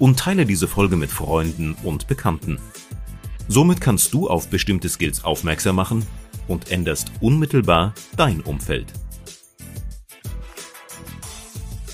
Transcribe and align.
und 0.00 0.18
teile 0.18 0.46
diese 0.46 0.66
Folge 0.66 0.96
mit 0.96 1.10
Freunden 1.10 1.76
und 1.84 2.08
Bekannten. 2.08 2.58
Somit 3.46 3.80
kannst 3.80 4.12
du 4.12 4.28
auf 4.28 4.48
bestimmte 4.48 4.88
Skills 4.88 5.22
aufmerksam 5.22 5.76
machen 5.76 6.04
und 6.48 6.72
änderst 6.72 7.12
unmittelbar 7.20 7.94
dein 8.16 8.40
Umfeld. 8.40 8.92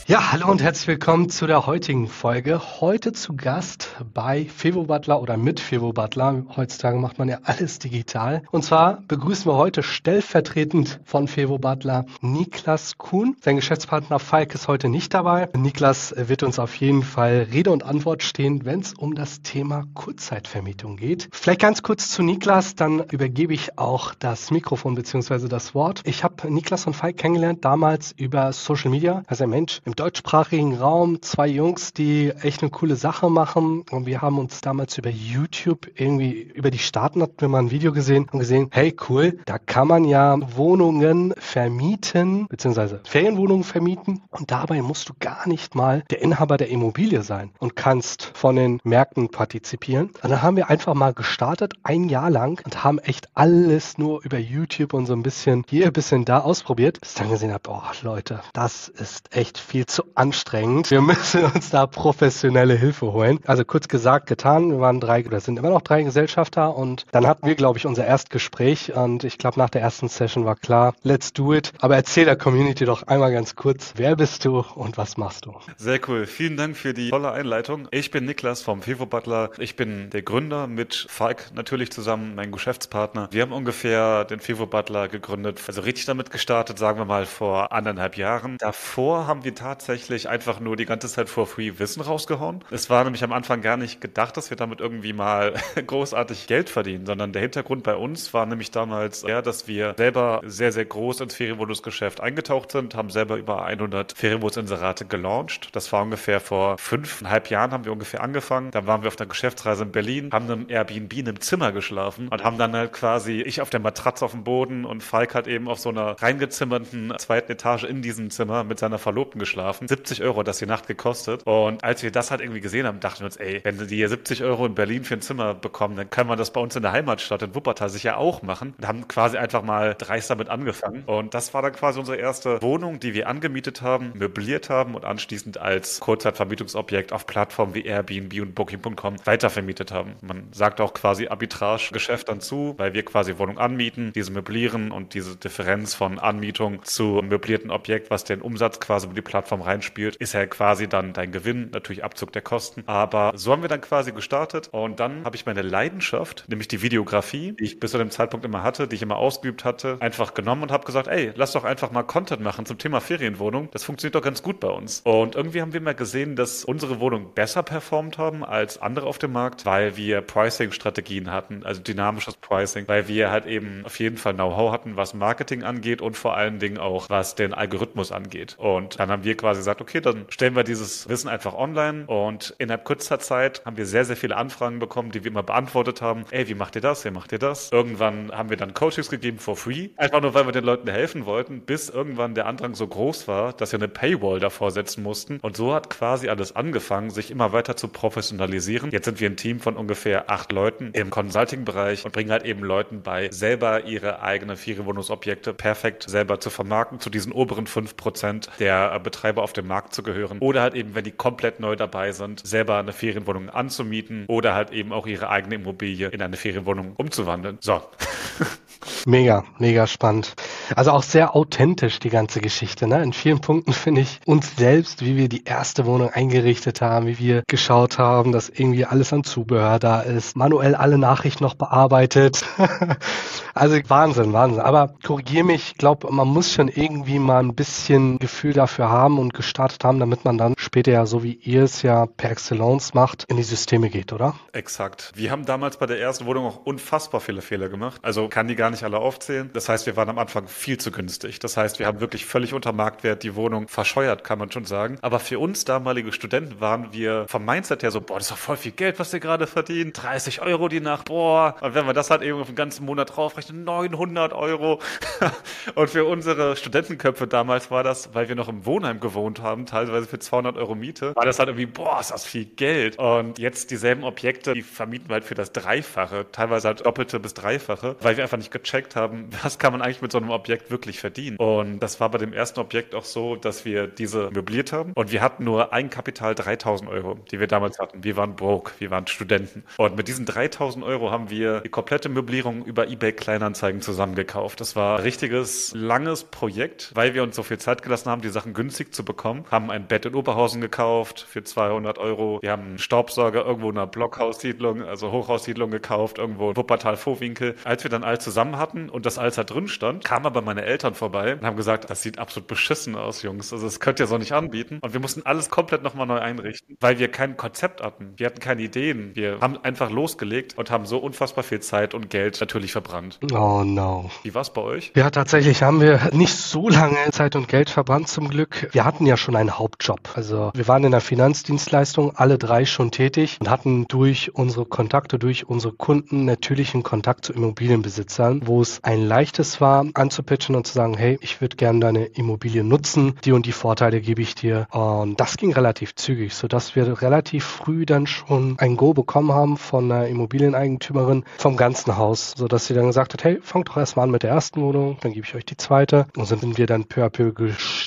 Ja, 0.09 0.31
hallo 0.31 0.49
und 0.49 0.63
herzlich 0.63 0.87
willkommen 0.87 1.31
zu 1.31 1.49
der 1.49 1.67
heutigen 1.67 2.07
Folge. 2.07 2.61
Heute 2.81 3.13
zu 3.13 3.35
Gast 3.35 3.97
bei 4.15 4.45
Fevo 4.45 4.85
Butler 4.85 5.21
oder 5.21 5.37
mit 5.37 5.59
Fevo 5.59 5.93
Butler. 5.93 6.45
Heutzutage 6.55 6.97
macht 6.97 7.19
man 7.19 7.29
ja 7.29 7.41
alles 7.43 7.81
digital. 7.81 8.45
Und 8.53 8.63
zwar 8.63 9.03
begrüßen 9.09 9.51
wir 9.51 9.57
heute 9.57 9.83
stellvertretend 9.83 11.01
von 11.05 11.27
Fevo 11.27 11.59
Butler 11.59 12.07
Niklas 12.21 12.99
Kuhn. 12.99 13.35
Sein 13.41 13.57
Geschäftspartner 13.57 14.21
Falk 14.21 14.55
ist 14.55 14.69
heute 14.69 14.89
nicht 14.89 15.13
dabei. 15.13 15.49
Niklas 15.57 16.15
wird 16.17 16.45
uns 16.45 16.61
auf 16.61 16.77
jeden 16.77 17.03
Fall 17.03 17.49
Rede 17.51 17.73
und 17.73 17.83
Antwort 17.83 18.23
stehen, 18.23 18.65
wenn 18.65 18.79
es 18.79 18.95
um 18.95 19.17
das 19.17 19.43
Thema 19.43 19.87
Kurzzeitvermietung 19.95 20.99
geht. 20.99 21.29
Vielleicht 21.33 21.61
ganz 21.61 21.83
kurz 21.83 22.11
zu 22.11 22.23
Niklas, 22.23 22.77
dann 22.77 23.01
übergebe 23.11 23.55
ich 23.55 23.77
auch 23.77 24.15
das 24.15 24.53
Mikrofon 24.53 24.95
bzw. 24.95 25.49
das 25.49 25.75
Wort. 25.75 26.03
Ich 26.05 26.23
habe 26.23 26.49
Niklas 26.49 26.87
und 26.87 26.95
Falk 26.95 27.17
kennengelernt 27.17 27.65
damals 27.65 28.13
über 28.17 28.53
Social 28.53 28.93
Media. 28.93 29.25
Also 29.27 29.49
Mensch 29.49 29.81
im 29.85 29.96
deutschsprachigen 29.97 30.77
Raum 30.77 31.23
zwei 31.23 31.49
Jungs, 31.49 31.93
die 31.93 32.31
echt 32.43 32.63
eine 32.63 32.71
coole 32.71 32.97
Sache 32.97 33.31
machen. 33.31 33.85
Und 33.91 34.07
wir 34.07 34.23
haben 34.23 34.39
uns 34.39 34.61
damals 34.61 34.99
über 34.99 35.11
YouTube 35.11 35.89
irgendwie 35.95 36.43
über 36.43 36.71
die 36.71 36.79
Staaten 36.79 37.23
hatten 37.23 37.41
wir 37.41 37.49
mal 37.49 37.61
ein 37.61 37.71
Video 37.71 37.93
gesehen 37.93 38.27
und 38.31 38.39
gesehen, 38.39 38.69
hey 38.73 38.95
cool, 39.09 39.39
da 39.47 39.59
kann 39.59 39.89
man 39.89 40.05
ja 40.05 40.39
Wohnungen 40.57 41.35
vermieten, 41.39 42.47
beziehungsweise 42.49 43.01
Ferienwohnungen 43.05 43.65
vermieten. 43.65 44.23
Und 44.31 44.51
dabei 44.51 44.83
musst 44.83 45.09
du 45.09 45.15
gar 45.19 45.49
nicht 45.49 45.75
mal 45.75 46.05
der 46.11 46.21
Inhaber 46.23 46.57
der 46.57 46.69
Immobilie 46.69 47.23
sein 47.23 47.51
und 47.59 47.77
kannst 47.77 48.31
von 48.35 48.57
den 48.57 48.81
Märkten 48.85 49.31
partizipieren. 49.31 50.11
Und 50.23 50.31
dann 50.31 50.43
haben 50.43 50.57
wir 50.57 50.69
einfach 50.69 50.95
mal 50.95 51.15
gestartet, 51.15 51.75
ein 51.83 52.09
Jahr 52.09 52.31
lang 52.31 52.61
und 52.65 52.85
haben 52.85 52.99
echt 52.99 53.29
alles 53.35 53.99
nur 53.99 54.23
über 54.25 54.39
YouTube 54.39 54.93
und 54.93 55.07
so 55.07 55.15
ein 55.15 55.23
bisschen 55.23 55.65
hier, 55.69 55.87
ein 55.87 55.93
bisschen 55.93 56.25
da 56.25 56.41
ausprobiert, 56.41 57.01
bis 57.01 57.15
dann 57.15 57.31
gesehen 57.31 57.53
habe, 57.53 57.71
oh 57.71 57.83
Leute, 58.03 58.41
das 58.53 58.89
ist 58.89 59.35
echt 59.35 59.59
viel 59.59 59.86
zu 59.87 60.05
anstrengend. 60.15 60.91
Wir 60.91 61.01
müssen 61.01 61.45
uns 61.55 61.71
da 61.71 61.87
professionelle 61.87 62.75
Hilfe 62.75 63.13
holen. 63.13 63.39
Also 63.47 63.65
kurz 63.65 63.89
gesagt, 63.89 64.27
getan. 64.27 64.71
Wir 64.71 64.81
waren 64.81 65.01
drei, 65.01 65.25
oder 65.25 65.41
sind 65.41 65.59
immer 65.59 65.71
noch 65.71 65.83
drei 65.83 66.03
Gesellschafter 66.03 66.77
und 66.77 67.07
dann 67.13 67.27
hatten 67.27 67.47
wir, 67.47 67.55
glaube 67.55 67.79
ich, 67.79 67.87
unser 67.87 68.05
Erstgespräch 68.05 68.95
und 68.95 69.25
ich 69.25 69.39
glaube, 69.39 69.59
nach 69.59 69.71
der 69.71 69.83
ersten 69.83 70.09
Session 70.09 70.45
war 70.45 70.57
klar, 70.57 70.95
let's 71.03 71.33
do 71.33 71.55
it. 71.55 71.73
Aber 71.81 71.97
erzähl 71.97 72.25
der 72.25 72.37
Community 72.37 72.85
doch 72.85 73.05
einmal 73.05 73.33
ganz 73.33 73.57
kurz, 73.57 73.95
wer 73.97 74.17
bist 74.17 74.45
du 74.45 74.65
und 74.75 74.97
was 74.97 75.17
machst 75.17 75.47
du? 75.47 75.55
Sehr 75.77 76.01
cool. 76.09 76.27
Vielen 76.27 76.57
Dank 76.57 76.77
für 76.77 76.95
die 76.95 77.11
tolle 77.11 77.33
Einleitung. 77.33 77.89
Ich 77.91 78.11
bin 78.11 78.25
Niklas 78.25 78.63
vom 78.63 78.83
Fevo 78.83 79.07
Butler. 79.07 79.51
Ich 79.59 79.77
bin 79.77 80.11
der 80.11 80.23
Gründer 80.23 80.67
mit 80.67 81.07
Falk 81.09 81.51
natürlich 81.55 81.91
zusammen, 81.91 82.35
mein 82.35 82.53
Geschäftspartner. 82.53 83.29
Wir 83.31 83.43
haben 83.43 83.53
ungefähr 83.53 84.25
den 84.25 84.41
Fevo 84.41 84.67
Butler 84.67 85.09
gegründet, 85.09 85.63
also 85.67 85.81
richtig 85.81 86.07
damit 86.07 86.31
gestartet, 86.31 86.79
sagen 86.79 86.99
wir 86.99 87.05
mal 87.05 87.27
vor 87.27 87.73
anderthalb 87.73 88.17
Jahren. 88.17 88.57
Davor 88.59 89.27
haben 89.27 89.45
wir 89.45 89.55
tatsächlich 89.55 89.76
tatsächlich 89.77 90.29
einfach 90.29 90.59
nur 90.59 90.77
die 90.77 90.87
ganze 90.87 91.09
Zeit 91.09 91.29
for 91.29 91.47
free 91.47 91.79
Wissen 91.79 92.01
rausgehauen. 92.01 92.65
Es 92.71 92.89
war 92.89 93.05
nämlich 93.05 93.23
am 93.23 93.33
Anfang 93.33 93.61
gar 93.61 93.77
nicht 93.77 94.01
gedacht, 94.01 94.37
dass 94.37 94.49
wir 94.49 94.57
damit 94.57 94.81
irgendwie 94.81 95.13
mal 95.13 95.55
großartig 95.87 96.47
Geld 96.47 96.71
verdienen, 96.71 97.05
sondern 97.05 97.33
der 97.33 97.43
Hintergrund 97.43 97.83
bei 97.83 97.95
uns 97.95 98.33
war 98.33 98.47
nämlich 98.47 98.71
damals 98.71 99.23
eher, 99.23 99.43
dass 99.43 99.69
wir 99.69 99.95
selber 99.99 100.41
sehr, 100.45 100.73
sehr 100.73 100.87
groß 100.87 101.21
ins 101.21 101.35
Ferienwohnungsgeschäft 101.35 102.21
eingetaucht 102.21 102.73
sind, 102.73 102.95
haben 102.95 103.11
selber 103.11 103.37
über 103.37 103.65
100 103.65 104.15
Ferienwohnungsinserate 104.17 105.05
gelauncht. 105.05 105.69
Das 105.73 105.93
war 105.93 106.03
ungefähr 106.03 106.41
vor 106.41 106.79
fünfeinhalb 106.79 107.51
Jahren 107.51 107.73
haben 107.73 107.85
wir 107.85 107.93
ungefähr 107.93 108.23
angefangen. 108.23 108.71
Dann 108.71 108.87
waren 108.87 109.03
wir 109.03 109.09
auf 109.09 109.21
einer 109.21 109.29
Geschäftsreise 109.29 109.85
in 109.85 109.93
Berlin, 109.93 110.31
haben 110.33 110.51
im 110.51 110.69
Airbnb 110.71 111.13
in 111.13 111.29
einem 111.29 111.41
Zimmer 111.41 111.73
geschlafen 111.73 112.29
und 112.29 112.43
haben 112.43 112.57
dann 112.57 112.75
halt 112.75 112.93
quasi 112.93 113.43
ich 113.43 113.61
auf 113.61 113.69
der 113.69 113.81
Matratze 113.81 114.25
auf 114.25 114.33
dem 114.33 114.45
Boden 114.45 114.87
und 114.87 115.03
Falk 115.03 115.35
hat 115.35 115.47
eben 115.47 115.69
auf 115.69 115.79
so 115.79 115.91
einer 115.91 116.21
reingezimmerten 116.23 117.13
zweiten 117.19 117.53
Etage 117.53 117.85
in 117.85 118.01
diesem 118.01 118.31
Zimmer 118.31 118.65
mit 118.65 118.79
seiner 118.79 118.99
Verlobten 118.99 119.39
geschlafen 119.39 119.66
geschlafen. 119.67 119.89
70 119.89 120.23
Euro 120.23 120.41
hat 120.41 120.49
das 120.49 120.59
die 120.59 120.67
Nacht 120.67 120.87
gekostet. 120.87 121.43
Und 121.45 121.83
als 121.83 122.03
wir 122.03 122.11
das 122.11 122.31
halt 122.31 122.41
irgendwie 122.41 122.61
gesehen 122.61 122.87
haben, 122.87 123.01
dachten 123.01 123.21
wir 123.21 123.27
uns, 123.27 123.37
ey, 123.37 123.61
wenn 123.65 123.87
die 123.87 123.97
hier 123.97 124.09
70 124.09 124.43
Euro 124.43 124.67
in 124.67 124.75
Berlin 124.75 125.05
für 125.05 125.15
ein 125.15 125.21
Zimmer 125.21 125.55
bekommen, 125.55 125.97
dann 125.97 126.11
können 126.11 126.29
wir 126.29 126.37
das 126.37 126.53
bei 126.53 126.61
uns 126.61 126.77
in 126.77 126.83
der 126.83 126.93
Heimatstadt 126.93 127.43
in 127.43 127.55
Wuppertal 127.55 127.89
sicher 127.89 128.19
auch 128.19 128.43
machen. 128.43 128.75
Und 128.79 128.87
haben 128.87 129.09
quasi 129.09 129.37
einfach 129.37 129.63
mal 129.63 129.95
dreist 129.99 130.31
damit 130.31 130.49
angefangen. 130.49 131.03
Und 131.07 131.35
das 131.35 131.55
war 131.55 131.63
dann 131.63 131.73
quasi 131.73 131.99
unsere 131.99 132.17
erste 132.17 132.63
Wohnung, 132.63 133.01
die 133.01 133.15
wir 133.15 133.29
angemietet 133.29 133.83
haben, 133.83 134.13
möbliert 134.15 134.71
haben 134.71 134.95
und 134.95 135.05
anschließend 135.05 135.59
als 135.59 136.01
Kurzzeitvermietungsobjekt 136.01 137.13
auf 137.13 137.27
Plattformen 137.27 137.75
wie 137.75 137.83
Airbnb 137.83 138.41
und 138.41 138.55
Booking.com 138.55 139.17
weitervermietet 139.25 139.93
haben. 139.93 140.15
Man 140.21 140.49
sagt 140.53 140.81
auch 140.81 140.95
quasi 140.95 141.29
Arbitrage-Geschäft 141.29 142.29
dann 142.29 142.41
zu, 142.41 142.75
weil 142.77 142.95
wir 142.95 143.05
quasi 143.05 143.39
Wohnung 143.39 143.59
anmieten, 143.59 144.13
diese 144.15 144.31
möblieren 144.31 144.91
und 144.91 145.15
diese 145.15 145.37
Differenz 145.37 145.95
von 145.95 146.19
Anmietung 146.19 146.85
zu 146.85 147.21
möblierten 147.23 147.71
Objekt, 147.71 148.11
was 148.11 148.25
den 148.25 148.41
Umsatz 148.41 148.81
quasi 148.81 149.07
über 149.07 149.15
die 149.15 149.23
Plattform 149.23 149.56
Plattform 149.57 149.63
reinspielt, 149.63 150.17
ist 150.17 150.35
ja 150.35 150.47
quasi 150.47 150.89
dann 150.89 151.13
dein 151.13 151.33
Gewinn, 151.33 151.71
natürlich 151.73 152.05
Abzug 152.05 152.33
der 152.33 152.43
Kosten. 152.43 152.83
Aber 152.87 153.33
so 153.35 153.53
haben 153.53 153.63
wir 153.63 153.69
dann 153.69 153.81
quasi 153.81 154.13
gestartet 154.13 154.69
und 154.73 155.01
dann 155.01 155.25
habe 155.25 155.37
ich 155.37 155.47
meine 155.47 155.63
Leidenschaft, 155.63 156.45
nämlich 156.49 156.69
die 156.69 156.83
Videografie, 156.83 157.53
die 157.53 157.65
ich 157.65 157.81
bis 157.81 157.91
zu 157.91 157.99
dem 157.99 158.11
Zeitpunkt 158.11 158.45
immer 158.45 158.63
hatte, 158.63 158.89
die 158.89 158.97
ich 158.97 159.03
immer 159.03 159.17
ausgeübt 159.17 159.65
hatte, 159.65 159.97
einfach 160.01 160.35
genommen 160.35 160.63
und 160.63 160.73
habe 160.73 160.85
gesagt, 160.85 161.09
ey, 161.09 161.33
lass 161.35 161.53
doch 161.53 161.65
einfach 161.65 161.91
mal 161.91 162.03
Content 162.03 162.43
machen 162.43 162.67
zum 162.67 162.79
Thema 162.79 163.01
Ferienwohnung. 163.01 163.69
Das 163.73 163.85
funktioniert 163.85 164.15
doch 164.15 164.23
ganz 164.23 164.43
gut 164.43 164.61
bei 164.61 164.69
uns. 164.69 165.01
Und 165.05 165.35
irgendwie 165.35 165.61
haben 165.61 165.73
wir 165.73 165.81
mal 165.81 165.95
gesehen, 165.95 166.37
dass 166.37 166.65
unsere 166.65 167.01
Wohnungen 167.01 167.33
besser 167.35 167.63
performt 167.63 168.19
haben 168.19 168.45
als 168.45 168.81
andere 168.81 169.07
auf 169.07 169.19
dem 169.19 169.33
Markt, 169.33 169.65
weil 169.67 169.97
wir 169.97 170.21
Pricing-Strategien 170.21 171.31
hatten, 171.31 171.65
also 171.65 171.81
dynamisches 171.83 172.37
Pricing, 172.37 172.87
weil 172.89 173.09
wir 173.09 173.31
halt 173.31 173.47
eben 173.47 173.83
auf 173.85 173.99
jeden 173.99 174.17
Fall 174.17 174.35
Know-how 174.35 174.73
hatten, 174.73 174.97
was 174.97 175.15
Marketing 175.15 175.63
angeht 175.63 176.03
und 176.03 176.17
vor 176.17 176.37
allen 176.37 176.59
Dingen 176.59 176.79
auch, 176.79 177.09
was 177.09 177.35
den 177.35 177.55
Algorithmus 177.55 178.13
angeht. 178.13 178.57
Und 178.59 178.99
dann 178.99 179.11
haben 179.11 179.25
wir 179.25 179.37
quasi 179.37 179.46
gesagt, 179.55 179.81
okay, 179.81 180.01
dann 180.01 180.27
stellen 180.29 180.57
wir 180.57 180.65
dieses 180.65 181.09
Wissen 181.09 181.29
einfach 181.29 181.55
online 181.55 182.07
und 182.07 182.55
innerhalb 182.59 182.85
kurzer 182.85 183.19
Zeit 183.19 183.65
haben 183.65 183.77
wir 183.77 183.87
sehr, 183.87 184.05
sehr 184.05 184.17
viele 184.17 184.37
Anfragen 184.37 184.79
bekommen, 184.79 185.11
die 185.11 185.25
wir 185.25 185.31
immer 185.31 185.43
beantwortet 185.43 186.03
haben. 186.03 186.25
Ey, 186.31 186.49
wie 186.49 186.55
macht 186.55 186.75
ihr 186.77 186.83
das? 186.83 187.05
Wie 187.05 187.11
macht 187.11 187.33
ihr 187.33 187.39
das? 187.39 187.71
Irgendwann 187.73 188.33
haben 188.33 188.51
wir 188.51 188.57
dann 188.57 188.75
Coachings 188.75 189.11
gegeben 189.11 189.39
for 189.39 189.57
free, 189.57 189.91
einfach 189.97 190.21
nur, 190.21 190.35
weil 190.35 190.47
wir 190.47 190.53
den 190.53 190.65
Leuten 190.65 190.89
helfen 190.89 191.27
wollten, 191.27 191.61
bis 191.61 191.89
irgendwann 191.89 192.35
der 192.35 192.47
Andrang 192.47 192.75
so 192.75 192.87
groß 192.87 193.29
war, 193.29 193.53
dass 193.53 193.73
wir 193.73 193.79
eine 193.79 193.89
Paywall 193.89 194.41
davor 194.41 194.71
setzen 194.71 195.03
mussten. 195.03 195.39
Und 195.41 195.57
so 195.57 195.75
hat 195.75 195.91
quasi 195.91 196.29
alles 196.29 196.55
angefangen, 196.57 197.11
sich 197.11 197.31
immer 197.31 197.53
weiter 197.53 197.77
zu 197.77 197.89
professionalisieren. 197.89 198.91
Jetzt 198.91 199.05
sind 199.05 199.21
wir 199.21 199.29
ein 199.29 199.37
Team 199.37 199.61
von 199.61 199.77
ungefähr 199.77 200.31
acht 200.31 200.53
Leuten 200.53 200.91
im 200.93 201.11
Consulting-Bereich 201.11 202.05
und 202.05 202.13
bringen 202.13 202.31
halt 202.31 202.45
eben 202.45 202.63
Leuten 202.63 203.03
bei, 203.03 203.31
selber 203.31 203.85
ihre 203.85 204.23
eigenen 204.23 204.57
Ferienwohnungsobjekte 204.57 205.55
perfekt 205.55 206.09
selber 206.09 206.41
zu 206.41 206.51
vermarkten, 206.51 207.01
zu 207.01 207.11
diesen 207.11 207.33
oberen 207.33 207.67
fünf 207.67 207.97
Prozent 207.97 208.51
der 208.59 208.99
Betreiber 209.01 209.36
Betreiber 209.37 209.43
auf 209.43 209.53
dem 209.53 209.67
Markt 209.69 209.95
zu 209.95 210.03
gehören 210.03 210.39
oder 210.41 210.63
halt 210.63 210.75
eben, 210.75 210.95
wenn 210.95 211.05
die 211.05 211.13
komplett 211.13 211.61
neu 211.61 211.77
dabei 211.77 212.13
sind, 212.13 212.47
selber 212.47 212.79
eine 212.79 212.93
Ferienwohnung 212.93 213.51
anzumieten 213.51 214.25
oder 214.29 214.55
halt 214.55 214.73
eben 214.73 214.93
auch 214.93 215.07
ihre 215.07 215.29
eigene 215.29 215.57
Immobilie 215.57 216.09
in 216.09 216.23
eine 216.23 216.37
Ferienwohnung 216.37 216.95
umzuwandeln. 216.97 217.59
So. 217.61 217.81
Mega, 219.05 219.45
mega 219.59 219.87
spannend. 219.87 220.35
Also 220.75 220.91
auch 220.91 221.03
sehr 221.03 221.37
authentisch 221.37 221.99
die 221.99 222.11
ganze 222.11 222.41
Geschichte. 222.41 222.87
Ne? 222.87 223.03
In 223.03 223.13
vielen 223.13 223.41
Punkten 223.41 223.73
finde 223.73 224.01
ich 224.01 224.21
uns 224.27 224.57
selbst, 224.57 225.05
wie 225.05 225.17
wir 225.17 225.29
die 225.29 225.45
erste 225.45 225.87
Wohnung 225.87 226.11
eingerichtet 226.11 226.81
haben, 226.81 227.07
wie 227.07 227.19
wir 227.19 227.43
geschaut 227.49 227.99
haben, 227.99 228.33
dass 228.33 228.49
irgendwie 228.49 228.85
alles 228.85 229.13
an 229.13 229.25
Zubehör 229.25 229.79
da 229.79 230.01
ist, 230.01 230.37
manuell 230.37 230.75
alle 230.75 230.99
Nachrichten 230.99 231.45
noch 231.45 231.55
bearbeitet. 231.55 232.45
also 233.55 233.77
Wahnsinn, 233.89 234.33
Wahnsinn. 234.33 234.61
Aber 234.61 234.95
korrigiere 235.05 235.45
mich, 235.45 235.73
ich 235.73 235.79
glaube, 235.79 236.13
man 236.13 236.29
muss 236.29 236.53
schon 236.53 236.69
irgendwie 236.69 237.19
mal 237.19 237.43
ein 237.43 237.55
bisschen 237.55 238.19
Gefühl 238.19 238.53
dafür 238.53 238.91
haben 238.91 239.16
und 239.19 239.35
gestartet 239.35 239.85
haben, 239.85 239.99
damit 239.99 240.25
man 240.25 240.39
dann 240.39 240.55
später 240.59 240.93
ja, 240.93 241.07
so 241.07 241.23
wie 241.23 241.35
ihr 241.35 241.63
es 241.63 241.83
ja 241.83 242.07
per 242.07 242.31
Excellence 242.31 242.95
macht, 242.95 243.25
in 243.29 243.37
die 243.37 243.43
Systeme 243.43 243.91
geht, 243.91 244.13
oder? 244.13 244.35
Exakt. 244.53 245.13
Wir 245.15 245.31
haben 245.31 245.45
damals 245.45 245.77
bei 245.77 245.87
der 245.87 246.01
ersten 246.01 246.27
Wohnung 246.27 246.47
auch 246.47 246.65
unfassbar 246.65 247.21
viele 247.21 247.43
Fehler 247.43 247.69
gemacht. 247.69 248.01
Also 248.03 248.29
kann 248.29 248.49
die 248.49 248.57
gar 248.57 248.71
nicht 248.71 248.83
alle 248.83 248.99
aufzählen. 248.99 249.51
Das 249.53 249.69
heißt, 249.69 249.87
wir 249.87 249.97
waren 249.97 250.09
am 250.09 250.19
Anfang 250.19 250.49
viel 250.49 250.79
zu 250.79 250.91
günstig. 250.91 251.39
Das 251.41 251.57
heißt, 251.57 251.79
wir 251.79 251.87
haben 251.87 252.01
wirklich 252.01 252.27
völlig 252.27 252.55
unter 252.55 252.73
Marktwert 252.73 253.23
die 253.23 253.35
Wohnung 253.35 253.69
verscheuert, 253.69 254.25
kann 254.25 254.39
man 254.39 254.51
schon 254.51 254.65
sagen. 254.65 254.99
Aber 255.03 255.21
für 255.21 255.39
uns 255.39 255.65
damalige 255.65 256.13
Studenten 256.13 256.61
waren 256.61 256.93
wir 256.93 257.27
vom 257.29 257.45
Mindset 257.45 257.83
her 257.83 257.91
so, 257.91 258.01
boah, 258.01 258.15
das 258.15 258.25
ist 258.27 258.33
doch 258.33 258.39
voll 258.39 258.57
viel 258.57 258.73
Geld, 258.73 258.99
was 258.99 259.13
ihr 259.13 259.21
gerade 259.21 259.47
verdient. 259.47 260.03
30 260.03 260.43
Euro 260.43 260.69
die 260.69 260.81
Nacht, 260.81 261.07
boah. 261.07 261.57
Und 261.61 261.75
wenn 261.75 261.87
wir 261.87 261.95
das 261.95 262.11
halt 262.11 262.23
eben 262.23 262.41
auf 262.41 262.47
den 262.47 262.57
ganzen 262.57 262.85
Monat 262.85 263.17
draufrechnen, 263.17 263.65
900 263.65 264.33
Euro. 264.33 264.81
und 265.75 265.91
für 265.91 266.05
unsere 266.05 266.57
Studentenköpfe 266.57 267.27
damals 267.27 267.71
war 267.71 267.83
das, 267.83 268.15
weil 268.15 268.29
wir 268.29 268.35
noch 268.35 268.49
im 268.49 268.67
Wohnheim 268.67 269.01
gewohnt 269.07 269.41
haben, 269.41 269.67
teilweise 269.67 270.07
für 270.07 270.19
200 270.19 270.57
Euro 270.57 270.75
Miete, 270.75 271.15
war 271.15 271.25
das 271.25 271.39
halt 271.39 271.49
irgendwie, 271.49 271.67
boah, 271.67 272.01
ist 272.01 272.11
das 272.11 272.25
viel 272.25 272.45
Geld. 272.45 272.99
Und 272.99 273.39
jetzt 273.39 273.71
dieselben 273.71 274.05
Objekte, 274.05 274.55
die 274.55 274.63
vermieten 274.63 275.09
wir 275.09 275.15
halt 275.15 275.25
für 275.25 275.35
das 275.35 275.53
Dreifache, 275.53 276.27
teilweise 276.33 276.69
halt 276.69 276.85
doppelte 276.85 277.21
bis 277.21 277.35
dreifache, 277.35 277.97
weil 278.01 278.17
wir 278.17 278.25
einfach 278.25 278.39
nicht 278.39 278.51
gecheckt 278.51 278.97
haben, 278.97 279.29
was 279.43 279.59
kann 279.59 279.73
man 279.73 279.83
eigentlich 279.83 280.03
mit 280.03 280.13
so 280.13 280.19
einem 280.19 280.31
Objekt 280.31 280.71
wirklich 280.71 280.99
verdienen. 280.99 281.37
Und 281.37 281.81
das 281.81 282.01
war 282.01 282.11
bei 282.11 282.19
dem 282.19 282.33
ersten 282.33 282.61
Objekt 282.61 282.95
auch 282.95 283.05
so, 283.05 283.37
dass 283.37 283.65
wir 283.65 283.87
diese 283.87 284.31
möbliert 284.31 284.73
haben 284.73 284.93
und 284.95 285.13
wir 285.13 285.23
hatten 285.23 285.45
nur 285.45 285.73
Eigenkapital 285.73 286.35
3000 286.35 286.91
Euro, 286.91 287.19
die 287.31 287.39
wir 287.39 287.47
damals 287.47 287.79
hatten. 287.79 288.03
Wir 288.03 288.17
waren 288.17 288.35
broke, 288.35 288.73
wir 288.79 288.91
waren 288.91 289.07
Studenten. 289.07 289.63
Und 289.77 289.97
mit 289.97 290.09
diesen 290.09 290.27
3000 290.27 290.85
Euro 290.85 291.11
haben 291.11 291.31
wir 291.31 291.61
die 291.61 291.69
komplette 291.69 292.09
Möblierung 292.09 292.65
über 292.65 292.89
eBay 292.89 293.13
Kleinanzeigen 293.13 293.81
zusammengekauft. 293.81 294.61
Das 294.61 294.77
war 294.77 294.99
ein 294.99 295.03
richtiges, 295.03 295.73
langes 295.75 296.25
Projekt, 296.25 296.91
weil 296.95 297.15
wir 297.15 297.23
uns 297.23 297.37
so 297.37 297.43
viel 297.43 297.59
Zeit 297.59 297.83
gelassen 297.83 298.11
haben, 298.11 298.23
die 298.23 298.29
Sachen 298.29 298.55
günstig 298.55 298.95
zu 298.97 299.05
bekommen. 299.05 299.45
Haben 299.51 299.71
ein 299.71 299.87
Bett 299.87 300.07
in 300.07 300.15
Oberhausen 300.15 300.61
gekauft 300.61 301.25
für 301.29 301.45
200 301.45 301.99
Euro. 301.99 302.41
Wir 302.43 302.51
haben 302.51 302.63
einen 302.63 302.79
Staubsauger 302.79 303.45
irgendwo 303.45 303.71
in 303.71 303.77
einer 303.77 303.87
Blockhaussiedlung, 303.87 304.83
also 304.83 305.13
Hochhaussiedlung 305.13 305.71
gekauft, 305.71 306.19
irgendwo 306.19 306.51
in 306.51 306.57
Wuppertal-Vorwinkel. 306.57 307.55
Als 307.65 307.85
wir 307.85 307.91
dann 307.91 308.03
alles 308.03 308.25
zusammen 308.25 308.59
hatten 308.59 308.89
und 308.89 309.07
das 309.07 309.19
alles 309.19 309.37
da 309.37 309.45
drin 309.45 309.69
stand, 309.69 310.05
kamen 310.05 310.27
aber 310.27 310.43
meine 310.43 310.65
Eltern 310.65 310.95
vorbei 310.95 311.35
und 311.35 311.45
haben 311.45 311.57
gesagt, 311.57 311.89
das 311.91 312.03
sieht 312.03 312.19
absolut 312.19 312.49
beschissen 312.49 312.97
aus, 312.97 313.23
Jungs. 313.23 313.53
Also 313.53 313.67
das 313.67 313.79
könnt 313.79 314.01
ihr 314.01 314.07
so 314.07 314.19
nicht 314.19 314.33
anbieten. 314.33 314.79
Und 314.81 314.95
wir 314.95 315.01
mussten 315.01 315.23
alles 315.25 315.51
komplett 315.51 315.83
nochmal 315.83 316.07
neu 316.07 316.19
einrichten, 316.19 316.77
weil 316.81 316.99
wir 316.99 317.09
kein 317.09 317.37
Konzept 317.37 317.83
hatten. 317.83 318.15
Wir 318.17 318.27
hatten 318.27 318.41
keine 318.41 318.63
Ideen. 318.63 319.11
Wir 319.15 319.39
haben 319.41 319.59
einfach 319.59 319.91
losgelegt 319.91 320.57
und 320.57 320.71
haben 320.71 320.87
so 320.87 320.99
unfassbar 320.99 321.45
viel 321.45 321.61
Zeit 321.61 321.93
und 321.95 322.09
Geld 322.09 322.41
natürlich 322.41 322.73
verbrannt. 322.73 323.21
Oh 323.33 323.63
no. 323.65 324.11
Wie 324.23 324.35
war 324.35 324.43
es 324.43 324.51
bei 324.51 324.63
euch? 324.63 324.93
Ja, 324.97 325.11
tatsächlich 325.11 325.63
haben 325.63 325.81
wir 325.81 326.11
nicht 326.13 326.35
so 326.35 326.69
lange 326.69 326.97
Zeit 327.11 327.37
und 327.37 327.49
Geld 327.49 327.69
verbrannt 327.69 328.09
zum 328.09 328.29
Glück. 328.29 328.69
Wir 328.73 328.85
hatten 328.87 329.05
ja 329.05 329.17
schon 329.17 329.37
einen 329.37 329.59
Hauptjob. 329.59 330.01
Also 330.15 330.51
wir 330.55 330.69
waren 330.69 330.85
in 330.85 330.93
der 330.93 331.01
Finanzdienstleistung 331.01 332.17
alle 332.17 332.39
drei 332.39 332.65
schon 332.65 332.91
tätig 332.91 333.37
und 333.41 333.51
hatten 333.51 333.87
durch 333.89 334.35
unsere 334.35 334.65
Kontakte, 334.65 335.19
durch 335.19 335.49
unsere 335.49 335.75
Kunden 335.75 336.25
natürlichen 336.25 336.83
Kontakt 336.83 337.25
zu 337.25 337.33
Immobilienbesitzern, 337.33 338.43
wo 338.47 338.63
es 338.63 338.83
ein 338.85 339.03
leichtes 339.03 339.61
war, 339.61 339.85
anzupitchen 339.95 340.55
und 340.55 340.67
zu 340.67 340.73
sagen, 340.73 340.97
hey, 340.97 341.19
ich 341.21 341.41
würde 341.41 341.57
gerne 341.57 341.81
deine 341.81 342.05
Immobilie 342.05 342.63
nutzen, 342.63 343.15
die 343.25 343.33
und 343.33 343.45
die 343.47 343.53
Vorteile 343.53 344.01
gebe 344.01 344.23
ich 344.23 344.37
dir. 344.37 344.69
Und 344.71 345.21
das 345.21 345.37
ging 345.37 345.53
relativ 345.53 345.97
zügig, 345.97 346.35
sodass 346.35 346.77
wir 346.77 347.03
relativ 347.03 347.45
früh 347.45 347.87
dann 347.87 348.07
schon 348.07 348.57
ein 348.59 348.77
Go 348.77 348.95
bekommen 348.95 349.33
haben 349.33 349.57
von 349.57 349.91
einer 349.91 350.07
Immobilieneigentümerin 350.07 351.25
vom 351.39 351.57
ganzen 351.57 351.97
Haus, 351.97 352.35
sodass 352.37 352.67
sie 352.67 352.75
dann 352.75 352.87
gesagt 352.87 353.15
hat, 353.15 353.25
hey, 353.25 353.41
fangt 353.43 353.69
doch 353.69 353.77
erstmal 353.77 354.05
an 354.05 354.13
mit 354.13 354.23
der 354.23 354.31
ersten 354.31 354.63
Wohnung, 354.63 354.97
dann 355.01 355.13
gebe 355.13 355.27
ich 355.27 355.35
euch 355.35 355.45
die 355.45 355.57
zweite. 355.57 356.07
Und 356.17 356.27
so 356.27 356.37
sind 356.37 356.57
wir 356.57 356.67
dann 356.67 356.85
peu 356.85 357.05
à 357.05 357.11
peu 357.11 357.33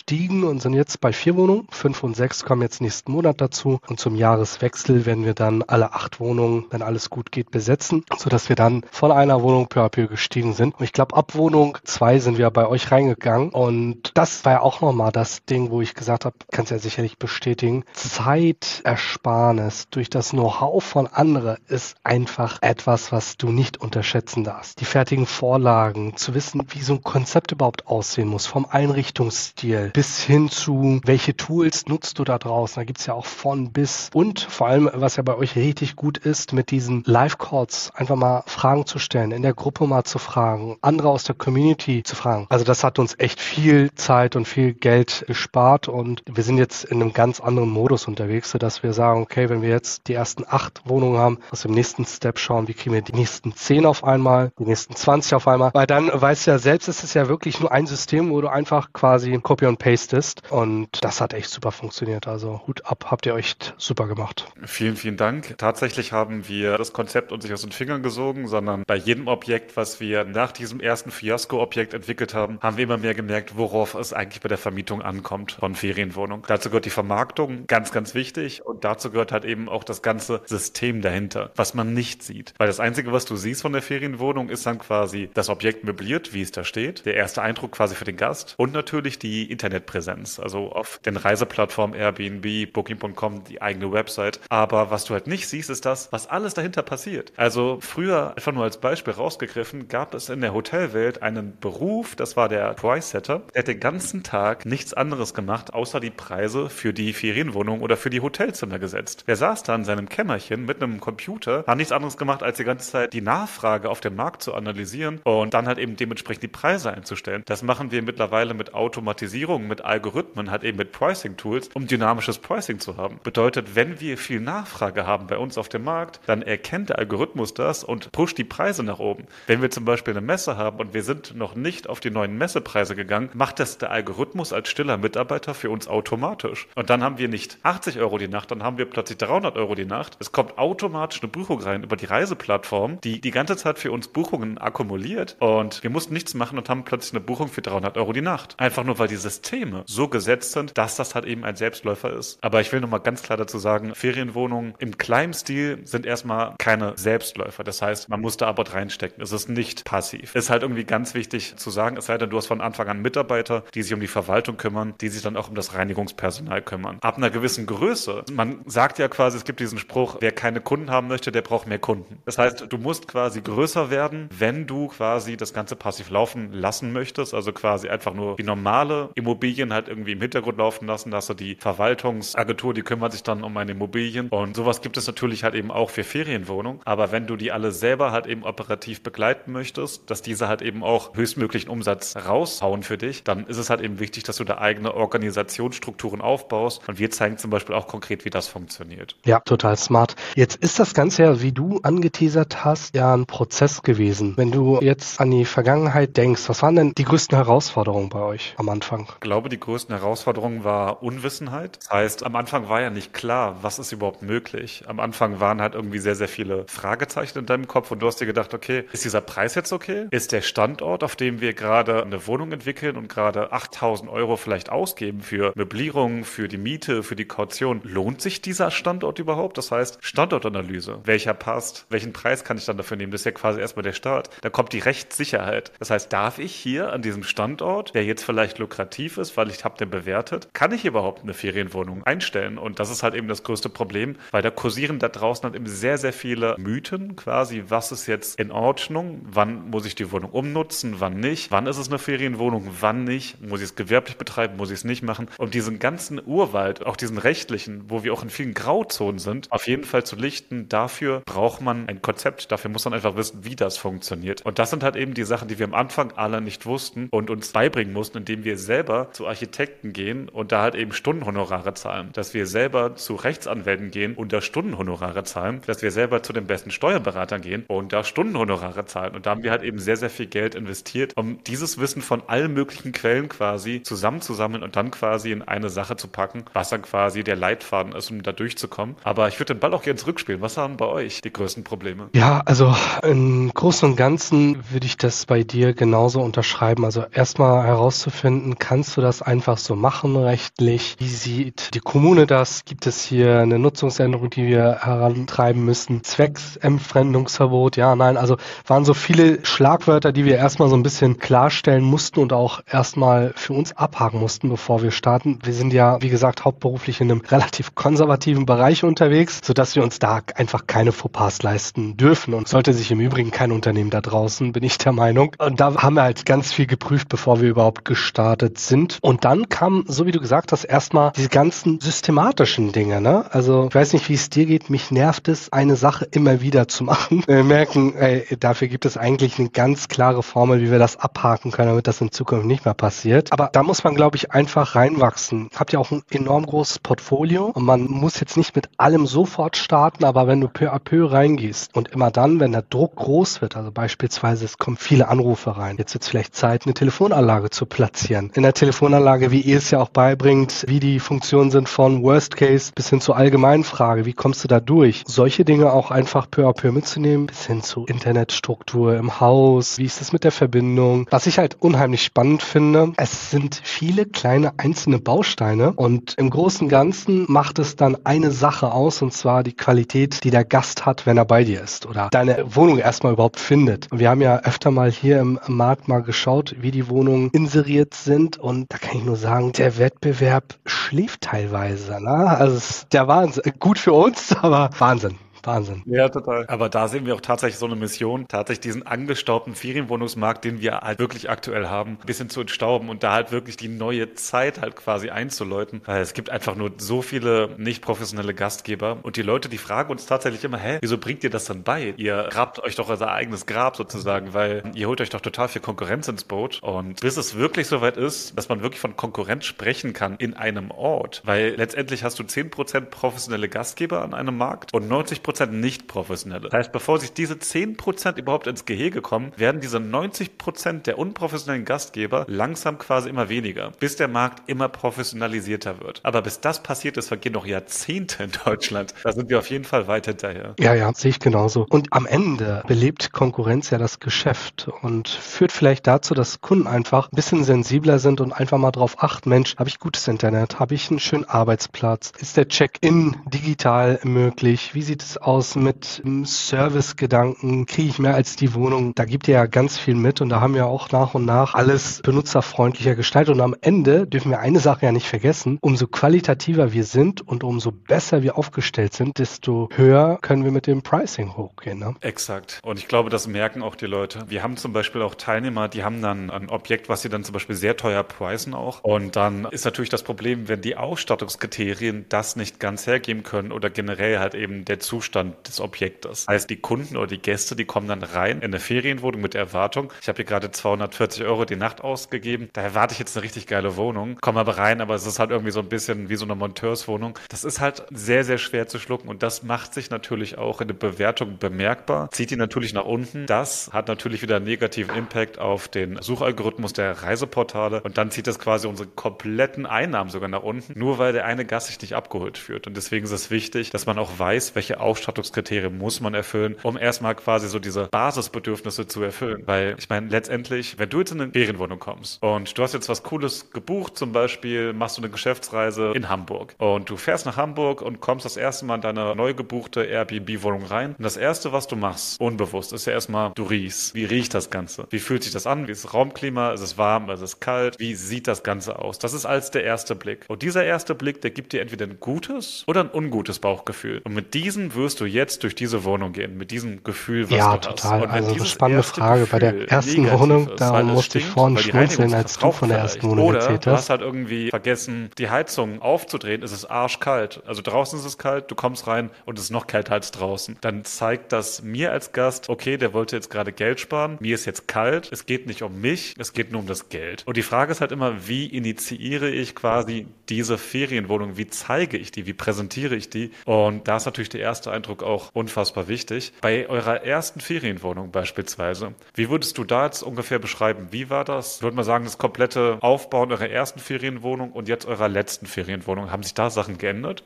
gestiegen 0.09 0.43
und 0.43 0.59
sind 0.59 0.73
jetzt 0.73 1.01
bei 1.01 1.13
vier 1.13 1.35
Wohnungen. 1.35 1.67
Fünf 1.69 2.03
und 2.03 2.15
sechs 2.15 2.43
kommen 2.43 2.63
jetzt 2.63 2.81
nächsten 2.81 3.11
Monat 3.11 3.39
dazu. 3.41 3.79
Und 3.87 3.99
zum 3.99 4.15
Jahreswechsel 4.15 5.05
werden 5.05 5.23
wir 5.23 5.35
dann 5.35 5.61
alle 5.61 5.93
acht 5.93 6.19
Wohnungen, 6.19 6.65
wenn 6.71 6.81
alles 6.81 7.11
gut 7.11 7.31
geht, 7.31 7.51
besetzen, 7.51 8.03
sodass 8.17 8.49
wir 8.49 8.55
dann 8.55 8.83
von 8.89 9.11
einer 9.11 9.43
Wohnung 9.43 9.67
peu 9.67 9.81
à 9.81 9.89
peu 9.89 10.07
gestiegen 10.07 10.53
sind. 10.53 10.73
Und 10.79 10.83
ich 10.83 10.93
glaube, 10.93 11.15
ab 11.15 11.35
Wohnung 11.35 11.77
zwei 11.83 12.17
sind 12.17 12.39
wir 12.39 12.49
bei 12.49 12.65
euch 12.65 12.91
reingegangen. 12.91 13.49
Und 13.49 14.09
das 14.15 14.43
war 14.45 14.53
ja 14.53 14.61
auch 14.61 14.81
nochmal 14.81 15.11
das 15.11 15.45
Ding, 15.45 15.69
wo 15.69 15.79
ich 15.79 15.93
gesagt 15.93 16.25
habe, 16.25 16.35
kannst 16.51 16.71
ja 16.71 16.79
sicherlich 16.79 17.19
bestätigen, 17.19 17.83
Zeitersparnis 17.93 19.89
durch 19.91 20.09
das 20.09 20.31
Know-how 20.31 20.83
von 20.83 21.05
anderen 21.05 21.57
ist 21.67 21.97
einfach 22.03 22.57
etwas, 22.63 23.11
was 23.11 23.37
du 23.37 23.51
nicht 23.51 23.77
unterschätzen 23.77 24.43
darfst. 24.43 24.81
Die 24.81 24.85
fertigen 24.85 25.27
Vorlagen, 25.27 26.17
zu 26.17 26.33
wissen, 26.33 26.63
wie 26.69 26.81
so 26.81 26.93
ein 26.93 27.03
Konzept 27.03 27.51
überhaupt 27.51 27.85
aussehen 27.85 28.27
muss, 28.27 28.47
vom 28.47 28.65
Einrichtungsstil 28.65 29.91
bis 29.99 30.21
hin 30.21 30.47
zu, 30.47 31.01
welche 31.03 31.35
Tools 31.35 31.87
nutzt 31.87 32.19
du 32.19 32.23
da 32.23 32.37
draußen. 32.37 32.79
Da 32.79 32.85
gibt's 32.85 33.05
ja 33.05 33.13
auch 33.13 33.25
von 33.25 33.73
bis 33.73 34.09
und 34.13 34.39
vor 34.39 34.67
allem, 34.67 34.89
was 34.93 35.17
ja 35.17 35.23
bei 35.23 35.35
euch 35.35 35.57
richtig 35.57 35.97
gut 35.97 36.17
ist, 36.17 36.53
mit 36.53 36.71
diesen 36.71 37.03
Live-Calls 37.05 37.91
einfach 37.93 38.15
mal 38.15 38.43
Fragen 38.45 38.85
zu 38.85 38.97
stellen, 38.97 39.31
in 39.31 39.41
der 39.41 39.53
Gruppe 39.53 39.87
mal 39.87 40.05
zu 40.05 40.17
fragen, 40.17 40.77
andere 40.79 41.09
aus 41.09 41.25
der 41.25 41.35
Community 41.35 42.01
zu 42.03 42.15
fragen. 42.15 42.47
Also 42.47 42.63
das 42.63 42.85
hat 42.85 42.97
uns 42.97 43.15
echt 43.17 43.41
viel 43.41 43.93
Zeit 43.95 44.37
und 44.37 44.47
viel 44.47 44.71
Geld 44.71 45.25
gespart 45.27 45.89
und 45.89 46.23
wir 46.31 46.43
sind 46.43 46.59
jetzt 46.59 46.85
in 46.85 47.01
einem 47.01 47.11
ganz 47.11 47.41
anderen 47.41 47.67
Modus 47.67 48.07
unterwegs, 48.07 48.51
sodass 48.51 48.83
wir 48.83 48.93
sagen, 48.93 49.21
okay, 49.23 49.49
wenn 49.49 49.61
wir 49.61 49.67
jetzt 49.67 50.07
die 50.07 50.13
ersten 50.13 50.45
acht 50.47 50.81
Wohnungen 50.85 51.17
haben, 51.17 51.39
aus 51.51 51.63
dem 51.63 51.71
nächsten 51.71 52.05
Step 52.05 52.39
schauen, 52.39 52.69
wie 52.69 52.73
kriegen 52.73 52.95
wir 52.95 53.01
die 53.01 53.17
nächsten 53.17 53.53
zehn 53.53 53.85
auf 53.85 54.05
einmal, 54.05 54.53
die 54.59 54.63
nächsten 54.63 54.95
20 54.95 55.33
auf 55.33 55.45
einmal, 55.49 55.71
weil 55.73 55.87
dann 55.87 56.09
weißt 56.13 56.47
du 56.47 56.51
ja 56.51 56.57
selbst, 56.57 56.87
es 56.87 57.03
ist 57.03 57.15
ja 57.15 57.27
wirklich 57.27 57.59
nur 57.59 57.73
ein 57.73 57.85
System, 57.85 58.29
wo 58.29 58.39
du 58.39 58.47
einfach 58.47 58.93
quasi 58.93 59.37
Copy 59.39 59.65
und 59.65 59.78
Pastest 59.79 60.43
und 60.51 61.03
das 61.03 61.21
hat 61.21 61.33
echt 61.33 61.49
super 61.49 61.71
funktioniert. 61.71 62.27
Also 62.27 62.61
Hut 62.67 62.85
ab, 62.85 63.05
habt 63.09 63.25
ihr 63.25 63.33
euch 63.33 63.55
super 63.77 64.07
gemacht. 64.07 64.51
Vielen, 64.65 64.95
vielen 64.95 65.17
Dank. 65.17 65.57
Tatsächlich 65.57 66.11
haben 66.11 66.47
wir 66.47 66.77
das 66.77 66.93
Konzept 66.93 67.31
uns 67.31 67.43
nicht 67.43 67.53
aus 67.53 67.61
den 67.61 67.71
Fingern 67.71 68.03
gesogen, 68.03 68.47
sondern 68.47 68.83
bei 68.85 68.95
jedem 68.95 69.27
Objekt, 69.27 69.75
was 69.77 69.99
wir 69.99 70.25
nach 70.25 70.51
diesem 70.51 70.79
ersten 70.79 71.09
Fiasko-Objekt 71.09 71.93
entwickelt 71.93 72.33
haben, 72.33 72.59
haben 72.61 72.77
wir 72.77 72.83
immer 72.83 72.97
mehr 72.97 73.15
gemerkt, 73.15 73.57
worauf 73.57 73.95
es 73.95 74.13
eigentlich 74.13 74.41
bei 74.41 74.49
der 74.49 74.57
Vermietung 74.57 75.01
ankommt 75.01 75.53
von 75.53 75.75
Ferienwohnungen. 75.75 76.43
Dazu 76.47 76.69
gehört 76.69 76.85
die 76.85 76.89
Vermarktung, 76.89 77.65
ganz, 77.67 77.91
ganz 77.91 78.13
wichtig. 78.13 78.65
Und 78.65 78.83
dazu 78.83 79.09
gehört 79.09 79.31
halt 79.31 79.45
eben 79.45 79.69
auch 79.69 79.83
das 79.83 80.01
ganze 80.01 80.41
System 80.45 81.01
dahinter, 81.01 81.51
was 81.55 81.73
man 81.73 81.93
nicht 81.93 82.21
sieht. 82.21 82.53
Weil 82.57 82.67
das 82.67 82.79
Einzige, 82.79 83.11
was 83.11 83.25
du 83.25 83.35
siehst 83.35 83.61
von 83.61 83.73
der 83.73 83.81
Ferienwohnung, 83.81 84.49
ist 84.49 84.65
dann 84.65 84.79
quasi 84.79 85.29
das 85.33 85.49
Objekt 85.49 85.83
möbliert, 85.85 86.33
wie 86.33 86.41
es 86.41 86.51
da 86.51 86.63
steht, 86.63 87.05
der 87.05 87.15
erste 87.15 87.41
Eindruck 87.41 87.71
quasi 87.71 87.95
für 87.95 88.05
den 88.05 88.17
Gast 88.17 88.55
und 88.57 88.73
natürlich 88.73 89.19
die 89.19 89.49
Internetpräsenz, 89.69 90.39
also 90.39 90.71
auf 90.71 90.99
den 91.05 91.15
Reiseplattformen 91.15 91.97
Airbnb, 91.97 92.73
Booking.com, 92.73 93.43
die 93.43 93.61
eigene 93.61 93.91
Website. 93.91 94.39
Aber 94.49 94.89
was 94.89 95.05
du 95.05 95.13
halt 95.13 95.27
nicht 95.27 95.47
siehst, 95.47 95.69
ist 95.69 95.85
das, 95.85 96.11
was 96.11 96.27
alles 96.27 96.55
dahinter 96.55 96.81
passiert. 96.81 97.31
Also 97.37 97.77
früher, 97.81 98.33
einfach 98.35 98.51
nur 98.51 98.63
als 98.63 98.77
Beispiel 98.77 99.13
rausgegriffen, 99.13 99.87
gab 99.87 100.13
es 100.13 100.29
in 100.29 100.41
der 100.41 100.53
Hotelwelt 100.53 101.21
einen 101.21 101.57
Beruf, 101.59 102.15
das 102.15 102.35
war 102.35 102.49
der 102.49 102.73
Price 102.73 103.11
Setter, 103.11 103.43
der 103.53 103.59
hat 103.59 103.67
den 103.67 103.79
ganzen 103.79 104.23
Tag 104.23 104.65
nichts 104.65 104.93
anderes 104.93 105.33
gemacht, 105.33 105.73
außer 105.73 105.99
die 105.99 106.09
Preise 106.09 106.69
für 106.69 106.93
die 106.93 107.13
Ferienwohnung 107.13 107.81
oder 107.81 107.97
für 107.97 108.09
die 108.09 108.21
Hotelzimmer 108.21 108.79
gesetzt. 108.79 109.23
Er 109.27 109.35
saß 109.35 109.63
da 109.63 109.75
in 109.75 109.85
seinem 109.85 110.09
Kämmerchen 110.09 110.65
mit 110.65 110.81
einem 110.81 110.99
Computer, 110.99 111.63
hat 111.67 111.77
nichts 111.77 111.91
anderes 111.91 112.17
gemacht, 112.17 112.41
als 112.41 112.57
die 112.57 112.63
ganze 112.63 112.89
Zeit 112.89 113.13
die 113.13 113.21
Nachfrage 113.21 113.89
auf 113.89 114.01
dem 114.01 114.15
Markt 114.15 114.41
zu 114.41 114.55
analysieren 114.55 115.19
und 115.23 115.53
dann 115.53 115.67
halt 115.67 115.77
eben 115.77 115.95
dementsprechend 115.95 116.43
die 116.43 116.47
Preise 116.47 116.91
einzustellen. 116.91 117.43
Das 117.45 117.61
machen 117.61 117.91
wir 117.91 118.01
mittlerweile 118.01 118.53
mit 118.53 118.73
Automatisierung, 118.73 119.58
mit 119.67 119.83
Algorithmen, 119.83 120.51
halt 120.51 120.63
eben 120.63 120.77
mit 120.77 120.91
Pricing-Tools, 120.91 121.69
um 121.73 121.87
dynamisches 121.87 122.39
Pricing 122.39 122.79
zu 122.79 122.97
haben. 122.97 123.19
Bedeutet, 123.23 123.75
wenn 123.75 123.99
wir 123.99 124.17
viel 124.17 124.39
Nachfrage 124.39 125.05
haben 125.05 125.27
bei 125.27 125.37
uns 125.37 125.57
auf 125.57 125.69
dem 125.69 125.83
Markt, 125.83 126.19
dann 126.25 126.41
erkennt 126.41 126.89
der 126.89 126.99
Algorithmus 126.99 127.53
das 127.53 127.83
und 127.83 128.11
pusht 128.11 128.37
die 128.37 128.43
Preise 128.43 128.83
nach 128.83 128.99
oben. 128.99 129.25
Wenn 129.47 129.61
wir 129.61 129.69
zum 129.71 129.85
Beispiel 129.85 130.13
eine 130.13 130.25
Messe 130.25 130.57
haben 130.57 130.79
und 130.79 130.93
wir 130.93 131.03
sind 131.03 131.35
noch 131.35 131.55
nicht 131.55 131.89
auf 131.89 131.99
die 131.99 132.11
neuen 132.11 132.37
Messepreise 132.37 132.95
gegangen, 132.95 133.29
macht 133.33 133.59
das 133.59 133.77
der 133.77 133.91
Algorithmus 133.91 134.53
als 134.53 134.69
stiller 134.69 134.97
Mitarbeiter 134.97 135.53
für 135.53 135.69
uns 135.69 135.87
automatisch. 135.87 136.67
Und 136.75 136.89
dann 136.89 137.03
haben 137.03 137.17
wir 137.17 137.27
nicht 137.27 137.57
80 137.63 137.99
Euro 137.99 138.17
die 138.17 138.27
Nacht, 138.27 138.51
dann 138.51 138.63
haben 138.63 138.77
wir 138.77 138.85
plötzlich 138.85 139.17
300 139.17 139.57
Euro 139.57 139.75
die 139.75 139.85
Nacht. 139.85 140.17
Es 140.19 140.31
kommt 140.31 140.57
automatisch 140.57 141.21
eine 141.21 141.29
Buchung 141.29 141.61
rein 141.61 141.83
über 141.83 141.95
die 141.95 142.05
Reiseplattform, 142.05 143.01
die 143.01 143.21
die 143.21 143.31
ganze 143.31 143.57
Zeit 143.57 143.79
für 143.79 143.91
uns 143.91 144.07
Buchungen 144.07 144.57
akkumuliert 144.57 145.35
und 145.39 145.83
wir 145.83 145.89
mussten 145.89 146.13
nichts 146.13 146.33
machen 146.33 146.57
und 146.57 146.69
haben 146.69 146.83
plötzlich 146.83 147.13
eine 147.13 147.21
Buchung 147.21 147.47
für 147.47 147.61
300 147.61 147.97
Euro 147.97 148.13
die 148.13 148.21
Nacht. 148.21 148.55
Einfach 148.57 148.83
nur, 148.83 148.99
weil 148.99 149.07
die 149.07 149.15
Systeme 149.15 149.48
so 149.85 150.07
gesetzt 150.07 150.51
sind, 150.51 150.77
dass 150.77 150.95
das 150.95 151.15
halt 151.15 151.25
eben 151.25 151.43
ein 151.43 151.55
Selbstläufer 151.55 152.13
ist. 152.13 152.37
Aber 152.41 152.61
ich 152.61 152.71
will 152.71 152.81
nochmal 152.81 152.99
ganz 152.99 153.21
klar 153.23 153.37
dazu 153.37 153.57
sagen, 153.57 153.95
Ferienwohnungen 153.95 154.73
im 154.79 154.97
kleinen 154.97 155.33
Stil 155.33 155.81
sind 155.85 156.05
erstmal 156.05 156.55
keine 156.57 156.93
Selbstläufer. 156.97 157.63
Das 157.63 157.81
heißt, 157.81 158.09
man 158.09 158.21
muss 158.21 158.37
da 158.37 158.47
aber 158.47 158.63
reinstecken. 158.71 159.21
Es 159.21 159.31
ist 159.31 159.49
nicht 159.49 159.85
passiv. 159.85 160.35
Ist 160.35 160.49
halt 160.49 160.63
irgendwie 160.63 160.83
ganz 160.83 161.13
wichtig 161.13 161.55
zu 161.57 161.69
sagen, 161.69 161.97
es 161.97 162.05
sei 162.05 162.17
denn, 162.17 162.29
du 162.29 162.37
hast 162.37 162.47
von 162.47 162.61
Anfang 162.61 162.87
an 162.87 163.01
Mitarbeiter, 163.01 163.63
die 163.73 163.83
sich 163.83 163.93
um 163.93 163.99
die 163.99 164.07
Verwaltung 164.07 164.57
kümmern, 164.57 164.93
die 165.01 165.09
sich 165.09 165.21
dann 165.21 165.37
auch 165.37 165.49
um 165.49 165.55
das 165.55 165.73
Reinigungspersonal 165.73 166.61
kümmern. 166.61 166.97
Ab 167.01 167.17
einer 167.17 167.29
gewissen 167.29 167.65
Größe, 167.65 168.25
man 168.31 168.61
sagt 168.65 168.99
ja 168.99 169.07
quasi, 169.07 169.37
es 169.37 169.45
gibt 169.45 169.59
diesen 169.59 169.79
Spruch, 169.79 170.17
wer 170.19 170.31
keine 170.31 170.61
Kunden 170.61 170.91
haben 170.91 171.07
möchte, 171.07 171.31
der 171.31 171.41
braucht 171.41 171.67
mehr 171.67 171.79
Kunden. 171.79 172.19
Das 172.25 172.37
heißt, 172.37 172.65
du 172.69 172.77
musst 172.77 173.07
quasi 173.07 173.41
größer 173.41 173.89
werden, 173.89 174.29
wenn 174.37 174.67
du 174.67 174.87
quasi 174.87 175.37
das 175.37 175.53
Ganze 175.53 175.75
passiv 175.75 176.09
laufen 176.09 176.51
lassen 176.53 176.93
möchtest, 176.93 177.33
also 177.33 177.51
quasi 177.51 177.89
einfach 177.89 178.13
nur 178.13 178.35
die 178.35 178.43
normale 178.43 179.09
Immobilien 179.39 179.73
halt 179.73 179.87
irgendwie 179.87 180.13
im 180.13 180.21
Hintergrund 180.21 180.57
laufen 180.57 180.87
lassen, 180.87 181.11
dass 181.11 181.27
du 181.27 181.33
die 181.33 181.55
Verwaltungsagentur, 181.55 182.73
die 182.73 182.81
kümmert 182.81 183.11
sich 183.11 183.23
dann 183.23 183.43
um 183.43 183.53
meine 183.53 183.71
Immobilien 183.71 184.29
und 184.29 184.55
sowas 184.55 184.81
gibt 184.81 184.97
es 184.97 185.07
natürlich 185.07 185.43
halt 185.43 185.55
eben 185.55 185.71
auch 185.71 185.89
für 185.89 186.03
Ferienwohnungen, 186.03 186.81
aber 186.85 187.11
wenn 187.11 187.27
du 187.27 187.35
die 187.35 187.51
alle 187.51 187.71
selber 187.71 188.11
halt 188.11 188.27
eben 188.27 188.43
operativ 188.43 189.03
begleiten 189.03 189.51
möchtest, 189.51 190.09
dass 190.09 190.21
diese 190.21 190.47
halt 190.47 190.61
eben 190.61 190.83
auch 190.83 191.15
höchstmöglich 191.15 191.49
möglichen 191.49 191.69
Umsatz 191.69 192.15
raushauen 192.15 192.83
für 192.83 192.97
dich, 192.97 193.23
dann 193.23 193.45
ist 193.47 193.57
es 193.57 193.69
halt 193.69 193.81
eben 193.81 193.99
wichtig, 193.99 194.23
dass 194.23 194.37
du 194.37 194.43
da 194.43 194.59
eigene 194.59 194.93
Organisationsstrukturen 194.93 196.21
aufbaust. 196.21 196.87
Und 196.87 196.99
wir 196.99 197.09
zeigen 197.11 197.37
zum 197.37 197.49
Beispiel 197.49 197.75
auch 197.75 197.87
konkret, 197.87 198.23
wie 198.23 198.29
das 198.29 198.47
funktioniert. 198.47 199.15
Ja, 199.25 199.39
total 199.39 199.75
smart. 199.77 200.15
Jetzt 200.35 200.57
ist 200.57 200.79
das 200.79 200.93
Ganze 200.93 201.23
ja, 201.23 201.41
wie 201.41 201.51
du 201.51 201.79
angeteasert 201.81 202.63
hast, 202.63 202.95
ja 202.95 203.13
ein 203.13 203.25
Prozess 203.25 203.81
gewesen. 203.81 204.33
Wenn 204.37 204.51
du 204.51 204.79
jetzt 204.81 205.19
an 205.19 205.31
die 205.31 205.45
Vergangenheit 205.45 206.17
denkst, 206.17 206.47
was 206.47 206.61
waren 206.61 206.75
denn 206.75 206.93
die 206.95 207.03
größten 207.03 207.35
Herausforderungen 207.35 208.09
bei 208.09 208.19
euch 208.19 208.53
am 208.57 208.69
Anfang? 208.69 209.07
Ich 209.29 209.31
glaube, 209.31 209.49
die 209.49 209.59
größten 209.59 209.95
Herausforderungen 209.95 210.63
war 210.63 211.03
Unwissenheit. 211.03 211.77
Das 211.81 211.91
heißt, 211.91 212.25
am 212.25 212.35
Anfang 212.35 212.67
war 212.67 212.81
ja 212.81 212.89
nicht 212.89 213.13
klar, 213.13 213.59
was 213.61 213.77
ist 213.77 213.91
überhaupt 213.91 214.23
möglich. 214.23 214.85
Am 214.87 214.99
Anfang 214.99 215.39
waren 215.39 215.61
halt 215.61 215.75
irgendwie 215.75 215.99
sehr, 215.99 216.15
sehr 216.15 216.27
viele 216.27 216.65
Fragezeichen 216.67 217.37
in 217.37 217.45
deinem 217.45 217.67
Kopf 217.67 217.91
und 217.91 217.99
du 217.99 218.07
hast 218.07 218.19
dir 218.19 218.25
gedacht, 218.25 218.55
okay, 218.55 218.85
ist 218.91 219.05
dieser 219.05 219.21
Preis 219.21 219.53
jetzt 219.53 219.71
okay? 219.71 220.07
Ist 220.09 220.31
der 220.31 220.41
Standort, 220.41 221.03
auf 221.03 221.15
dem 221.15 221.41
wir 221.41 221.53
gerade 221.53 222.01
eine 222.01 222.25
Wohnung 222.25 222.51
entwickeln 222.51 222.97
und 222.97 223.07
gerade 223.07 223.51
8000 223.51 224.09
Euro 224.09 224.35
vielleicht 224.35 224.71
ausgeben 224.71 225.21
für 225.21 225.51
Möblierung, 225.53 226.23
für 226.23 226.47
die 226.47 226.57
Miete, 226.57 227.03
für 227.03 227.15
die 227.15 227.25
Kaution, 227.25 227.81
lohnt 227.83 228.23
sich 228.23 228.41
dieser 228.41 228.71
Standort 228.71 229.19
überhaupt? 229.19 229.59
Das 229.59 229.69
heißt, 229.69 229.99
Standortanalyse. 230.01 231.01
Welcher 231.03 231.35
passt? 231.35 231.85
Welchen 231.91 232.13
Preis 232.13 232.43
kann 232.43 232.57
ich 232.57 232.65
dann 232.65 232.77
dafür 232.77 232.97
nehmen? 232.97 233.11
Das 233.11 233.21
ist 233.21 233.25
ja 233.25 233.31
quasi 233.31 233.59
erstmal 233.59 233.83
der 233.83 233.93
Start. 233.93 234.31
Da 234.41 234.49
kommt 234.49 234.73
die 234.73 234.79
Rechtssicherheit. 234.79 235.71
Das 235.77 235.91
heißt, 235.91 236.11
darf 236.11 236.39
ich 236.39 236.55
hier 236.55 236.91
an 236.91 237.03
diesem 237.03 237.21
Standort, 237.21 237.93
der 237.93 238.03
jetzt 238.05 238.23
vielleicht 238.23 238.57
lukrativ 238.57 239.18
ist, 239.19 239.37
weil 239.37 239.49
ich 239.49 239.63
habe 239.63 239.77
den 239.77 239.89
bewertet, 239.89 240.49
kann 240.53 240.71
ich 240.71 240.85
überhaupt 240.85 241.23
eine 241.23 241.33
Ferienwohnung 241.33 242.03
einstellen? 242.03 242.57
Und 242.57 242.79
das 242.79 242.89
ist 242.89 243.03
halt 243.03 243.13
eben 243.15 243.27
das 243.27 243.43
größte 243.43 243.69
Problem, 243.69 244.15
weil 244.31 244.41
da 244.41 244.49
kursieren 244.49 244.99
da 244.99 245.09
draußen 245.09 245.43
halt 245.43 245.55
eben 245.55 245.67
sehr, 245.67 245.97
sehr 245.97 246.13
viele 246.13 246.55
Mythen 246.57 247.15
quasi. 247.15 247.63
Was 247.67 247.91
ist 247.91 248.07
jetzt 248.07 248.39
in 248.39 248.51
Ordnung? 248.51 249.21
Wann 249.29 249.69
muss 249.69 249.85
ich 249.85 249.95
die 249.95 250.11
Wohnung 250.11 250.31
umnutzen? 250.31 250.95
Wann 250.99 251.19
nicht? 251.19 251.51
Wann 251.51 251.67
ist 251.67 251.77
es 251.77 251.89
eine 251.89 251.99
Ferienwohnung? 251.99 252.69
Wann 252.79 253.03
nicht? 253.03 253.41
Muss 253.41 253.59
ich 253.59 253.65
es 253.65 253.75
gewerblich 253.75 254.17
betreiben? 254.17 254.57
Muss 254.57 254.69
ich 254.69 254.79
es 254.79 254.83
nicht 254.83 255.03
machen? 255.03 255.27
Und 255.37 255.53
diesen 255.53 255.79
ganzen 255.79 256.21
Urwald, 256.25 256.85
auch 256.85 256.95
diesen 256.95 257.17
rechtlichen, 257.17 257.83
wo 257.89 258.03
wir 258.03 258.13
auch 258.13 258.23
in 258.23 258.29
vielen 258.29 258.53
Grauzonen 258.53 259.19
sind, 259.19 259.51
auf 259.51 259.67
jeden 259.67 259.83
Fall 259.83 260.03
zu 260.03 260.15
lichten, 260.15 260.69
dafür 260.69 261.21
braucht 261.25 261.61
man 261.61 261.87
ein 261.87 262.01
Konzept. 262.01 262.51
Dafür 262.51 262.71
muss 262.71 262.85
man 262.85 262.93
einfach 262.93 263.15
wissen, 263.15 263.43
wie 263.43 263.55
das 263.55 263.77
funktioniert. 263.77 264.45
Und 264.45 264.59
das 264.59 264.69
sind 264.69 264.83
halt 264.83 264.95
eben 264.95 265.13
die 265.13 265.23
Sachen, 265.23 265.47
die 265.47 265.59
wir 265.59 265.65
am 265.65 265.73
Anfang 265.73 266.13
alle 266.13 266.41
nicht 266.41 266.65
wussten 266.65 267.09
und 267.11 267.29
uns 267.29 267.51
beibringen 267.51 267.93
mussten, 267.93 268.19
indem 268.19 268.43
wir 268.43 268.57
selber 268.57 269.08
zu 269.13 269.27
Architekten 269.27 269.93
gehen 269.93 270.29
und 270.29 270.51
da 270.51 270.61
halt 270.61 270.75
eben 270.75 270.91
Stundenhonorare 270.91 271.73
zahlen. 271.73 272.09
Dass 272.13 272.33
wir 272.33 272.45
selber 272.45 272.95
zu 272.95 273.15
Rechtsanwälten 273.15 273.91
gehen 273.91 274.15
und 274.15 274.33
da 274.33 274.41
Stundenhonorare 274.41 275.23
zahlen. 275.23 275.61
Dass 275.67 275.81
wir 275.81 275.91
selber 275.91 276.23
zu 276.23 276.33
den 276.33 276.47
besten 276.47 276.71
Steuerberatern 276.71 277.41
gehen 277.41 277.65
und 277.67 277.93
da 277.93 278.03
Stundenhonorare 278.03 278.85
zahlen. 278.85 279.15
Und 279.15 279.25
da 279.25 279.31
haben 279.31 279.43
wir 279.43 279.51
halt 279.51 279.63
eben 279.63 279.79
sehr, 279.79 279.97
sehr 279.97 280.09
viel 280.09 280.27
Geld 280.27 280.55
investiert, 280.55 281.13
um 281.15 281.43
dieses 281.43 281.79
Wissen 281.79 282.01
von 282.01 282.23
allen 282.27 282.53
möglichen 282.53 282.91
Quellen 282.91 283.29
quasi 283.29 283.81
zusammenzusammeln 283.83 284.63
und 284.63 284.75
dann 284.75 284.91
quasi 284.91 285.31
in 285.31 285.41
eine 285.41 285.69
Sache 285.69 285.95
zu 285.95 286.07
packen, 286.07 286.45
was 286.53 286.69
dann 286.69 286.81
quasi 286.81 287.23
der 287.23 287.35
Leitfaden 287.35 287.93
ist, 287.93 288.11
um 288.11 288.23
da 288.23 288.31
durchzukommen. 288.31 288.95
Aber 289.03 289.27
ich 289.27 289.39
würde 289.39 289.53
den 289.53 289.59
Ball 289.59 289.73
auch 289.73 289.83
gerne 289.83 289.97
zurückspielen. 289.97 290.41
Was 290.41 290.57
waren 290.57 290.77
bei 290.77 290.85
euch 290.85 291.21
die 291.21 291.31
größten 291.33 291.63
Probleme? 291.63 292.09
Ja, 292.13 292.41
also 292.45 292.75
im 293.03 293.51
Großen 293.53 293.89
und 293.89 293.95
Ganzen 293.95 294.63
würde 294.71 294.85
ich 294.85 294.97
das 294.97 295.25
bei 295.25 295.43
dir 295.43 295.73
genauso 295.73 296.21
unterschreiben. 296.21 296.85
Also 296.85 297.05
erstmal 297.11 297.65
herauszufinden, 297.65 298.57
kannst 298.59 298.88
du 298.97 299.01
das 299.01 299.21
einfach 299.21 299.57
so 299.57 299.75
machen 299.75 300.15
rechtlich? 300.15 300.95
Wie 300.99 301.07
sieht 301.07 301.73
die 301.73 301.79
Kommune 301.79 302.27
das? 302.27 302.65
Gibt 302.65 302.87
es 302.87 303.03
hier 303.03 303.39
eine 303.39 303.59
Nutzungsänderung, 303.59 304.29
die 304.29 304.47
wir 304.47 304.79
herantreiben 304.81 305.63
müssen? 305.63 306.03
Zwecksentfremdungsverbot? 306.03 307.77
Ja, 307.77 307.95
nein. 307.95 308.17
Also 308.17 308.37
waren 308.65 308.85
so 308.85 308.93
viele 308.93 309.45
Schlagwörter, 309.45 310.11
die 310.11 310.25
wir 310.25 310.37
erstmal 310.37 310.69
so 310.69 310.75
ein 310.75 310.83
bisschen 310.83 311.17
klarstellen 311.17 311.83
mussten 311.83 312.19
und 312.19 312.33
auch 312.33 312.61
erstmal 312.69 313.33
für 313.35 313.53
uns 313.53 313.75
abhaken 313.75 314.19
mussten, 314.19 314.49
bevor 314.49 314.81
wir 314.81 314.91
starten. 314.91 315.39
Wir 315.43 315.53
sind 315.53 315.73
ja, 315.73 316.01
wie 316.01 316.09
gesagt, 316.09 316.45
hauptberuflich 316.45 317.01
in 317.01 317.11
einem 317.11 317.21
relativ 317.21 317.75
konservativen 317.75 318.45
Bereich 318.45 318.83
unterwegs, 318.83 319.41
sodass 319.43 319.75
wir 319.75 319.83
uns 319.83 319.99
da 319.99 320.21
einfach 320.35 320.67
keine 320.67 320.91
Fauxpas 320.91 321.43
leisten 321.43 321.97
dürfen. 321.97 322.33
Und 322.33 322.47
sollte 322.47 322.73
sich 322.73 322.91
im 322.91 322.99
Übrigen 322.99 323.31
kein 323.31 323.51
Unternehmen 323.51 323.89
da 323.89 324.01
draußen, 324.01 324.51
bin 324.51 324.63
ich 324.63 324.77
der 324.77 324.91
Meinung. 324.91 325.35
Und 325.37 325.59
da 325.59 325.75
haben 325.75 325.95
wir 325.95 326.03
halt 326.03 326.25
ganz 326.25 326.51
viel 326.51 326.65
geprüft, 326.65 327.09
bevor 327.09 327.41
wir 327.41 327.49
überhaupt 327.49 327.85
gestartet 327.85 328.59
sind. 328.59 328.78
Und 329.01 329.25
dann 329.25 329.49
kam, 329.49 329.83
so 329.87 330.05
wie 330.05 330.11
du 330.11 330.19
gesagt 330.19 330.51
hast, 330.51 330.63
erstmal 330.63 331.11
diese 331.15 331.29
ganzen 331.29 331.79
systematischen 331.79 332.71
Dinge. 332.71 333.01
Ne? 333.01 333.25
Also 333.31 333.67
ich 333.69 333.75
weiß 333.75 333.93
nicht, 333.93 334.09
wie 334.09 334.13
es 334.13 334.29
dir 334.29 334.45
geht. 334.45 334.69
Mich 334.69 334.91
nervt 334.91 335.27
es, 335.27 335.51
eine 335.51 335.75
Sache 335.75 336.07
immer 336.11 336.41
wieder 336.41 336.67
zu 336.67 336.83
machen. 336.83 337.23
Wir 337.27 337.43
merken, 337.43 337.95
ey, 337.95 338.25
dafür 338.39 338.67
gibt 338.67 338.85
es 338.85 338.97
eigentlich 338.97 339.39
eine 339.39 339.49
ganz 339.49 339.87
klare 339.87 340.23
Formel, 340.23 340.61
wie 340.61 340.71
wir 340.71 340.79
das 340.79 340.97
abhaken 340.97 341.51
können, 341.51 341.69
damit 341.69 341.87
das 341.87 342.01
in 342.01 342.11
Zukunft 342.11 342.45
nicht 342.45 342.65
mehr 342.65 342.73
passiert. 342.73 343.31
Aber 343.31 343.49
da 343.51 343.63
muss 343.63 343.83
man, 343.83 343.95
glaube 343.95 344.17
ich, 344.17 344.31
einfach 344.31 344.75
reinwachsen. 344.75 345.49
Habt 345.55 345.73
ihr 345.73 345.79
auch 345.79 345.91
ein 345.91 346.03
enorm 346.09 346.45
großes 346.45 346.79
Portfolio 346.79 347.45
und 347.45 347.63
man 347.63 347.85
muss 347.85 348.19
jetzt 348.19 348.37
nicht 348.37 348.55
mit 348.55 348.69
allem 348.77 349.07
sofort 349.07 349.57
starten, 349.57 350.03
aber 350.03 350.27
wenn 350.27 350.41
du 350.41 350.47
peu 350.47 350.71
à 350.71 350.79
peu 350.79 351.05
reingehst 351.05 351.75
und 351.75 351.89
immer 351.89 352.11
dann, 352.11 352.39
wenn 352.39 352.51
der 352.51 352.63
Druck 352.63 352.95
groß 352.95 353.41
wird, 353.41 353.55
also 353.55 353.71
beispielsweise 353.71 354.45
es 354.45 354.57
kommen 354.57 354.77
viele 354.77 355.07
Anrufe 355.07 355.57
rein, 355.57 355.77
jetzt 355.77 355.93
wird 355.93 356.03
es 356.03 356.09
vielleicht 356.09 356.35
Zeit, 356.35 356.65
eine 356.65 356.73
Telefonanlage 356.73 357.49
zu 357.49 357.65
platzieren. 357.65 358.31
In 358.33 358.43
der 358.43 358.53
Telefonanlage, 358.69 359.31
wie 359.31 359.41
ihr 359.41 359.57
es 359.57 359.71
ja 359.71 359.79
auch 359.79 359.89
beibringt, 359.89 360.63
wie 360.67 360.79
die 360.79 360.99
Funktionen 360.99 361.49
sind 361.49 361.67
von 361.67 362.03
Worst 362.03 362.35
Case 362.35 362.71
bis 362.75 362.87
hin 362.87 363.01
zur 363.01 363.17
allgemeinen 363.17 363.63
Frage, 363.63 364.05
wie 364.05 364.13
kommst 364.13 364.43
du 364.43 364.47
da 364.47 364.59
durch? 364.59 365.01
Solche 365.07 365.43
Dinge 365.43 365.73
auch 365.73 365.89
einfach 365.89 366.29
peu 366.29 366.47
à 366.47 366.53
peu 366.53 366.71
mitzunehmen, 366.71 367.25
bis 367.25 367.47
hin 367.47 367.63
zu 367.63 367.85
Internetstruktur 367.85 368.95
im 368.95 369.19
Haus, 369.19 369.79
wie 369.79 369.85
ist 369.85 370.01
es 370.01 370.13
mit 370.13 370.23
der 370.23 370.31
Verbindung? 370.31 371.07
Was 371.09 371.25
ich 371.25 371.39
halt 371.39 371.57
unheimlich 371.59 372.03
spannend 372.03 372.43
finde, 372.43 372.93
es 372.97 373.31
sind 373.31 373.59
viele 373.63 374.05
kleine 374.05 374.59
einzelne 374.59 374.99
Bausteine 374.99 375.73
und 375.73 376.13
im 376.19 376.29
Großen 376.29 376.65
und 376.65 376.69
Ganzen 376.69 377.25
macht 377.27 377.57
es 377.57 377.75
dann 377.75 377.97
eine 378.03 378.29
Sache 378.29 378.71
aus 378.71 379.01
und 379.01 379.13
zwar 379.13 379.41
die 379.41 379.53
Qualität, 379.53 380.23
die 380.23 380.29
der 380.29 380.45
Gast 380.45 380.85
hat, 380.85 381.07
wenn 381.07 381.17
er 381.17 381.25
bei 381.25 381.43
dir 381.43 381.63
ist 381.63 381.87
oder 381.87 382.09
deine 382.11 382.55
Wohnung 382.55 382.77
erstmal 382.77 383.13
überhaupt 383.13 383.39
findet. 383.39 383.91
Und 383.91 383.97
wir 383.97 384.11
haben 384.11 384.21
ja 384.21 384.41
öfter 384.41 384.69
mal 384.69 384.91
hier 384.91 385.19
im 385.21 385.39
Markt 385.47 385.87
mal 385.87 386.03
geschaut, 386.03 386.55
wie 386.59 386.69
die 386.69 386.87
Wohnungen 386.87 387.31
inseriert 387.31 387.95
sind 387.95 388.37
und 388.37 388.58
da 388.67 388.77
kann 388.77 388.97
ich 388.97 389.03
nur 389.03 389.15
sagen, 389.15 389.51
der 389.53 389.77
Wettbewerb 389.77 390.59
schläft 390.65 391.21
teilweise. 391.21 392.03
Ne? 392.03 392.09
Also 392.09 392.85
der 392.91 393.07
Wahnsinn. 393.07 393.53
Gut 393.59 393.79
für 393.79 393.93
uns, 393.93 394.35
aber 394.35 394.69
Wahnsinn. 394.77 395.17
Wahnsinn. 395.43 395.83
Ja, 395.85 396.09
total. 396.09 396.45
Aber 396.47 396.69
da 396.69 396.87
sehen 396.87 397.05
wir 397.05 397.15
auch 397.15 397.21
tatsächlich 397.21 397.57
so 397.57 397.65
eine 397.65 397.75
Mission, 397.75 398.27
tatsächlich 398.27 398.61
diesen 398.61 398.85
angestaubten 398.85 399.55
Ferienwohnungsmarkt, 399.55 400.43
den 400.43 400.61
wir 400.61 400.79
halt 400.79 400.99
wirklich 400.99 401.29
aktuell 401.29 401.67
haben, 401.67 401.97
ein 402.01 402.05
bisschen 402.05 402.29
zu 402.29 402.41
entstauben 402.41 402.89
und 402.89 403.03
da 403.03 403.13
halt 403.13 403.31
wirklich 403.31 403.57
die 403.57 403.67
neue 403.67 404.13
Zeit 404.13 404.61
halt 404.61 404.75
quasi 404.75 405.09
einzuläuten. 405.09 405.81
Weil 405.85 406.01
es 406.01 406.13
gibt 406.13 406.29
einfach 406.29 406.55
nur 406.55 406.71
so 406.77 407.01
viele 407.01 407.55
nicht 407.57 407.81
professionelle 407.81 408.33
Gastgeber 408.33 408.97
und 409.03 409.15
die 409.17 409.21
Leute, 409.21 409.49
die 409.49 409.57
fragen 409.57 409.91
uns 409.91 410.05
tatsächlich 410.05 410.43
immer, 410.43 410.57
hä, 410.57 410.79
wieso 410.81 410.97
bringt 410.97 411.23
ihr 411.23 411.29
das 411.29 411.45
dann 411.45 411.63
bei? 411.63 411.93
Ihr 411.97 412.27
grabt 412.29 412.59
euch 412.59 412.75
doch 412.75 412.89
euer 412.89 413.09
eigenes 413.09 413.45
Grab 413.45 413.75
sozusagen, 413.75 414.33
weil 414.33 414.63
ihr 414.75 414.87
holt 414.87 415.01
euch 415.01 415.09
doch 415.09 415.21
total 415.21 415.47
viel 415.47 415.61
Konkurrenz 415.61 416.07
ins 416.07 416.23
Boot 416.23 416.59
und 416.61 416.99
bis 416.99 417.17
es 417.17 417.35
wirklich 417.35 417.67
soweit 417.67 417.97
ist, 417.97 418.37
dass 418.37 418.49
man 418.49 418.61
wirklich 418.61 418.81
von 418.81 418.95
Konkurrenz 418.95 419.45
sprechen 419.45 419.93
kann 419.93 420.15
in 420.17 420.33
einem 420.33 420.71
Ort, 420.71 421.21
weil 421.25 421.55
letztendlich 421.55 422.03
hast 422.03 422.19
du 422.19 422.23
10% 422.23 422.81
professionelle 422.81 423.49
Gastgeber 423.49 424.01
an 424.01 424.13
einem 424.13 424.37
Markt 424.37 424.73
und 424.73 424.89
90% 424.89 425.28
nicht 425.51 425.87
professionelle. 425.87 426.49
Das 426.49 426.53
heißt, 426.53 426.71
bevor 426.71 426.99
sich 426.99 427.13
diese 427.13 427.35
10% 427.35 428.17
überhaupt 428.17 428.47
ins 428.47 428.65
Gehege 428.65 429.01
kommen, 429.01 429.31
werden 429.37 429.61
diese 429.61 429.77
90% 429.77 430.83
der 430.83 430.97
unprofessionellen 430.97 431.65
Gastgeber 431.65 432.25
langsam 432.27 432.77
quasi 432.77 433.09
immer 433.09 433.29
weniger, 433.29 433.71
bis 433.79 433.95
der 433.95 434.07
Markt 434.07 434.49
immer 434.49 434.69
professionalisierter 434.69 435.81
wird. 435.81 436.01
Aber 436.03 436.21
bis 436.21 436.39
das 436.39 436.63
passiert 436.63 436.97
ist, 436.97 437.07
vergehen 437.07 437.33
noch 437.33 437.45
Jahrzehnte 437.45 438.23
in 438.23 438.31
Deutschland. 438.45 438.93
Da 439.03 439.11
sind 439.11 439.29
wir 439.29 439.39
auf 439.39 439.49
jeden 439.49 439.65
Fall 439.65 439.87
weit 439.87 440.07
hinterher. 440.07 440.55
Ja, 440.59 440.73
ja, 440.73 440.93
sehe 440.93 441.11
ich 441.11 441.19
genauso. 441.19 441.65
Und 441.69 441.87
am 441.91 442.05
Ende 442.05 442.63
belebt 442.67 443.11
Konkurrenz 443.11 443.69
ja 443.69 443.77
das 443.77 443.99
Geschäft 443.99 444.69
und 444.81 445.07
führt 445.07 445.51
vielleicht 445.51 445.87
dazu, 445.87 446.13
dass 446.13 446.41
Kunden 446.41 446.67
einfach 446.67 447.11
ein 447.11 447.15
bisschen 447.15 447.43
sensibler 447.43 447.99
sind 447.99 448.21
und 448.21 448.33
einfach 448.33 448.57
mal 448.57 448.71
drauf 448.71 449.03
achten, 449.03 449.29
Mensch, 449.29 449.55
habe 449.57 449.69
ich 449.69 449.79
gutes 449.79 450.07
Internet, 450.07 450.59
habe 450.59 450.75
ich 450.75 450.89
einen 450.89 450.99
schönen 450.99 451.25
Arbeitsplatz, 451.25 452.11
ist 452.19 452.37
der 452.37 452.47
Check-in 452.47 453.15
digital 453.27 453.99
möglich, 454.03 454.73
wie 454.73 454.81
sieht 454.81 455.03
es 455.03 455.17
aus 455.21 455.55
mit 455.55 456.01
Service-Gedanken, 456.25 457.65
kriege 457.65 457.89
ich 457.89 457.99
mehr 457.99 458.15
als 458.15 458.35
die 458.35 458.53
Wohnung, 458.53 458.95
da 458.95 459.05
gibt 459.05 459.27
ihr 459.27 459.35
ja 459.35 459.45
ganz 459.45 459.77
viel 459.77 459.95
mit 459.95 460.21
und 460.21 460.29
da 460.29 460.41
haben 460.41 460.53
wir 460.53 460.67
auch 460.67 460.91
nach 460.91 461.13
und 461.13 461.25
nach 461.25 461.53
alles 461.53 462.01
benutzerfreundlicher 462.01 462.95
gestaltet 462.95 463.35
und 463.35 463.41
am 463.41 463.55
Ende 463.61 464.07
dürfen 464.07 464.31
wir 464.31 464.39
eine 464.39 464.59
Sache 464.59 464.85
ja 464.85 464.91
nicht 464.91 465.07
vergessen, 465.07 465.57
umso 465.61 465.87
qualitativer 465.87 466.73
wir 466.73 466.83
sind 466.83 467.27
und 467.27 467.43
umso 467.43 467.71
besser 467.71 468.23
wir 468.23 468.37
aufgestellt 468.37 468.93
sind, 468.93 469.19
desto 469.19 469.69
höher 469.75 470.17
können 470.21 470.43
wir 470.43 470.51
mit 470.51 470.67
dem 470.67 470.81
Pricing 470.81 471.35
hochgehen. 471.35 471.79
Ne? 471.79 471.95
Exakt. 472.01 472.59
Und 472.63 472.79
ich 472.79 472.87
glaube, 472.87 473.09
das 473.09 473.27
merken 473.27 473.61
auch 473.61 473.75
die 473.75 473.85
Leute. 473.85 474.25
Wir 474.27 474.43
haben 474.43 474.57
zum 474.57 474.73
Beispiel 474.73 475.01
auch 475.01 475.15
Teilnehmer, 475.15 475.67
die 475.67 475.83
haben 475.83 476.01
dann 476.01 476.29
ein 476.29 476.49
Objekt, 476.49 476.89
was 476.89 477.01
sie 477.01 477.09
dann 477.09 477.23
zum 477.23 477.33
Beispiel 477.33 477.55
sehr 477.55 477.77
teuer 477.77 478.03
preisen 478.03 478.53
auch. 478.53 478.83
Und 478.83 479.15
dann 479.15 479.45
ist 479.45 479.65
natürlich 479.65 479.89
das 479.89 480.03
Problem, 480.03 480.47
wenn 480.47 480.61
die 480.61 480.77
Ausstattungskriterien 480.77 482.05
das 482.09 482.35
nicht 482.35 482.59
ganz 482.59 482.87
hergeben 482.87 483.23
können 483.23 483.51
oder 483.51 483.69
generell 483.69 484.19
halt 484.19 484.35
eben 484.35 484.65
der 484.65 484.79
Zustand 484.79 485.08
Zustand 485.09 485.47
des 485.47 485.59
Objektes. 485.59 486.27
Heißt, 486.29 486.49
die 486.49 486.57
Kunden 486.57 486.95
oder 486.95 487.07
die 487.07 487.17
Gäste, 487.17 487.55
die 487.55 487.65
kommen 487.65 487.87
dann 487.87 488.03
rein 488.03 488.37
in 488.37 488.45
eine 488.45 488.59
Ferienwohnung 488.59 489.21
mit 489.21 489.33
der 489.33 489.41
Erwartung, 489.41 489.91
ich 490.01 490.07
habe 490.07 490.17
hier 490.17 490.25
gerade 490.25 490.51
240 490.51 491.23
Euro 491.23 491.45
die 491.45 491.55
Nacht 491.55 491.81
ausgegeben, 491.81 492.49
da 492.53 492.61
erwarte 492.61 492.93
ich 492.93 492.99
jetzt 492.99 493.17
eine 493.17 493.23
richtig 493.23 493.47
geile 493.47 493.75
Wohnung, 493.75 494.17
komme 494.21 494.39
aber 494.39 494.57
rein, 494.57 494.81
aber 494.81 494.93
es 494.93 495.07
ist 495.07 495.17
halt 495.17 495.31
irgendwie 495.31 495.51
so 495.51 495.61
ein 495.61 495.69
bisschen 495.69 496.09
wie 496.09 496.15
so 496.15 496.25
eine 496.25 496.35
Monteurswohnung. 496.35 497.17
Das 497.29 497.43
ist 497.43 497.59
halt 497.59 497.83
sehr, 497.89 498.23
sehr 498.23 498.37
schwer 498.37 498.67
zu 498.67 498.77
schlucken 498.77 499.09
und 499.09 499.23
das 499.23 499.41
macht 499.41 499.73
sich 499.73 499.89
natürlich 499.89 500.37
auch 500.37 500.61
in 500.61 500.67
der 500.67 500.75
Bewertung 500.75 501.37
bemerkbar, 501.39 502.11
zieht 502.11 502.29
die 502.29 502.35
natürlich 502.35 502.73
nach 502.73 502.85
unten. 502.85 503.25
Das 503.25 503.71
hat 503.73 503.87
natürlich 503.87 504.21
wieder 504.21 504.35
einen 504.35 504.45
negativen 504.45 504.95
Impact 504.95 505.39
auf 505.39 505.67
den 505.67 505.99
Suchalgorithmus 506.01 506.73
der 506.73 507.01
Reiseportale 507.01 507.81
und 507.81 507.97
dann 507.97 508.11
zieht 508.11 508.27
das 508.27 508.37
quasi 508.37 508.67
unsere 508.67 508.87
kompletten 508.87 509.65
Einnahmen 509.65 510.11
sogar 510.11 510.29
nach 510.29 510.43
unten, 510.43 510.77
nur 510.77 510.99
weil 510.99 511.13
der 511.13 511.25
eine 511.25 511.45
Gast 511.45 511.67
sich 511.67 511.81
nicht 511.81 511.95
abgeholt 511.95 512.37
führt. 512.37 512.67
Und 512.67 512.77
deswegen 512.77 513.05
ist 513.05 513.11
es 513.11 513.31
wichtig, 513.31 513.71
dass 513.71 513.87
man 513.87 513.97
auch 513.97 514.19
weiß, 514.19 514.53
welche 514.55 514.79
Ausstattungskriterien 514.99 515.77
muss 515.77 516.01
man 516.01 516.13
erfüllen, 516.13 516.57
um 516.63 516.77
erstmal 516.77 517.15
quasi 517.15 517.47
so 517.47 517.59
diese 517.59 517.87
Basisbedürfnisse 517.87 518.85
zu 518.87 519.01
erfüllen. 519.01 519.43
Weil 519.45 519.75
ich 519.79 519.89
meine, 519.89 520.09
letztendlich, 520.09 520.77
wenn 520.77 520.89
du 520.89 520.99
jetzt 520.99 521.11
in 521.11 521.21
eine 521.21 521.31
Ferienwohnung 521.31 521.79
kommst 521.79 522.21
und 522.21 522.57
du 522.57 522.63
hast 522.63 522.73
jetzt 522.73 522.89
was 522.89 523.03
Cooles 523.03 523.51
gebucht, 523.51 523.97
zum 523.97 524.11
Beispiel 524.11 524.73
machst 524.73 524.97
du 524.97 525.01
eine 525.01 525.09
Geschäftsreise 525.09 525.93
in 525.95 526.09
Hamburg 526.09 526.55
und 526.57 526.89
du 526.89 526.97
fährst 526.97 527.25
nach 527.25 527.37
Hamburg 527.37 527.81
und 527.81 528.01
kommst 528.01 528.25
das 528.25 528.35
erste 528.35 528.65
Mal 528.65 528.75
in 528.75 528.81
deine 528.81 529.15
neu 529.15 529.33
gebuchte 529.33 529.83
Airbnb-Wohnung 529.83 530.63
rein. 530.63 530.95
Und 530.97 531.03
das 531.03 531.15
erste, 531.15 531.53
was 531.53 531.67
du 531.67 531.77
machst, 531.77 532.19
unbewusst, 532.19 532.73
ist 532.73 532.85
ja 532.85 532.93
erstmal, 532.93 533.31
du 533.35 533.43
riechst. 533.43 533.95
Wie 533.95 534.05
riecht 534.05 534.33
das 534.33 534.49
Ganze? 534.49 534.85
Wie 534.89 534.99
fühlt 534.99 535.23
sich 535.23 535.31
das 535.31 535.47
an? 535.47 535.67
Wie 535.67 535.71
ist 535.71 535.85
das 535.85 535.93
Raumklima? 535.93 536.51
Ist 536.51 536.61
es 536.61 536.77
warm? 536.77 537.09
Ist 537.09 537.21
es 537.21 537.39
kalt? 537.39 537.79
Wie 537.79 537.95
sieht 537.95 538.27
das 538.27 538.43
Ganze 538.43 538.79
aus? 538.79 538.99
Das 538.99 539.13
ist 539.13 539.25
als 539.25 539.51
der 539.51 539.63
erste 539.63 539.95
Blick. 539.95 540.25
Und 540.27 540.41
dieser 540.41 540.65
erste 540.65 540.93
Blick, 540.93 541.21
der 541.21 541.31
gibt 541.31 541.53
dir 541.53 541.61
entweder 541.61 541.85
ein 541.85 541.99
gutes 541.99 542.63
oder 542.67 542.81
ein 542.81 542.91
ungutes 542.91 543.39
Bauchgefühl. 543.39 544.01
Und 544.03 544.13
mit 544.13 544.33
diesem 544.33 544.75
wirst 544.75 544.88
du 544.95 545.05
jetzt 545.05 545.43
durch 545.43 545.55
diese 545.55 545.83
Wohnung 545.83 546.13
gehen, 546.13 546.37
mit 546.37 546.51
diesem 546.51 546.83
Gefühl, 546.83 547.29
was 547.29 547.37
ja, 547.37 547.57
du 547.57 547.69
total. 547.69 547.99
hast. 547.99 548.03
Und 548.03 548.11
also 548.11 548.33
eine 548.33 548.45
spannende 548.45 548.83
Frage. 548.83 549.25
Bei 549.25 549.39
der 549.39 549.69
ersten 549.69 550.09
Wohnung, 550.11 550.51
da 550.57 550.81
musste 550.83 551.19
ich 551.19 551.25
vorhin 551.25 551.57
schmunzeln, 551.57 552.13
als 552.13 552.37
du 552.37 552.51
von 552.51 552.69
der 552.69 552.79
ersten 552.79 553.07
Wohnung 553.07 553.27
oder 553.27 553.39
erzählt 553.39 553.65
du 553.65 553.71
hast. 553.71 553.79
hast 553.81 553.89
halt 553.89 554.01
irgendwie 554.01 554.49
vergessen, 554.49 555.09
die 555.17 555.29
Heizung 555.29 555.81
aufzudrehen, 555.81 556.43
es 556.43 556.51
ist 556.51 556.65
arschkalt. 556.65 557.41
Also 557.45 557.61
draußen 557.61 557.99
ist 557.99 558.05
es 558.05 558.17
kalt, 558.17 558.49
du 558.51 558.55
kommst 558.55 558.87
rein 558.87 559.09
und 559.25 559.37
es 559.37 559.45
ist 559.45 559.51
noch 559.51 559.67
kälter 559.67 559.93
als 559.93 560.11
draußen. 560.11 560.57
Dann 560.61 560.83
zeigt 560.83 561.31
das 561.31 561.61
mir 561.61 561.91
als 561.91 562.11
Gast, 562.11 562.49
okay, 562.49 562.77
der 562.77 562.93
wollte 562.93 563.15
jetzt 563.15 563.29
gerade 563.29 563.51
Geld 563.51 563.79
sparen, 563.79 564.17
mir 564.19 564.35
ist 564.35 564.45
jetzt 564.45 564.67
kalt, 564.67 565.09
es 565.11 565.25
geht 565.25 565.47
nicht 565.47 565.61
um 565.61 565.79
mich, 565.81 566.15
es 566.17 566.33
geht 566.33 566.51
nur 566.51 566.61
um 566.61 566.67
das 566.67 566.89
Geld. 566.89 567.23
Und 567.25 567.37
die 567.37 567.43
Frage 567.43 567.71
ist 567.71 567.81
halt 567.81 567.91
immer, 567.91 568.27
wie 568.27 568.45
initiiere 568.45 569.29
ich 569.29 569.55
quasi 569.55 570.07
diese 570.29 570.57
Ferienwohnung, 570.57 571.37
wie 571.37 571.47
zeige 571.47 571.97
ich 571.97 572.11
die, 572.11 572.25
wie 572.25 572.33
präsentiere 572.33 572.95
ich 572.95 573.09
die? 573.09 573.31
Und 573.45 573.87
da 573.87 573.97
ist 573.97 574.05
natürlich 574.05 574.29
der 574.29 574.41
erste 574.41 574.71
Eindruck 574.71 575.03
auch 575.03 575.29
unfassbar 575.33 575.87
wichtig. 575.87 576.33
Bei 576.41 576.67
eurer 576.69 577.03
ersten 577.03 577.39
Ferienwohnung 577.39 578.11
beispielsweise, 578.11 578.93
wie 579.15 579.29
würdest 579.29 579.57
du 579.57 579.63
da 579.63 579.85
jetzt 579.85 580.03
ungefähr 580.03 580.39
beschreiben? 580.39 580.87
Wie 580.91 581.09
war 581.09 581.25
das? 581.25 581.61
Würde 581.61 581.75
mal 581.75 581.83
sagen, 581.83 582.05
das 582.05 582.17
komplette 582.17 582.77
Aufbauen 582.81 583.31
eurer 583.31 583.49
ersten 583.49 583.79
Ferienwohnung 583.79 584.51
und 584.51 584.67
jetzt 584.67 584.85
eurer 584.85 585.09
letzten 585.09 585.47
Ferienwohnung. 585.47 586.11
Haben 586.11 586.23
sich 586.23 586.33
da 586.33 586.49
Sachen 586.49 586.77
geändert? 586.77 587.23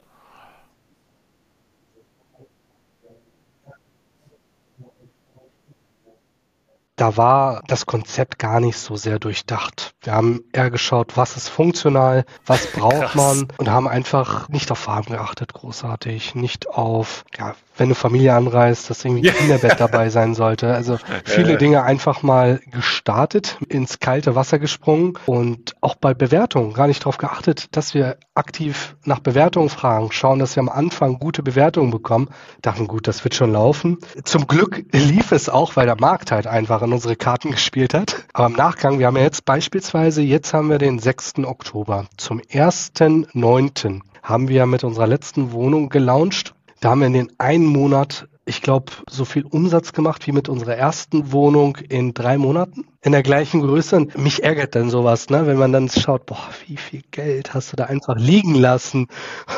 da 6.95 7.17
war 7.17 7.63
das 7.67 7.85
Konzept 7.85 8.39
gar 8.39 8.61
nicht 8.61 8.77
so 8.77 8.95
sehr 8.95 9.19
durchdacht. 9.19 9.92
Wir 10.03 10.13
haben 10.13 10.43
eher 10.51 10.69
geschaut, 10.69 11.15
was 11.15 11.37
ist 11.37 11.47
funktional, 11.49 12.25
was 12.45 12.67
braucht 12.67 12.95
Krass. 12.99 13.15
man 13.15 13.47
und 13.57 13.69
haben 13.71 13.87
einfach 13.87 14.49
nicht 14.49 14.69
auf 14.71 14.79
Farben 14.79 15.13
geachtet, 15.13 15.53
großartig, 15.53 16.35
nicht 16.35 16.67
auf, 16.69 17.23
ja, 17.37 17.55
wenn 17.77 17.85
eine 17.85 17.95
Familie 17.95 18.33
anreist, 18.35 18.89
dass 18.89 19.03
irgendwie 19.03 19.29
ein 19.29 19.35
Kinderbett 19.35 19.75
dabei 19.79 20.09
sein 20.09 20.35
sollte. 20.35 20.73
Also 20.73 20.97
viele 21.23 21.53
Ja. 21.53 21.57
Dinge 21.57 21.83
einfach 21.83 22.21
mal 22.21 22.59
gestartet, 22.69 23.57
ins 23.69 23.99
kalte 23.99 24.35
Wasser 24.35 24.59
gesprungen 24.59 25.13
und 25.25 25.73
auch 25.81 25.95
bei 25.95 26.13
Bewertungen 26.13 26.73
gar 26.73 26.87
nicht 26.87 27.01
darauf 27.01 27.17
geachtet, 27.17 27.75
dass 27.75 27.93
wir 27.93 28.17
aktiv 28.35 28.95
nach 29.05 29.19
Bewertungen 29.19 29.69
fragen, 29.69 30.11
schauen, 30.11 30.39
dass 30.39 30.55
wir 30.55 30.61
am 30.61 30.69
Anfang 30.69 31.17
gute 31.17 31.43
Bewertungen 31.43 31.91
bekommen. 31.91 32.29
Dachten, 32.61 32.87
gut, 32.87 33.07
das 33.07 33.23
wird 33.23 33.35
schon 33.35 33.53
laufen. 33.53 33.99
Zum 34.23 34.47
Glück 34.47 34.83
lief 34.91 35.31
es 35.31 35.49
auch, 35.49 35.75
weil 35.75 35.85
der 35.85 35.99
Markt 35.99 36.31
halt 36.31 36.45
einfach 36.47 36.81
in 36.81 36.91
unsere 36.93 37.15
Karten 37.15 37.51
gespielt 37.51 37.93
hat. 37.93 38.25
Aber 38.33 38.47
im 38.47 38.53
Nachgang, 38.53 38.99
wir 38.99 39.07
haben 39.07 39.15
ja 39.17 39.23
jetzt 39.23 39.45
beispielsweise, 39.45 39.92
jetzt 39.93 40.55
haben 40.55 40.71
wir 40.71 40.79
den 40.79 40.97
6. 40.97 41.45
Oktober. 41.45 42.07
Zum 42.17 42.39
1.9. 42.41 44.01
haben 44.23 44.47
wir 44.47 44.65
mit 44.65 44.83
unserer 44.83 45.05
letzten 45.05 45.51
Wohnung 45.51 45.89
gelauncht. 45.89 46.55
Da 46.79 46.89
haben 46.89 47.01
wir 47.01 47.07
in 47.07 47.13
den 47.13 47.31
einen 47.37 47.67
Monat, 47.67 48.27
ich 48.43 48.63
glaube, 48.63 48.91
so 49.07 49.23
viel 49.23 49.45
Umsatz 49.45 49.93
gemacht 49.93 50.25
wie 50.25 50.31
mit 50.31 50.49
unserer 50.49 50.75
ersten 50.75 51.31
Wohnung 51.31 51.77
in 51.77 52.15
drei 52.15 52.39
Monaten. 52.39 52.85
In 53.03 53.11
der 53.11 53.21
gleichen 53.21 53.61
Größe. 53.61 53.97
Und 53.97 54.17
mich 54.17 54.43
ärgert 54.43 54.75
dann 54.75 54.89
sowas, 54.89 55.29
ne? 55.29 55.45
wenn 55.45 55.57
man 55.57 55.73
dann 55.73 55.89
schaut, 55.89 56.25
boah, 56.25 56.49
wie 56.67 56.77
viel 56.77 57.01
Geld 57.11 57.53
hast 57.53 57.71
du 57.71 57.75
da 57.75 57.85
einfach 57.85 58.15
liegen 58.17 58.55
lassen? 58.55 59.07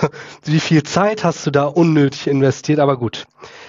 wie 0.43 0.59
viel 0.59 0.81
Zeit 0.83 1.23
hast 1.23 1.45
du 1.45 1.51
da 1.51 1.65
unnötig 1.65 2.27
investiert? 2.27 2.79
Aber 2.79 2.97
gut. 2.97 3.25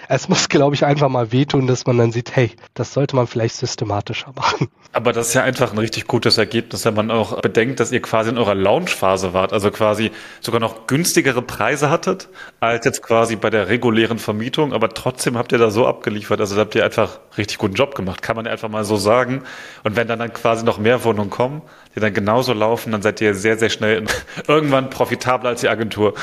Es 0.08 0.28
muss, 0.28 0.48
glaube 0.48 0.74
ich, 0.74 0.84
einfach 0.84 1.08
mal 1.08 1.32
wehtun, 1.32 1.66
dass 1.66 1.84
man 1.86 1.98
dann 1.98 2.12
sieht, 2.12 2.34
hey, 2.34 2.52
das 2.74 2.92
sollte 2.92 3.16
man 3.16 3.26
vielleicht 3.26 3.56
systematischer 3.56 4.32
machen. 4.36 4.68
Aber 4.92 5.12
das 5.12 5.28
ist 5.28 5.34
ja 5.34 5.42
einfach 5.42 5.72
ein 5.72 5.78
richtig 5.78 6.06
gutes 6.06 6.38
Ergebnis, 6.38 6.86
wenn 6.86 6.94
man 6.94 7.10
auch 7.10 7.42
bedenkt, 7.42 7.80
dass 7.80 7.92
ihr 7.92 8.00
quasi 8.00 8.30
in 8.30 8.38
eurer 8.38 8.54
Launchphase 8.54 9.34
wart, 9.34 9.52
also 9.52 9.70
quasi 9.70 10.10
sogar 10.40 10.58
noch 10.58 10.86
günstigere 10.86 11.42
Preise 11.42 11.90
hattet, 11.90 12.30
als 12.60 12.86
jetzt 12.86 13.02
quasi 13.02 13.36
bei 13.36 13.50
der 13.50 13.68
regulären 13.68 14.18
Vermietung, 14.18 14.72
aber 14.72 14.88
trotzdem 14.88 15.36
habt 15.36 15.52
ihr 15.52 15.58
da 15.58 15.70
so 15.70 15.86
abgeliefert, 15.86 16.40
also 16.40 16.54
da 16.54 16.62
habt 16.62 16.74
ihr 16.76 16.84
einfach 16.84 17.18
richtig 17.38 17.58
guten 17.58 17.74
Job 17.74 17.94
gemacht, 17.94 18.22
kann 18.22 18.36
man 18.36 18.46
einfach 18.46 18.68
mal 18.68 18.84
so 18.84 18.96
sagen. 18.96 19.42
Und 19.84 19.96
wenn 19.96 20.08
dann, 20.08 20.18
dann 20.18 20.32
quasi 20.32 20.64
noch 20.64 20.78
mehr 20.78 21.04
Wohnungen 21.04 21.30
kommen, 21.30 21.62
die 21.94 22.00
dann 22.00 22.14
genauso 22.14 22.52
laufen, 22.52 22.92
dann 22.92 23.02
seid 23.02 23.20
ihr 23.20 23.34
sehr, 23.34 23.58
sehr 23.58 23.70
schnell 23.70 24.04
irgendwann 24.48 24.90
profitabler 24.90 25.50
als 25.50 25.60
die 25.60 25.68
Agentur. 25.68 26.14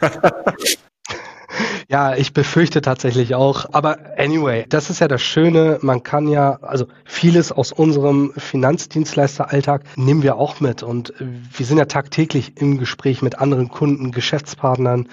Ja, 1.88 2.14
ich 2.14 2.32
befürchte 2.32 2.80
tatsächlich 2.80 3.34
auch. 3.34 3.66
Aber 3.72 3.98
anyway, 4.16 4.64
das 4.68 4.90
ist 4.90 5.00
ja 5.00 5.08
das 5.08 5.22
Schöne. 5.22 5.78
Man 5.82 6.02
kann 6.02 6.28
ja, 6.28 6.58
also 6.62 6.86
vieles 7.04 7.52
aus 7.52 7.72
unserem 7.72 8.32
Finanzdienstleisteralltag 8.36 9.82
nehmen 9.96 10.22
wir 10.22 10.36
auch 10.36 10.60
mit. 10.60 10.82
Und 10.82 11.12
wir 11.18 11.66
sind 11.66 11.78
ja 11.78 11.84
tagtäglich 11.84 12.60
im 12.60 12.78
Gespräch 12.78 13.22
mit 13.22 13.38
anderen 13.38 13.68
Kunden, 13.68 14.12
Geschäftspartnern. 14.12 15.08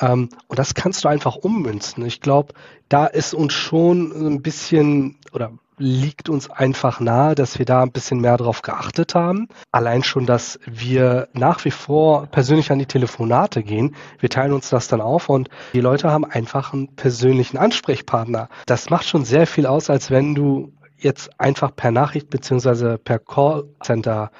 Ähm, 0.00 0.28
und 0.48 0.58
das 0.58 0.74
kannst 0.74 1.04
du 1.04 1.08
einfach 1.08 1.36
ummünzen. 1.36 2.04
Ich 2.04 2.20
glaube, 2.20 2.54
da 2.88 3.06
ist 3.06 3.34
uns 3.34 3.52
schon 3.52 4.12
ein 4.12 4.42
bisschen 4.42 5.16
oder 5.32 5.52
liegt 5.78 6.28
uns 6.28 6.50
einfach 6.50 7.00
nahe, 7.00 7.34
dass 7.34 7.58
wir 7.58 7.66
da 7.66 7.82
ein 7.82 7.92
bisschen 7.92 8.20
mehr 8.20 8.36
drauf 8.36 8.62
geachtet 8.62 9.14
haben. 9.14 9.48
Allein 9.72 10.02
schon, 10.02 10.26
dass 10.26 10.58
wir 10.64 11.28
nach 11.34 11.64
wie 11.64 11.70
vor 11.70 12.26
persönlich 12.26 12.72
an 12.72 12.78
die 12.78 12.86
Telefonate 12.86 13.62
gehen. 13.62 13.94
Wir 14.18 14.30
teilen 14.30 14.52
uns 14.52 14.70
das 14.70 14.88
dann 14.88 15.00
auf 15.00 15.28
und 15.28 15.50
die 15.74 15.80
Leute 15.80 16.10
haben 16.10 16.24
einfach 16.24 16.72
einen 16.72 16.94
persönlichen 16.96 17.58
Ansprechpartner. 17.58 18.48
Das 18.64 18.90
macht 18.90 19.06
schon 19.06 19.24
sehr 19.24 19.46
viel 19.46 19.66
aus, 19.66 19.90
als 19.90 20.10
wenn 20.10 20.34
du 20.34 20.72
jetzt 20.96 21.38
einfach 21.38 21.74
per 21.76 21.90
Nachricht 21.90 22.30
beziehungsweise 22.30 22.96
per 22.96 23.18
Callcenter 23.18 24.30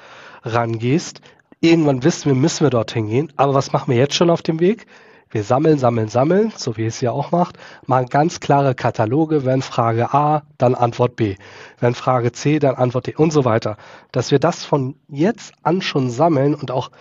rangehst. 0.43 1.21
Irgendwann 1.59 2.03
wissen 2.03 2.25
wir, 2.25 2.35
müssen 2.35 2.65
wir 2.65 2.69
dorthin 2.71 3.07
gehen. 3.07 3.33
Aber 3.35 3.53
was 3.53 3.73
machen 3.73 3.91
wir 3.91 3.97
jetzt 3.97 4.15
schon 4.15 4.29
auf 4.29 4.41
dem 4.41 4.59
Weg? 4.59 4.87
Wir 5.29 5.43
sammeln, 5.43 5.77
sammeln, 5.77 6.07
sammeln, 6.07 6.53
so 6.55 6.77
wie 6.77 6.85
es 6.85 7.01
ja 7.01 7.11
auch 7.11 7.31
macht, 7.31 7.57
machen 7.85 8.07
ganz 8.07 8.39
klare 8.39 8.75
Kataloge, 8.75 9.45
wenn 9.45 9.61
Frage 9.61 10.13
A, 10.13 10.43
dann 10.57 10.75
Antwort 10.75 11.15
B, 11.15 11.35
wenn 11.79 11.95
Frage 11.95 12.31
C, 12.31 12.59
dann 12.59 12.75
Antwort 12.75 13.07
D 13.07 13.15
und 13.15 13.31
so 13.31 13.43
weiter. 13.43 13.77
Dass 14.11 14.31
wir 14.31 14.39
das 14.39 14.63
von 14.63 14.95
jetzt 15.09 15.53
an 15.63 15.81
schon 15.81 16.09
sammeln 16.09 16.55
und 16.55 16.71
auch 16.71 16.91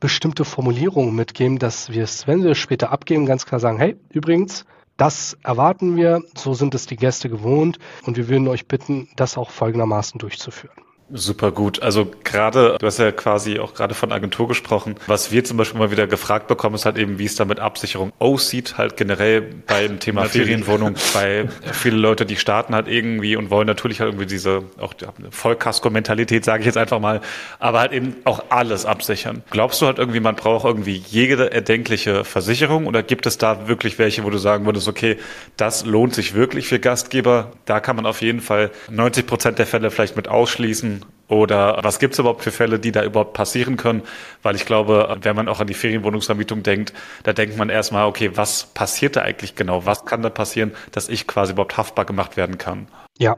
bestimmte 0.00 0.44
Formulierungen 0.44 1.14
mitgeben, 1.14 1.58
dass 1.58 1.90
wir 1.90 2.04
es, 2.04 2.26
wenn 2.26 2.42
wir 2.42 2.52
es 2.52 2.58
später 2.58 2.90
abgeben, 2.90 3.26
ganz 3.26 3.46
klar 3.46 3.60
sagen, 3.60 3.78
hey, 3.78 3.96
übrigens, 4.10 4.64
das 4.96 5.36
erwarten 5.42 5.96
wir, 5.96 6.22
so 6.36 6.54
sind 6.54 6.74
es 6.74 6.86
die 6.86 6.96
Gäste 6.96 7.28
gewohnt 7.28 7.78
und 8.04 8.16
wir 8.16 8.28
würden 8.28 8.48
euch 8.48 8.66
bitten, 8.66 9.08
das 9.16 9.36
auch 9.36 9.50
folgendermaßen 9.50 10.18
durchzuführen. 10.18 10.85
Super 11.12 11.52
gut. 11.52 11.82
Also 11.82 12.10
gerade, 12.24 12.76
du 12.80 12.86
hast 12.86 12.98
ja 12.98 13.12
quasi 13.12 13.60
auch 13.60 13.74
gerade 13.74 13.94
von 13.94 14.10
Agentur 14.10 14.48
gesprochen. 14.48 14.96
Was 15.06 15.30
wir 15.30 15.44
zum 15.44 15.56
Beispiel 15.56 15.78
mal 15.78 15.92
wieder 15.92 16.08
gefragt 16.08 16.48
bekommen, 16.48 16.74
ist 16.74 16.84
halt 16.84 16.98
eben, 16.98 17.20
wie 17.20 17.26
es 17.26 17.36
da 17.36 17.44
mit 17.44 17.60
Absicherung 17.60 18.12
aussieht, 18.18 18.76
halt 18.76 18.96
generell 18.96 19.42
beim 19.42 20.00
Thema 20.00 20.22
Natürlich. 20.22 20.48
Ferienwohnung, 20.48 20.96
weil 21.12 21.48
viele 21.72 21.96
Leute, 21.96 22.26
die 22.26 22.34
starten 22.34 22.74
halt 22.74 22.88
irgendwie 22.88 23.36
und 23.36 23.50
wollen 23.50 23.68
natürlich 23.68 24.00
halt 24.00 24.10
irgendwie 24.10 24.26
diese 24.26 24.64
auch 24.80 24.94
die 24.94 25.06
Vollkasko-Mentalität, 25.30 26.44
sage 26.44 26.60
ich 26.60 26.66
jetzt 26.66 26.78
einfach 26.78 26.98
mal, 26.98 27.20
aber 27.60 27.80
halt 27.80 27.92
eben 27.92 28.16
auch 28.24 28.42
alles 28.48 28.84
absichern. 28.84 29.44
Glaubst 29.50 29.80
du 29.80 29.86
halt 29.86 29.98
irgendwie, 29.98 30.18
man 30.18 30.34
braucht 30.34 30.64
irgendwie 30.64 31.04
jede 31.06 31.52
erdenkliche 31.52 32.24
Versicherung 32.24 32.86
oder 32.86 33.04
gibt 33.04 33.26
es 33.26 33.38
da 33.38 33.68
wirklich 33.68 34.00
welche, 34.00 34.24
wo 34.24 34.30
du 34.30 34.38
sagen 34.38 34.66
würdest, 34.66 34.88
okay, 34.88 35.18
das 35.56 35.84
lohnt 35.84 36.14
sich 36.14 36.34
wirklich 36.34 36.66
für 36.66 36.80
Gastgeber? 36.80 37.52
Da 37.64 37.78
kann 37.78 37.94
man 37.94 38.06
auf 38.06 38.22
jeden 38.22 38.40
Fall 38.40 38.72
90 38.90 39.24
Prozent 39.24 39.58
der 39.60 39.66
Fälle 39.66 39.92
vielleicht 39.92 40.16
mit 40.16 40.26
ausschließen 40.26 40.95
Oder 41.28 41.78
was 41.82 41.98
gibt 41.98 42.14
es 42.14 42.18
überhaupt 42.18 42.42
für 42.44 42.52
Fälle, 42.52 42.78
die 42.78 42.92
da 42.92 43.02
überhaupt 43.02 43.32
passieren 43.32 43.76
können? 43.76 44.02
Weil 44.42 44.54
ich 44.54 44.64
glaube, 44.64 45.18
wenn 45.22 45.34
man 45.34 45.48
auch 45.48 45.60
an 45.60 45.66
die 45.66 45.74
Ferienwohnungsvermietung 45.74 46.62
denkt, 46.62 46.92
da 47.24 47.32
denkt 47.32 47.56
man 47.56 47.68
erstmal, 47.68 48.06
okay, 48.06 48.30
was 48.34 48.66
passiert 48.66 49.16
da 49.16 49.22
eigentlich 49.22 49.56
genau? 49.56 49.86
Was 49.86 50.04
kann 50.04 50.22
da 50.22 50.30
passieren, 50.30 50.72
dass 50.92 51.08
ich 51.08 51.26
quasi 51.26 51.52
überhaupt 51.52 51.76
haftbar 51.76 52.04
gemacht 52.04 52.36
werden 52.36 52.58
kann? 52.58 52.86
Ja, 53.18 53.36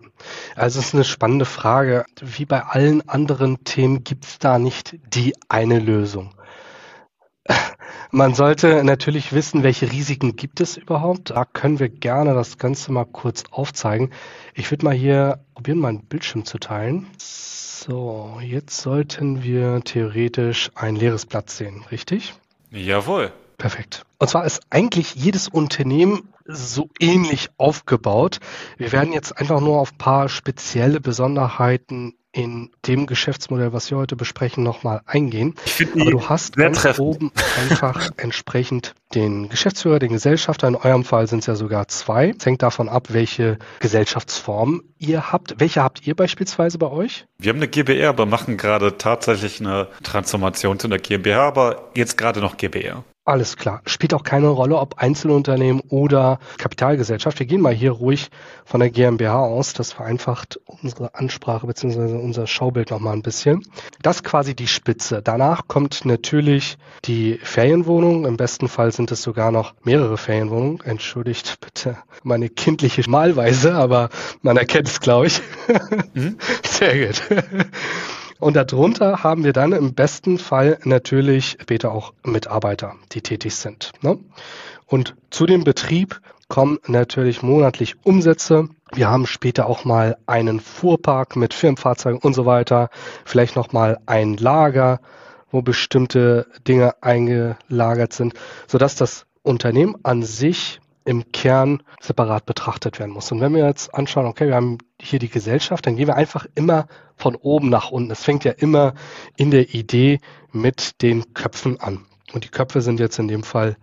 also 0.57 0.81
es 0.81 0.87
ist 0.87 0.95
eine 0.95 1.05
spannende 1.05 1.45
Frage. 1.45 2.05
Wie 2.21 2.45
bei 2.45 2.63
allen 2.65 3.09
anderen 3.09 3.63
Themen 3.65 4.03
gibt 4.03 4.25
es 4.25 4.39
da 4.39 4.59
nicht 4.59 4.97
die 5.15 5.35
eine 5.49 5.79
Lösung. 5.79 6.35
Man 8.11 8.35
sollte 8.35 8.85
natürlich 8.85 9.35
wissen, 9.35 9.63
welche 9.63 9.93
Risiken 9.93 10.35
gibt 10.35 10.61
es 10.61 10.79
überhaupt. 10.79 11.31
Da 11.31 11.45
können 11.45 11.79
wir 11.79 11.91
gerne 11.91 12.33
das 12.33 12.57
Ganze 12.57 12.91
mal 12.91 13.05
kurz 13.05 13.45
aufzeigen. 13.51 14.11
Ich 14.55 14.71
würde 14.71 14.87
mal 14.87 14.95
hier 14.95 15.41
probieren, 15.55 15.79
meinen 15.79 16.05
Bildschirm 16.05 16.47
zu 16.47 16.59
teilen. 16.59 17.07
So, 17.19 18.39
jetzt 18.43 18.81
sollten 18.81 19.43
wir 19.43 19.83
theoretisch 19.85 20.71
ein 20.75 20.97
leeres 20.97 21.27
Blatt 21.27 21.51
sehen, 21.51 21.85
richtig? 21.91 22.35
Jawohl. 22.71 23.31
Perfekt. 23.59 24.05
Und 24.19 24.31
zwar 24.31 24.45
ist 24.47 24.61
eigentlich 24.71 25.17
jedes 25.17 25.49
Unternehmen 25.49 26.29
so 26.47 26.89
ähnlich 26.99 27.51
aufgebaut. 27.59 28.39
Wir 28.79 28.93
werden 28.93 29.13
jetzt 29.13 29.37
einfach 29.37 29.61
nur 29.61 29.81
auf 29.81 29.93
ein 29.93 29.99
paar 29.99 30.29
spezielle 30.29 31.01
Besonderheiten 31.01 32.15
in 32.33 32.71
dem 32.87 33.07
Geschäftsmodell, 33.07 33.73
was 33.73 33.91
wir 33.91 33.99
heute 33.99 34.15
besprechen, 34.15 34.63
nochmal 34.63 35.01
eingehen. 35.07 35.55
Aber 35.95 36.11
du 36.11 36.29
hast 36.29 36.57
ganz 36.57 36.83
treffend. 36.83 37.07
oben 37.07 37.33
einfach 37.57 38.11
entsprechend 38.17 38.95
den 39.15 39.49
Geschäftsführer, 39.49 39.99
den 39.99 40.13
Gesellschafter. 40.13 40.69
In 40.69 40.77
eurem 40.77 41.05
Fall 41.05 41.27
sind 41.27 41.41
es 41.41 41.47
ja 41.47 41.55
sogar 41.55 41.89
zwei. 41.89 42.35
Es 42.39 42.47
hängt 42.47 42.63
davon 42.63 42.89
ab, 42.89 43.09
welche 43.11 43.59
Gesellschaftsform 43.81 44.83
ihr 44.99 45.33
habt. 45.33 45.57
Welche 45.59 45.83
habt 45.83 46.07
ihr 46.07 46.15
beispielsweise 46.15 46.79
bei 46.79 46.91
euch? 46.91 47.27
Wir 47.39 47.51
haben 47.51 47.59
eine 47.59 47.69
GbR, 47.69 48.11
aber 48.11 48.27
machen 48.27 48.57
gerade 48.57 48.99
tatsächlich 48.99 49.61
eine 49.61 49.89
Transformation 50.03 50.79
zu 50.79 50.87
einer 50.87 50.99
GmbH, 50.99 51.49
aber 51.49 51.91
jetzt 51.95 52.17
gerade 52.19 52.41
noch 52.41 52.57
GbR. 52.57 53.05
Alles 53.29 53.59
klar. 53.59 53.83
Spielt 53.85 54.15
auch 54.15 54.23
keine 54.23 54.49
Rolle, 54.49 54.79
ob 54.79 55.03
Einzelunternehmen 55.03 55.83
oder 55.91 56.39
Kapitalgesellschaft. 56.57 57.39
Wir 57.39 57.45
gehen 57.45 57.61
mal 57.61 57.75
hier 57.75 57.91
ruhig 57.91 58.31
von 58.65 58.81
der 58.81 58.89
GmbH 58.89 59.41
aus. 59.41 59.75
Das 59.75 59.93
vereinfacht 59.93 60.59
unsere 60.65 61.15
Ansprache 61.15 61.67
bzw. 61.67 62.17
unser 62.17 62.47
Schaubild 62.47 62.91
nochmal 62.91 63.13
ein 63.13 63.21
bisschen. 63.21 63.67
Das 64.01 64.17
ist 64.17 64.23
quasi 64.23 64.55
die 64.57 64.67
Spitze. 64.67 65.21
Danach 65.23 65.69
kommt 65.69 66.07
natürlich 66.07 66.79
die 67.05 67.39
Ferienwohnung. 67.43 68.25
Im 68.25 68.39
besten 68.39 68.67
Fall 68.67 68.93
sind 68.93 69.11
es 69.11 69.21
sogar 69.21 69.53
noch 69.53 69.75
mehrere 69.83 70.17
Ferienwohnungen. 70.17 70.81
Entschuldigt 70.81 71.59
bitte 71.61 71.99
meine 72.23 72.49
kindliche 72.49 73.03
Malweise, 73.11 73.75
aber 73.75 74.09
man 74.41 74.57
erkennt 74.57 74.89
es, 74.89 75.01
glaube 75.01 75.27
ich. 75.27 75.43
Mhm. 76.15 76.39
Sehr 76.63 77.09
gut. 77.09 77.23
Und 78.39 78.55
darunter 78.55 79.25
haben 79.25 79.45
wir 79.45 79.53
dann 79.53 79.73
im 79.73 79.95
besten 79.95 80.39
Fall 80.39 80.79
natürlich 80.85 81.59
später 81.61 81.93
auch 81.93 82.13
Mitarbeiter, 82.23 82.95
die 83.13 83.21
tätig 83.21 83.57
sind. 83.57 83.93
Ne? 84.01 84.19
Und 84.87 85.17
zu 85.31 85.47
dem 85.47 85.65
Betrieb 85.65 86.21
kommen 86.49 86.79
natürlich 86.87 87.43
monatlich 87.43 87.97
Umsätze. 88.05 88.69
Wir 88.93 89.09
haben 89.11 89.27
später 89.27 89.67
auch 89.67 89.85
mal 89.85 90.17
einen 90.27 90.61
Fuhrpark 90.61 91.37
mit 91.37 91.53
Firmenfahrzeugen 91.53 92.21
und 92.21 92.33
so 92.33 92.47
weiter. 92.47 92.91
Vielleicht 93.25 93.57
noch 93.57 93.73
mal 93.73 93.99
ein 94.07 94.37
Lager, 94.37 95.01
wo 95.51 95.61
bestimmte 95.61 96.47
Dinge 96.67 96.95
eingelagert 97.03 98.13
sind, 98.13 98.35
sodass 98.67 98.97
das 98.97 99.27
Unternehmen 99.43 99.97
an 100.03 100.23
sich 100.23 100.81
im 101.09 101.33
Kern 101.33 101.83
separat 102.01 102.45
betrachtet 102.45 102.99
werden 102.99 103.13
muss. 103.13 103.33
Und 103.33 103.41
wenn 103.41 103.55
wir 103.55 103.67
jetzt 103.67 103.95
anschauen, 103.95 104.27
okay, 104.27 104.47
wir 104.47 104.55
haben 104.55 104.79
hier 105.01 105.19
die 105.19 105.31
Gesellschaft, 105.31 105.87
dann 105.87 105.97
gehen 105.97 106.07
wir 106.07 106.17
einfach 106.17 106.47
immer 106.55 106.87
von 107.17 107.35
oben 107.35 107.71
nach 107.71 107.91
unten. 107.91 108.11
Es 108.11 108.23
fängt 108.23 108.45
ja 108.45 108.53
immer 108.53 108.93
in 109.37 109.51
der 109.51 109.75
Idee 109.75 110.21
mit 110.53 111.01
den 111.01 111.33
Köpfen 111.33 111.81
an. 111.81 112.05
Und 112.35 112.45
die 112.45 112.51
Köpfe 112.51 112.83
sind 112.83 113.01
jetzt 113.01 113.19
in 113.19 113.27
dem 113.27 113.43
Fall 113.43 113.79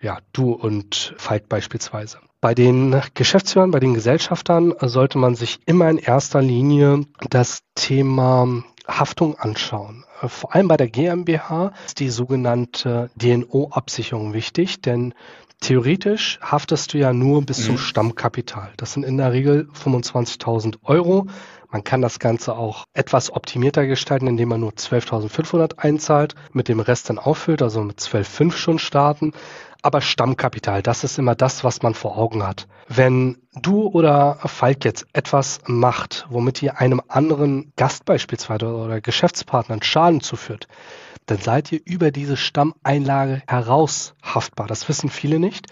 ja 0.00 0.18
du 0.32 0.52
und 0.52 1.14
Falk 1.18 1.50
beispielsweise. 1.50 2.18
Bei 2.40 2.54
den 2.54 2.98
Geschäftsführern, 3.12 3.70
bei 3.70 3.80
den 3.80 3.92
Gesellschaftern 3.92 4.72
sollte 4.80 5.18
man 5.18 5.34
sich 5.34 5.58
immer 5.66 5.90
in 5.90 5.98
erster 5.98 6.40
Linie 6.40 7.04
das 7.28 7.60
Thema 7.74 8.48
Haftung 8.88 9.38
anschauen. 9.38 10.06
Vor 10.26 10.54
allem 10.54 10.66
bei 10.66 10.78
der 10.78 10.88
GmbH 10.88 11.72
ist 11.84 12.00
die 12.00 12.08
sogenannte 12.08 13.10
DNO-Absicherung 13.16 14.32
wichtig, 14.32 14.80
denn 14.80 15.12
Theoretisch 15.60 16.38
haftest 16.40 16.94
du 16.94 16.98
ja 16.98 17.12
nur 17.12 17.42
bis 17.44 17.58
mhm. 17.60 17.64
zum 17.64 17.78
Stammkapital. 17.78 18.72
Das 18.78 18.94
sind 18.94 19.04
in 19.04 19.18
der 19.18 19.32
Regel 19.32 19.68
25.000 19.74 20.76
Euro. 20.84 21.26
Man 21.70 21.84
kann 21.84 22.02
das 22.02 22.18
Ganze 22.18 22.56
auch 22.56 22.84
etwas 22.94 23.30
optimierter 23.30 23.86
gestalten, 23.86 24.26
indem 24.26 24.48
man 24.48 24.60
nur 24.60 24.72
12.500 24.72 25.78
einzahlt, 25.78 26.34
mit 26.52 26.68
dem 26.68 26.80
Rest 26.80 27.10
dann 27.10 27.18
auffüllt, 27.18 27.62
also 27.62 27.84
mit 27.84 28.00
12,5 28.00 28.52
schon 28.52 28.78
starten. 28.78 29.32
Aber 29.82 30.00
Stammkapital, 30.00 30.82
das 30.82 31.04
ist 31.04 31.18
immer 31.18 31.34
das, 31.34 31.62
was 31.62 31.82
man 31.82 31.94
vor 31.94 32.18
Augen 32.18 32.46
hat. 32.46 32.66
Wenn 32.88 33.38
du 33.54 33.86
oder 33.86 34.38
Falk 34.44 34.84
jetzt 34.84 35.06
etwas 35.12 35.60
macht, 35.66 36.26
womit 36.28 36.62
ihr 36.62 36.78
einem 36.78 37.00
anderen 37.08 37.72
Gast 37.76 38.04
beispielsweise 38.04 38.66
oder 38.66 39.00
Geschäftspartner 39.00 39.74
einen 39.74 39.82
Schaden 39.82 40.20
zuführt, 40.20 40.68
dann 41.30 41.38
seid 41.38 41.70
ihr 41.70 41.80
über 41.84 42.10
diese 42.10 42.36
Stammeinlage 42.36 43.42
heraus 43.46 44.14
haftbar. 44.22 44.66
Das 44.66 44.88
wissen 44.88 45.10
viele 45.10 45.38
nicht. 45.38 45.66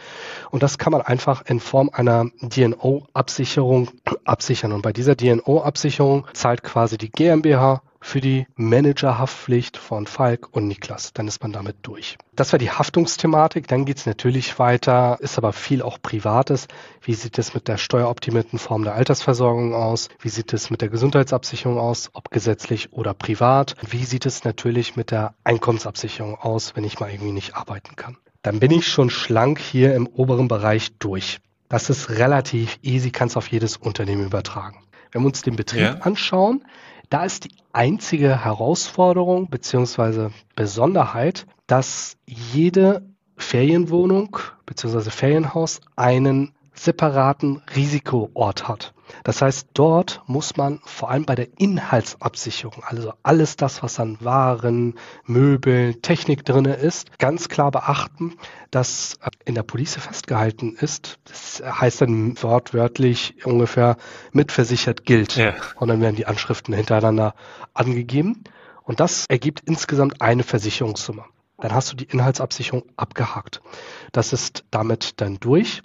Und 0.50 0.62
das 0.62 0.78
kann 0.78 0.92
man 0.92 1.02
einfach 1.02 1.44
in 1.46 1.58
Form 1.58 1.90
einer 1.92 2.26
DNO-Absicherung 2.40 3.90
absichern. 4.24 4.72
Und 4.72 4.82
bei 4.82 4.92
dieser 4.92 5.16
DNO-Absicherung 5.16 6.26
zahlt 6.32 6.62
quasi 6.62 6.96
die 6.96 7.10
GmbH 7.10 7.82
für 8.00 8.20
die 8.20 8.46
Managerhaftpflicht 8.56 9.76
von 9.76 10.06
Falk 10.06 10.48
und 10.52 10.66
Niklas. 10.68 11.12
Dann 11.12 11.28
ist 11.28 11.42
man 11.42 11.52
damit 11.52 11.76
durch. 11.82 12.16
Das 12.34 12.52
war 12.52 12.58
die 12.58 12.70
Haftungsthematik. 12.70 13.66
Dann 13.66 13.84
geht 13.84 13.98
es 13.98 14.06
natürlich 14.06 14.58
weiter, 14.58 15.18
ist 15.20 15.38
aber 15.38 15.52
viel 15.52 15.82
auch 15.82 15.98
Privates. 16.00 16.68
Wie 17.02 17.14
sieht 17.14 17.38
es 17.38 17.54
mit 17.54 17.68
der 17.68 17.76
steueroptimierten 17.78 18.58
Form 18.58 18.84
der 18.84 18.94
Altersversorgung 18.94 19.74
aus? 19.74 20.08
Wie 20.20 20.28
sieht 20.28 20.52
es 20.52 20.70
mit 20.70 20.80
der 20.80 20.88
Gesundheitsabsicherung 20.88 21.78
aus, 21.78 22.10
ob 22.12 22.30
gesetzlich 22.30 22.92
oder 22.92 23.14
privat? 23.14 23.74
Wie 23.88 24.04
sieht 24.04 24.26
es 24.26 24.44
natürlich 24.44 24.96
mit 24.96 25.10
der 25.10 25.34
Einkommensabsicherung 25.44 26.36
aus, 26.36 26.76
wenn 26.76 26.84
ich 26.84 27.00
mal 27.00 27.10
irgendwie 27.10 27.32
nicht 27.32 27.56
arbeiten 27.56 27.96
kann? 27.96 28.16
Dann 28.42 28.60
bin 28.60 28.70
ich 28.70 28.86
schon 28.86 29.10
schlank 29.10 29.58
hier 29.58 29.94
im 29.94 30.06
oberen 30.06 30.48
Bereich 30.48 30.96
durch. 30.98 31.40
Das 31.68 31.90
ist 31.90 32.10
relativ 32.10 32.78
easy, 32.82 33.10
kannst 33.10 33.36
auf 33.36 33.48
jedes 33.48 33.76
Unternehmen 33.76 34.24
übertragen. 34.24 34.84
Wenn 35.12 35.22
wir 35.22 35.26
uns 35.26 35.42
den 35.42 35.56
Betrieb 35.56 35.82
ja. 35.82 35.94
anschauen, 35.96 36.64
da 37.10 37.24
ist 37.24 37.44
die 37.44 37.50
einzige 37.72 38.44
Herausforderung 38.44 39.48
bzw. 39.48 40.30
Besonderheit, 40.54 41.46
dass 41.66 42.16
jede 42.26 43.02
Ferienwohnung 43.36 44.36
bzw. 44.66 45.10
Ferienhaus 45.10 45.80
einen 45.96 46.54
separaten 46.74 47.62
Risikoort 47.74 48.68
hat. 48.68 48.94
Das 49.24 49.42
heißt, 49.42 49.68
dort 49.74 50.22
muss 50.26 50.56
man 50.56 50.80
vor 50.84 51.10
allem 51.10 51.24
bei 51.24 51.34
der 51.34 51.48
Inhaltsabsicherung, 51.58 52.82
also 52.84 53.12
alles 53.22 53.56
das, 53.56 53.82
was 53.82 53.98
an 54.00 54.18
Waren, 54.20 54.94
Möbeln, 55.24 56.02
Technik 56.02 56.44
drinne 56.44 56.74
ist, 56.74 57.18
ganz 57.18 57.48
klar 57.48 57.70
beachten, 57.70 58.34
dass 58.70 59.18
in 59.44 59.54
der 59.54 59.62
Police 59.62 59.96
festgehalten 59.96 60.76
ist. 60.78 61.18
Das 61.24 61.62
heißt 61.64 62.02
dann 62.02 62.42
wortwörtlich 62.42 63.44
ungefähr 63.44 63.96
mitversichert 64.32 65.04
gilt. 65.04 65.36
Ja. 65.36 65.54
Und 65.76 65.88
dann 65.88 66.00
werden 66.00 66.16
die 66.16 66.26
Anschriften 66.26 66.74
hintereinander 66.74 67.34
angegeben. 67.74 68.44
Und 68.82 69.00
das 69.00 69.26
ergibt 69.28 69.60
insgesamt 69.66 70.22
eine 70.22 70.42
Versicherungssumme. 70.42 71.24
Dann 71.58 71.74
hast 71.74 71.92
du 71.92 71.96
die 71.96 72.04
Inhaltsabsicherung 72.04 72.84
abgehakt. 72.96 73.60
Das 74.12 74.32
ist 74.32 74.64
damit 74.70 75.20
dann 75.20 75.40
durch. 75.40 75.82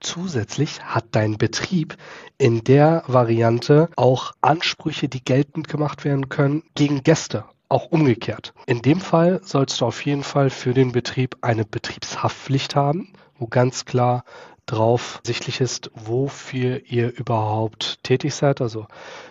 Zusätzlich 0.00 0.82
hat 0.82 1.06
dein 1.12 1.38
Betrieb 1.38 1.96
in 2.38 2.64
der 2.64 3.02
Variante 3.06 3.88
auch 3.96 4.32
Ansprüche, 4.40 5.08
die 5.08 5.24
geltend 5.24 5.68
gemacht 5.68 6.04
werden 6.04 6.28
können 6.28 6.62
gegen 6.74 7.02
Gäste. 7.02 7.44
Auch 7.68 7.86
umgekehrt. 7.86 8.52
In 8.66 8.82
dem 8.82 9.00
Fall 9.00 9.40
sollst 9.44 9.80
du 9.80 9.86
auf 9.86 10.04
jeden 10.04 10.24
Fall 10.24 10.50
für 10.50 10.74
den 10.74 10.92
Betrieb 10.92 11.36
eine 11.40 11.64
Betriebshaftpflicht 11.64 12.74
haben, 12.74 13.12
wo 13.38 13.46
ganz 13.46 13.84
klar 13.84 14.24
drauf 14.66 15.20
sichtlich 15.24 15.60
ist, 15.60 15.90
wofür 15.94 16.82
ihr 16.86 17.16
überhaupt 17.16 18.02
tätig 18.02 18.34
seid. 18.34 18.60
Also 18.60 18.86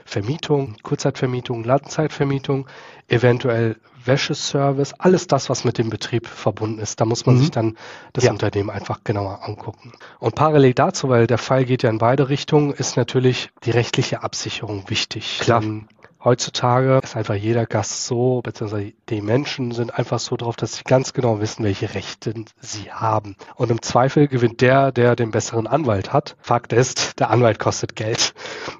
Vermietung, 0.06 0.76
Kurzzeitvermietung, 0.84 1.64
Ladenzeitvermietung, 1.64 2.68
eventuell 3.08 3.78
Wäscheservice, 4.10 4.94
alles 4.98 5.28
das, 5.28 5.50
was 5.50 5.64
mit 5.64 5.78
dem 5.78 5.90
Betrieb 5.90 6.28
verbunden 6.28 6.80
ist. 6.80 7.00
Da 7.00 7.06
muss 7.06 7.26
man 7.26 7.36
mhm. 7.36 7.40
sich 7.40 7.52
dann 7.52 7.78
das 8.12 8.26
ja. 8.26 8.32
Unternehmen 8.32 8.70
einfach 8.70 9.06
genauer 9.06 9.40
angucken. 9.44 9.94
Und 10.20 10.36
parallel 10.36 10.74
dazu, 10.74 11.08
weil 11.08 11.28
der 11.28 11.38
Fall 11.38 11.64
geht 11.64 11.84
ja 11.84 11.90
in 11.90 12.00
beide 12.00 12.28
Richtungen, 12.28 12.74
ist 12.74 12.98
natürlich 12.98 13.50
die 13.64 13.72
rechtliche 13.72 14.24
Absicherung 14.24 14.90
wichtig. 14.90 15.40
Klar. 15.40 15.64
Ähm, 15.64 15.88
Heutzutage 16.22 17.00
ist 17.02 17.16
einfach 17.16 17.36
jeder 17.36 17.66
Gast 17.66 18.06
so, 18.06 18.42
beziehungsweise 18.42 18.92
die 19.08 19.22
Menschen 19.22 19.72
sind 19.72 19.98
einfach 19.98 20.20
so 20.20 20.36
drauf, 20.36 20.58
dass 20.58 20.76
sie 20.76 20.84
ganz 20.84 21.14
genau 21.14 21.40
wissen, 21.40 21.64
welche 21.64 21.94
Rechte 21.94 22.34
sie 22.60 22.92
haben. 22.92 23.38
Und 23.56 23.72
im 23.72 23.82
Zweifel 23.82 24.28
gewinnt 24.28 24.60
der, 24.60 24.92
der 24.92 25.16
den 25.16 25.32
besseren 25.32 25.66
Anwalt 25.66 26.12
hat. 26.12 26.36
Fakt 26.42 26.74
ist, 26.74 27.20
der 27.22 27.30
Anwalt 27.30 27.58
kostet 27.58 27.96
Geld. 27.96 28.34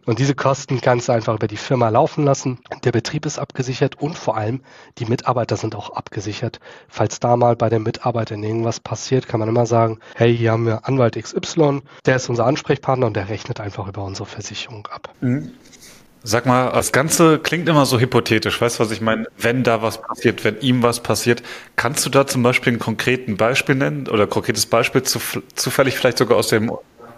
Und 0.06 0.20
diese 0.20 0.36
Kosten 0.36 0.82
kannst 0.82 1.08
du 1.08 1.14
einfach 1.14 1.34
über 1.34 1.48
die 1.48 1.56
Firma 1.56 1.88
laufen 1.88 2.26
lassen. 2.26 2.60
Der 2.84 2.92
Betrieb 2.92 3.26
ist 3.26 3.40
abgesichert 3.40 3.96
und 3.96 4.18
vor 4.18 4.36
allem 4.36 4.62
die 4.98 5.06
Mitarbeiter 5.06 5.56
sind 5.56 5.76
auch 5.76 5.92
abgesichert. 5.92 6.60
Falls 6.90 7.22
da 7.22 7.38
mal 7.38 7.56
bei 7.56 7.70
den 7.70 7.84
Mitarbeitern 7.84 8.44
irgendwas 8.44 8.82
passiert, 8.82 9.30
kann 9.30 9.40
man 9.40 9.48
immer 9.48 9.66
sagen, 9.66 10.00
hey, 10.16 10.36
hier 10.36 10.52
haben 10.52 10.66
wir 10.66 10.86
Anwalt 10.90 11.16
XY, 11.16 11.84
der 12.06 12.18
ist 12.18 12.28
unser 12.28 12.46
Ansprechpartner 12.46 13.08
und 13.08 13.16
der 13.16 13.30
rechnet 13.30 13.62
einfach 13.62 13.88
über 13.88 14.04
unsere 14.04 14.26
Versicherung 14.26 14.88
ab. 14.88 15.14
Mhm. 15.22 15.54
Sag 16.24 16.46
mal, 16.46 16.72
das 16.72 16.92
Ganze 16.92 17.40
klingt 17.40 17.70
immer 17.70 17.86
so 17.86 18.00
hypothetisch. 18.00 18.60
Weißt 18.60 18.80
du, 18.80 18.84
was 18.84 18.92
ich 18.92 19.00
meine? 19.00 19.28
Wenn 19.38 19.64
da 19.64 19.82
was 19.82 20.02
passiert, 20.02 20.44
wenn 20.44 20.60
ihm 20.60 20.84
was 20.84 21.02
passiert, 21.02 21.44
kannst 21.78 22.06
du 22.06 22.10
da 22.10 22.28
zum 22.28 22.44
Beispiel 22.44 22.74
einen 22.74 22.80
konkreten 22.80 23.38
Beispiel 23.38 23.76
nennen 23.76 24.08
oder 24.08 24.24
ein 24.24 24.30
konkretes 24.30 24.66
Beispiel 24.66 25.04
zu, 25.04 25.20
zufällig 25.56 25.98
vielleicht 25.98 26.18
sogar 26.18 26.38
aus 26.38 26.50
dem 26.50 26.72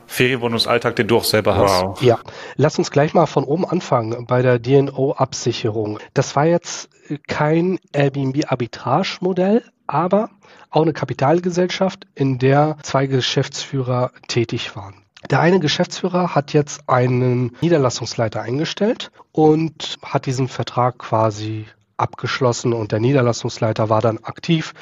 Ferienwohnungsalltag, 0.06 0.96
den 0.98 1.08
du 1.08 1.18
auch 1.18 1.24
selber 1.24 1.56
hast? 1.56 1.82
Wow. 1.82 2.02
Ja, 2.02 2.20
lass 2.58 2.78
uns 2.78 2.92
gleich 2.92 3.14
mal 3.14 3.26
von 3.26 3.44
oben 3.44 3.66
anfangen 3.66 4.28
bei 4.28 4.42
der 4.42 4.60
DNO-Absicherung. 4.60 6.00
Das 6.14 6.36
war 6.36 6.46
jetzt 6.46 6.90
kein 7.28 7.80
Airbnb-Arbitrage-Modell, 7.94 9.64
aber 9.88 10.30
auch 10.70 10.84
eine 10.84 10.94
Kapitalgesellschaft, 10.94 12.06
in 12.14 12.40
der 12.40 12.78
zwei 12.84 13.08
Geschäftsführer 13.08 14.12
tätig 14.28 14.76
waren. 14.76 14.96
Der 15.30 15.40
eine 15.40 15.60
Geschäftsführer 15.60 16.36
hat 16.36 16.54
jetzt 16.54 16.90
einen 16.90 17.56
Niederlassungsleiter 17.62 18.42
eingestellt 18.42 19.12
und 19.32 19.98
hat 20.04 20.26
diesen 20.26 20.48
Vertrag 20.48 20.98
quasi 20.98 21.68
abgeschlossen 22.02 22.74
und 22.74 22.92
der 22.92 23.00
Niederlassungsleiter 23.00 23.90
war 23.90 24.02
dann 24.02 24.18
aktiv. 24.24 24.74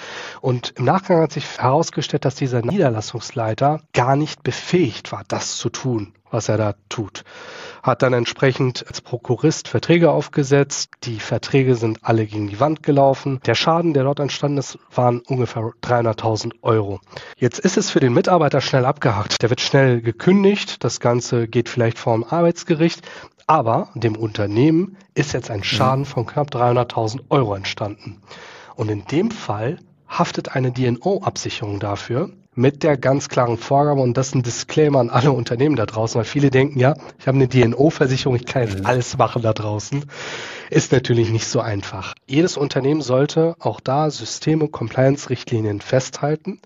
Und 0.41 0.73
im 0.78 0.86
Nachgang 0.86 1.21
hat 1.21 1.34
sich 1.34 1.45
herausgestellt, 1.58 2.25
dass 2.25 2.36
dieser 2.36 2.62
Niederlassungsleiter 2.62 3.82
gar 3.93 4.15
nicht 4.15 4.41
befähigt 4.41 5.12
war, 5.12 5.23
das 5.28 5.58
zu 5.58 5.69
tun, 5.69 6.13
was 6.32 6.50
er 6.50 6.58
da 6.58 6.76
tut 6.89 7.24
hat 7.84 8.02
dann 8.02 8.13
entsprechend 8.13 8.86
als 8.88 9.02
Prokurist 9.02 9.68
Verträge 9.68 10.12
aufgesetzt. 10.12 10.92
Die 11.04 11.20
Verträge 11.20 11.76
sind 11.76 12.00
alle 12.04 12.26
gegen 12.26 12.48
die 12.48 12.60
Wand 12.60 12.84
gelaufen. 12.84 13.39
Der 13.46 13.56
Schaden, 13.56 13.94
der 13.94 14.04
dort 14.04 14.20
entstanden 14.20 14.58
ist, 14.58 14.78
waren 14.94 15.20
ungefähr 15.20 15.72
300.000 15.82 16.54
Euro. 16.62 17.00
Jetzt 17.38 17.60
ist 17.60 17.78
es 17.78 17.89
für 17.89 18.00
den 18.00 18.13
Mitarbeiter 18.13 18.62
schnell 18.62 18.86
abgehakt. 18.86 19.42
Der 19.42 19.50
wird 19.50 19.62
schnell 19.62 20.02
gekündigt. 20.02 20.84
Das 20.84 21.00
Ganze 21.00 21.48
geht 21.48 21.70
vielleicht 21.70 22.00
vor 22.00 22.13
dem 22.13 22.24
Arbeitsgericht. 22.24 23.02
Aber 23.48 23.89
dem 23.96 24.15
Unternehmen 24.15 24.98
ist 25.15 25.34
jetzt 25.34 25.50
ein 25.50 25.63
Schaden 25.63 26.06
von 26.06 26.26
knapp 26.26 26.54
300.000 26.54 27.22
Euro 27.30 27.56
entstanden. 27.56 28.22
Und 28.76 28.89
in 28.89 29.06
dem 29.06 29.32
Fall 29.32 29.80
haftet 30.08 30.56
eine 30.56 30.72
DNO-Absicherung 30.72 31.80
dafür 31.80 32.30
mit 32.60 32.84
der 32.84 32.98
ganz 32.98 33.30
klaren 33.30 33.58
Vorgabe, 33.58 34.02
und 34.02 34.17
das 34.17 34.28
ist 34.28 34.36
ein 34.36 34.43
Disclaimer 34.43 35.00
an 35.00 35.10
alle 35.10 35.32
Unternehmen 35.32 35.78
da 35.78 35.86
draußen, 35.86 36.19
weil 36.19 36.26
viele 36.26 36.50
denken, 36.50 36.78
ja, 36.78 36.95
ich 37.17 37.26
habe 37.26 37.38
eine 37.38 37.48
DNO-Versicherung, 37.48 38.36
ich 38.36 38.45
kann 38.45 38.63
jetzt 38.63 38.80
mhm. 38.80 38.86
alles 38.86 39.17
machen 39.17 39.41
da 39.41 39.54
draußen. 39.54 40.04
Ist 40.69 40.91
natürlich 40.91 41.32
nicht 41.32 41.48
so 41.48 41.62
einfach. 41.62 42.15
Jedes 42.28 42.58
Unternehmen 42.58 43.02
sollte 43.02 43.56
auch 43.60 43.80
da 43.80 44.12
Systeme, 44.12 44.67
Compliance-Richtlinien 44.67 45.80
festhalten, 45.80 46.60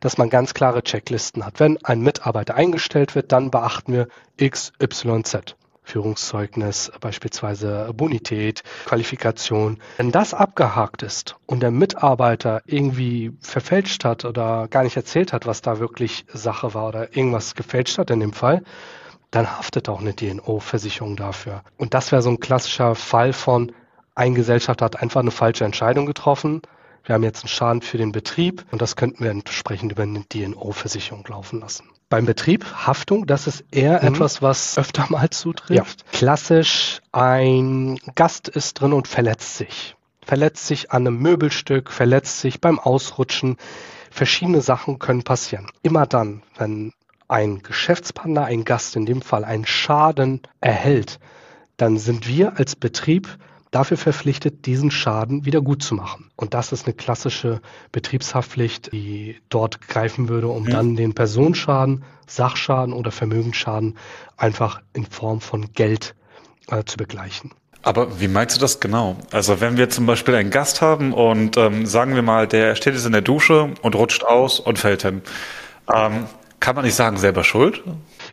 dass 0.00 0.18
man 0.18 0.28
ganz 0.28 0.52
klare 0.52 0.82
Checklisten 0.82 1.46
hat. 1.46 1.60
Wenn 1.60 1.82
ein 1.82 2.02
Mitarbeiter 2.02 2.54
eingestellt 2.54 3.14
wird, 3.14 3.32
dann 3.32 3.50
beachten 3.50 3.94
wir 3.94 4.08
X, 4.36 4.72
Y, 4.82 5.24
Z. 5.24 5.56
Führungszeugnis, 5.88 6.92
beispielsweise 7.00 7.90
Bonität, 7.94 8.62
Qualifikation. 8.84 9.78
Wenn 9.96 10.12
das 10.12 10.34
abgehakt 10.34 11.02
ist 11.02 11.36
und 11.46 11.60
der 11.60 11.70
Mitarbeiter 11.70 12.60
irgendwie 12.66 13.32
verfälscht 13.40 14.04
hat 14.04 14.26
oder 14.26 14.68
gar 14.68 14.82
nicht 14.82 14.96
erzählt 14.96 15.32
hat, 15.32 15.46
was 15.46 15.62
da 15.62 15.78
wirklich 15.78 16.26
Sache 16.32 16.74
war 16.74 16.88
oder 16.88 17.16
irgendwas 17.16 17.54
gefälscht 17.54 17.96
hat 17.96 18.10
in 18.10 18.20
dem 18.20 18.34
Fall, 18.34 18.62
dann 19.30 19.50
haftet 19.58 19.88
auch 19.88 20.00
eine 20.00 20.12
DNO-Versicherung 20.12 21.16
dafür. 21.16 21.62
Und 21.78 21.94
das 21.94 22.12
wäre 22.12 22.22
so 22.22 22.30
ein 22.30 22.40
klassischer 22.40 22.94
Fall 22.94 23.32
von, 23.32 23.72
ein 24.14 24.34
Gesellschaft 24.34 24.82
hat 24.82 25.00
einfach 25.00 25.20
eine 25.20 25.30
falsche 25.30 25.64
Entscheidung 25.64 26.04
getroffen. 26.04 26.60
Wir 27.04 27.14
haben 27.14 27.22
jetzt 27.22 27.44
einen 27.44 27.48
Schaden 27.48 27.82
für 27.82 27.96
den 27.96 28.12
Betrieb 28.12 28.66
und 28.70 28.82
das 28.82 28.96
könnten 28.96 29.24
wir 29.24 29.30
entsprechend 29.30 29.92
über 29.92 30.02
eine 30.02 30.24
DNO-Versicherung 30.24 31.24
laufen 31.28 31.60
lassen. 31.60 31.84
Beim 32.08 32.24
Betrieb, 32.24 32.64
Haftung, 32.64 33.26
das 33.26 33.46
ist 33.46 33.64
eher 33.70 34.00
mhm. 34.02 34.14
etwas, 34.14 34.40
was 34.40 34.78
öfter 34.78 35.06
mal 35.10 35.28
zutrifft. 35.30 36.04
Ja. 36.04 36.10
Klassisch, 36.12 37.00
ein 37.12 37.98
Gast 38.14 38.48
ist 38.48 38.74
drin 38.74 38.92
und 38.92 39.08
verletzt 39.08 39.58
sich. 39.58 39.94
Verletzt 40.24 40.66
sich 40.66 40.90
an 40.90 41.06
einem 41.06 41.18
Möbelstück, 41.18 41.90
verletzt 41.90 42.40
sich 42.40 42.60
beim 42.60 42.78
Ausrutschen. 42.78 43.56
Verschiedene 44.10 44.60
Sachen 44.60 44.98
können 44.98 45.22
passieren. 45.22 45.68
Immer 45.82 46.06
dann, 46.06 46.42
wenn 46.56 46.92
ein 47.28 47.62
Geschäftspartner, 47.62 48.44
ein 48.44 48.64
Gast 48.64 48.96
in 48.96 49.06
dem 49.06 49.22
Fall, 49.22 49.44
einen 49.44 49.66
Schaden 49.66 50.40
erhält, 50.60 51.18
dann 51.76 51.98
sind 51.98 52.26
wir 52.26 52.58
als 52.58 52.74
Betrieb 52.74 53.38
dafür 53.70 53.96
verpflichtet, 53.96 54.66
diesen 54.66 54.90
Schaden 54.90 55.44
wieder 55.44 55.60
gut 55.60 55.82
zu 55.82 55.94
machen. 55.94 56.30
Und 56.36 56.54
das 56.54 56.72
ist 56.72 56.86
eine 56.86 56.94
klassische 56.94 57.60
Betriebshaftpflicht, 57.92 58.92
die 58.92 59.36
dort 59.48 59.80
greifen 59.88 60.28
würde, 60.28 60.48
um 60.48 60.66
ja. 60.66 60.76
dann 60.76 60.96
den 60.96 61.14
Personenschaden, 61.14 62.04
Sachschaden 62.26 62.94
oder 62.94 63.10
Vermögensschaden 63.10 63.96
einfach 64.36 64.80
in 64.92 65.06
Form 65.06 65.40
von 65.40 65.72
Geld 65.72 66.14
äh, 66.68 66.84
zu 66.84 66.96
begleichen. 66.96 67.52
Aber 67.82 68.20
wie 68.20 68.28
meinst 68.28 68.56
du 68.56 68.60
das 68.60 68.80
genau? 68.80 69.16
Also 69.30 69.60
wenn 69.60 69.76
wir 69.76 69.88
zum 69.88 70.06
Beispiel 70.06 70.34
einen 70.34 70.50
Gast 70.50 70.82
haben 70.82 71.12
und 71.12 71.56
ähm, 71.56 71.86
sagen 71.86 72.14
wir 72.14 72.22
mal, 72.22 72.46
der 72.46 72.74
steht 72.74 72.94
jetzt 72.94 73.06
in 73.06 73.12
der 73.12 73.22
Dusche 73.22 73.72
und 73.82 73.94
rutscht 73.94 74.24
aus 74.24 74.60
und 74.60 74.78
fällt 74.78 75.02
hin. 75.02 75.22
Ähm, 75.92 76.26
kann 76.60 76.74
man 76.74 76.84
nicht 76.84 76.96
sagen, 76.96 77.16
selber 77.16 77.44
schuld? 77.44 77.82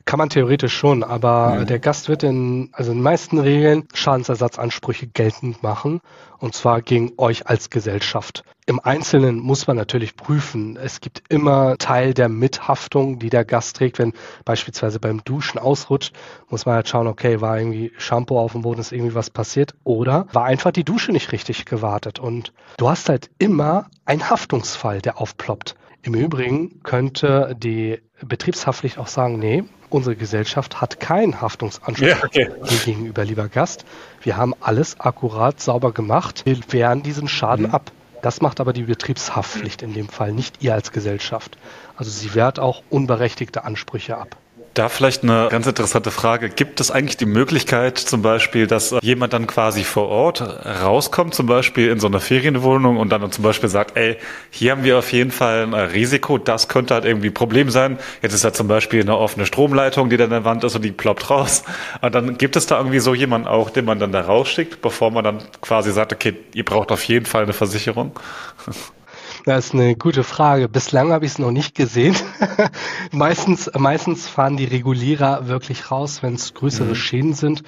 Kann 0.06 0.20
man 0.20 0.30
theoretisch 0.30 0.78
schon, 0.78 1.04
aber 1.04 1.56
mhm. 1.56 1.66
der 1.66 1.80
Gast 1.80 2.10
wird 2.10 2.22
in, 2.22 2.70
also 2.74 2.92
in 2.92 3.00
den 3.00 3.04
meisten 3.04 3.40
Regeln 3.40 3.88
Schadensersatzansprüche 3.94 5.08
geltend 5.08 5.64
machen 5.64 6.00
und 6.38 6.54
zwar 6.54 6.84
gegen 6.84 7.14
euch 7.18 7.48
als 7.48 7.72
Gesellschaft. 7.72 8.44
Im 8.68 8.80
Einzelnen 8.80 9.40
muss 9.40 9.66
man 9.66 9.78
natürlich 9.78 10.16
prüfen. 10.16 10.78
Es 10.78 11.02
gibt 11.02 11.24
immer 11.30 11.78
Teil 11.78 12.14
der 12.14 12.30
Mithaftung, 12.30 13.18
die 13.18 13.32
der 13.32 13.46
Gast 13.46 13.78
trägt. 13.78 13.98
Wenn 13.98 14.14
beispielsweise 14.44 15.00
beim 15.00 15.24
Duschen 15.24 15.60
ausrutscht, 15.60 16.14
muss 16.50 16.68
man 16.68 16.76
halt 16.76 16.88
schauen, 16.88 17.08
okay, 17.08 17.42
war 17.42 17.58
irgendwie 17.58 17.92
Shampoo 17.98 18.40
auf 18.40 18.52
dem 18.52 18.62
Boden, 18.62 18.82
ist 18.82 18.92
irgendwie 18.92 19.16
was 19.16 19.32
passiert 19.32 19.74
oder 19.84 20.28
war 20.34 20.46
einfach 20.46 20.72
die 20.72 20.84
Dusche 20.84 21.12
nicht 21.12 21.32
richtig 21.32 21.66
gewartet. 21.66 22.20
Und 22.20 22.54
du 22.78 22.90
hast 22.90 23.10
halt 23.10 23.32
immer 23.40 23.88
einen 24.06 24.30
Haftungsfall, 24.30 25.02
der 25.02 25.20
aufploppt. 25.20 25.76
Im 26.02 26.14
Übrigen 26.14 26.84
könnte 26.84 27.56
die 27.58 28.00
Betriebshaftpflicht 28.22 29.00
auch 29.00 29.08
sagen, 29.08 29.40
nee, 29.40 29.64
unsere 29.96 30.16
Gesellschaft 30.18 30.82
hat 30.82 31.00
keinen 31.00 31.42
Haftungsanspruch 31.42 32.06
ja, 32.06 32.18
okay. 32.24 32.50
gegenüber, 32.86 33.24
lieber 33.24 33.48
Gast. 33.48 33.86
Wir 34.22 34.36
haben 34.36 34.54
alles 34.60 35.00
akkurat 35.00 35.62
sauber 35.62 35.94
gemacht. 35.94 36.44
Wir 36.46 36.58
wehren 36.70 37.02
diesen 37.02 37.30
Schaden 37.30 37.68
mhm. 37.68 37.74
ab. 37.74 37.92
Das 38.22 38.42
macht 38.42 38.60
aber 38.60 38.74
die 38.74 38.84
Betriebshaftpflicht 38.84 39.82
in 39.82 39.94
dem 39.94 40.10
Fall, 40.10 40.34
nicht 40.34 40.62
ihr 40.62 40.74
als 40.74 40.92
Gesellschaft. 40.92 41.58
Also 41.96 42.12
sie 42.12 42.36
wehrt 42.36 42.60
auch 42.60 42.84
unberechtigte 42.90 43.64
Ansprüche 43.64 44.18
ab. 44.18 44.36
Da 44.76 44.90
vielleicht 44.90 45.24
eine 45.24 45.48
ganz 45.50 45.68
interessante 45.68 46.12
Frage. 46.12 46.50
Gibt 46.50 46.82
es 46.82 46.92
eigentlich 46.92 47.16
die 47.16 47.26
Möglichkeit 47.26 47.98
zum 47.98 48.22
Beispiel, 48.22 48.68
dass 48.68 48.94
jemand 49.02 49.32
dann 49.32 49.48
quasi 49.48 49.86
vor 49.86 50.10
Ort 50.10 50.42
rauskommt, 50.42 51.34
zum 51.34 51.46
Beispiel 51.46 51.90
in 51.90 52.02
so 52.02 52.08
einer 52.08 52.20
Ferienwohnung 52.20 52.98
und 52.98 53.08
dann 53.08 53.32
zum 53.32 53.42
Beispiel 53.42 53.70
sagt, 53.70 53.96
ey, 53.96 54.18
hier 54.50 54.74
haben 54.74 54.84
wir 54.84 54.98
auf 55.00 55.14
jeden 55.14 55.32
Fall 55.32 55.64
ein 55.64 55.74
Risiko, 55.74 56.38
das 56.38 56.68
könnte 56.68 56.94
halt 56.94 57.06
irgendwie 57.06 57.28
ein 57.30 57.34
Problem 57.34 57.70
sein. 57.70 57.98
Jetzt 58.22 58.34
ist 58.34 58.44
da 58.44 58.52
zum 58.52 58.68
Beispiel 58.68 59.00
eine 59.00 59.18
offene 59.18 59.46
Stromleitung, 59.46 60.10
die 60.10 60.18
da 60.18 60.26
in 60.26 60.32
der 60.32 60.44
Wand 60.44 60.66
ist 60.66 60.76
und 60.76 60.84
die 60.84 60.92
ploppt 60.92 61.30
raus. 61.30 61.64
Und 62.02 62.14
dann 62.14 62.38
gibt 62.38 62.58
es 62.58 62.66
da 62.66 62.78
irgendwie 62.78 63.00
so 63.00 63.16
jemanden 63.16 63.48
auch, 63.48 63.70
den 63.70 63.86
man 63.86 63.98
dann 64.00 64.12
da 64.12 64.20
rausschickt, 64.20 64.82
bevor 64.82 65.10
man 65.10 65.24
dann 65.24 65.38
quasi 65.62 65.94
sagt, 65.94 66.12
okay, 66.12 66.36
ihr 66.54 66.66
braucht 66.66 66.92
auf 66.92 67.06
jeden 67.06 67.26
Fall 67.26 67.44
eine 67.44 67.54
Versicherung? 67.54 68.12
Das 69.46 69.68
ist 69.68 69.74
eine 69.76 69.96
gute 69.96 70.24
Frage. 70.24 70.68
Bislang 70.68 71.12
habe 71.12 71.26
ich 71.26 71.34
es 71.34 71.40
noch 71.40 71.52
nicht 71.52 71.76
gesehen. 71.76 72.16
meistens, 73.12 73.70
meistens 73.78 74.28
fahren 74.28 74.58
die 74.58 74.66
Regulierer 74.66 75.48
wirklich 75.48 75.92
raus, 75.92 76.24
wenn 76.24 76.34
es 76.34 76.56
größere 76.56 76.90
mhm. 76.90 76.96
Schäden 76.96 77.34
sind, 77.36 77.62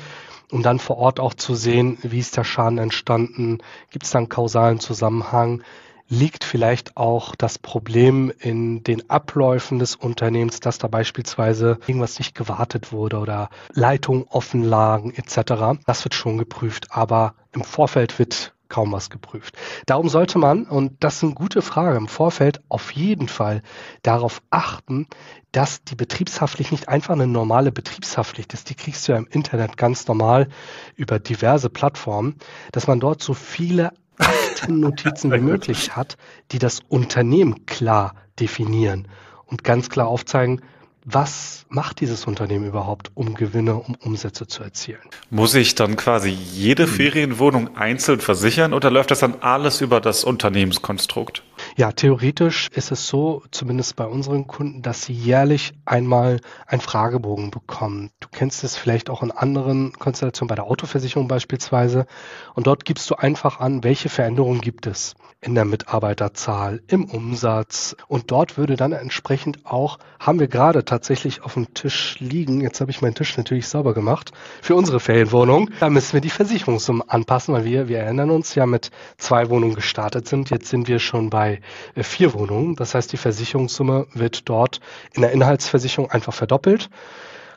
um 0.51 0.63
dann 0.63 0.79
vor 0.79 0.97
Ort 0.97 1.19
auch 1.19 1.35
zu 1.35 1.53
sehen, 1.53 1.99
wie 2.01 2.17
ist 2.17 2.35
der 2.35 2.45
Schaden 2.45 2.79
entstanden, 2.79 3.59
gibt 3.91 4.05
es 4.05 4.11
da 4.11 4.17
einen 4.17 4.27
kausalen 4.27 4.79
Zusammenhang, 4.79 5.61
liegt 6.09 6.43
vielleicht 6.43 6.97
auch 6.97 7.35
das 7.35 7.59
Problem 7.59 8.33
in 8.39 8.81
den 8.81 9.07
Abläufen 9.11 9.77
des 9.77 9.95
Unternehmens, 9.95 10.59
dass 10.59 10.79
da 10.79 10.87
beispielsweise 10.87 11.77
irgendwas 11.85 12.17
nicht 12.17 12.33
gewartet 12.33 12.91
wurde 12.91 13.19
oder 13.19 13.49
Leitungen 13.73 14.25
offen 14.29 14.63
lagen 14.63 15.13
etc. 15.13 15.79
Das 15.85 16.03
wird 16.05 16.15
schon 16.15 16.39
geprüft, 16.39 16.87
aber 16.89 17.35
im 17.51 17.63
Vorfeld 17.63 18.17
wird 18.17 18.53
kaum 18.69 18.91
was 18.91 19.09
geprüft. 19.09 19.57
Darum 19.85 20.09
sollte 20.09 20.37
man, 20.39 20.65
und 20.65 21.03
das 21.03 21.17
ist 21.17 21.23
eine 21.23 21.33
gute 21.33 21.61
Frage, 21.61 21.97
im 21.97 22.07
Vorfeld 22.07 22.61
auf 22.69 22.91
jeden 22.91 23.27
Fall 23.27 23.61
darauf 24.03 24.41
achten, 24.49 25.07
dass 25.51 25.83
die 25.83 25.95
Betriebshaftpflicht 25.95 26.71
nicht 26.71 26.89
einfach 26.89 27.13
eine 27.13 27.27
normale 27.27 27.71
Betriebshaftpflicht 27.71 28.53
ist. 28.53 28.69
Die 28.69 28.75
kriegst 28.75 29.07
du 29.07 29.13
ja 29.13 29.17
im 29.17 29.27
Internet 29.27 29.77
ganz 29.77 30.07
normal 30.07 30.49
über 30.95 31.19
diverse 31.19 31.69
Plattformen, 31.69 32.35
dass 32.71 32.87
man 32.87 32.99
dort 32.99 33.21
so 33.21 33.33
viele 33.33 33.91
Aktennotizen 34.17 35.31
wie 35.33 35.39
möglich 35.39 35.95
hat, 35.95 36.17
die 36.51 36.59
das 36.59 36.81
Unternehmen 36.89 37.65
klar 37.65 38.15
definieren 38.39 39.07
und 39.45 39.63
ganz 39.63 39.89
klar 39.89 40.07
aufzeigen, 40.07 40.61
was 41.09 41.65
macht 41.69 42.01
dieses 42.01 42.25
Unternehmen 42.25 42.65
überhaupt, 42.65 43.11
um 43.13 43.33
Gewinne, 43.33 43.75
um 43.75 43.95
Umsätze 44.03 44.45
zu 44.45 44.61
erzielen? 44.61 44.99
Muss 45.29 45.55
ich 45.55 45.73
dann 45.73 45.95
quasi 45.95 46.29
jede 46.29 46.83
hm. 46.83 46.89
Ferienwohnung 46.89 47.77
einzeln 47.77 48.19
versichern 48.19 48.73
oder 48.73 48.91
läuft 48.91 49.11
das 49.11 49.19
dann 49.19 49.35
alles 49.39 49.79
über 49.79 50.01
das 50.01 50.25
Unternehmenskonstrukt? 50.25 51.43
Ja, 51.79 51.91
theoretisch 51.91 52.69
ist 52.73 52.91
es 52.91 53.07
so, 53.07 53.43
zumindest 53.51 53.95
bei 53.97 54.07
unseren 54.07 54.47
Kunden, 54.47 54.81
dass 54.81 55.03
sie 55.03 55.13
jährlich 55.13 55.73
einmal 55.85 56.41
einen 56.65 56.81
Fragebogen 56.81 57.51
bekommen. 57.51 58.09
Du 58.19 58.29
kennst 58.31 58.63
es 58.63 58.75
vielleicht 58.75 59.11
auch 59.11 59.21
in 59.21 59.29
anderen 59.29 59.93
Konstellationen, 59.93 60.49
bei 60.49 60.55
der 60.55 60.65
Autoversicherung 60.65 61.27
beispielsweise. 61.27 62.07
Und 62.55 62.65
dort 62.65 62.83
gibst 62.83 63.07
du 63.11 63.15
einfach 63.15 63.59
an, 63.59 63.83
welche 63.83 64.09
Veränderungen 64.09 64.59
gibt 64.59 64.87
es 64.87 65.13
in 65.39 65.53
der 65.53 65.65
Mitarbeiterzahl, 65.65 66.81
im 66.87 67.05
Umsatz. 67.05 67.95
Und 68.07 68.31
dort 68.31 68.57
würde 68.57 68.75
dann 68.75 68.91
entsprechend 68.91 69.65
auch, 69.67 69.99
haben 70.19 70.39
wir 70.39 70.47
gerade 70.47 70.83
tatsächlich 70.83 71.43
auf 71.43 71.53
dem 71.53 71.75
Tisch 71.75 72.19
liegen, 72.19 72.61
jetzt 72.61 72.81
habe 72.81 72.89
ich 72.89 73.03
meinen 73.03 73.13
Tisch 73.13 73.37
natürlich 73.37 73.67
sauber 73.67 73.93
gemacht, 73.93 74.31
für 74.63 74.73
unsere 74.73 74.99
Ferienwohnung, 74.99 75.69
da 75.79 75.91
müssen 75.91 76.13
wir 76.13 76.21
die 76.21 76.31
Versicherungssumme 76.31 77.03
anpassen, 77.07 77.53
weil 77.53 77.65
wir, 77.65 77.87
wir 77.87 77.99
erinnern 77.99 78.31
uns 78.31 78.55
ja 78.55 78.65
mit 78.65 78.89
zwei 79.17 79.49
Wohnungen 79.49 79.75
gestartet 79.75 80.27
sind. 80.27 80.49
Jetzt 80.49 80.69
sind 80.69 80.87
wir 80.87 80.97
schon 80.97 81.29
bei 81.29 81.61
vier 81.95 82.33
Wohnungen. 82.33 82.75
Das 82.75 82.95
heißt, 82.95 83.11
die 83.11 83.17
Versicherungssumme 83.17 84.07
wird 84.13 84.47
dort 84.49 84.79
in 85.13 85.21
der 85.21 85.31
Inhaltsversicherung 85.31 86.11
einfach 86.11 86.33
verdoppelt. 86.33 86.89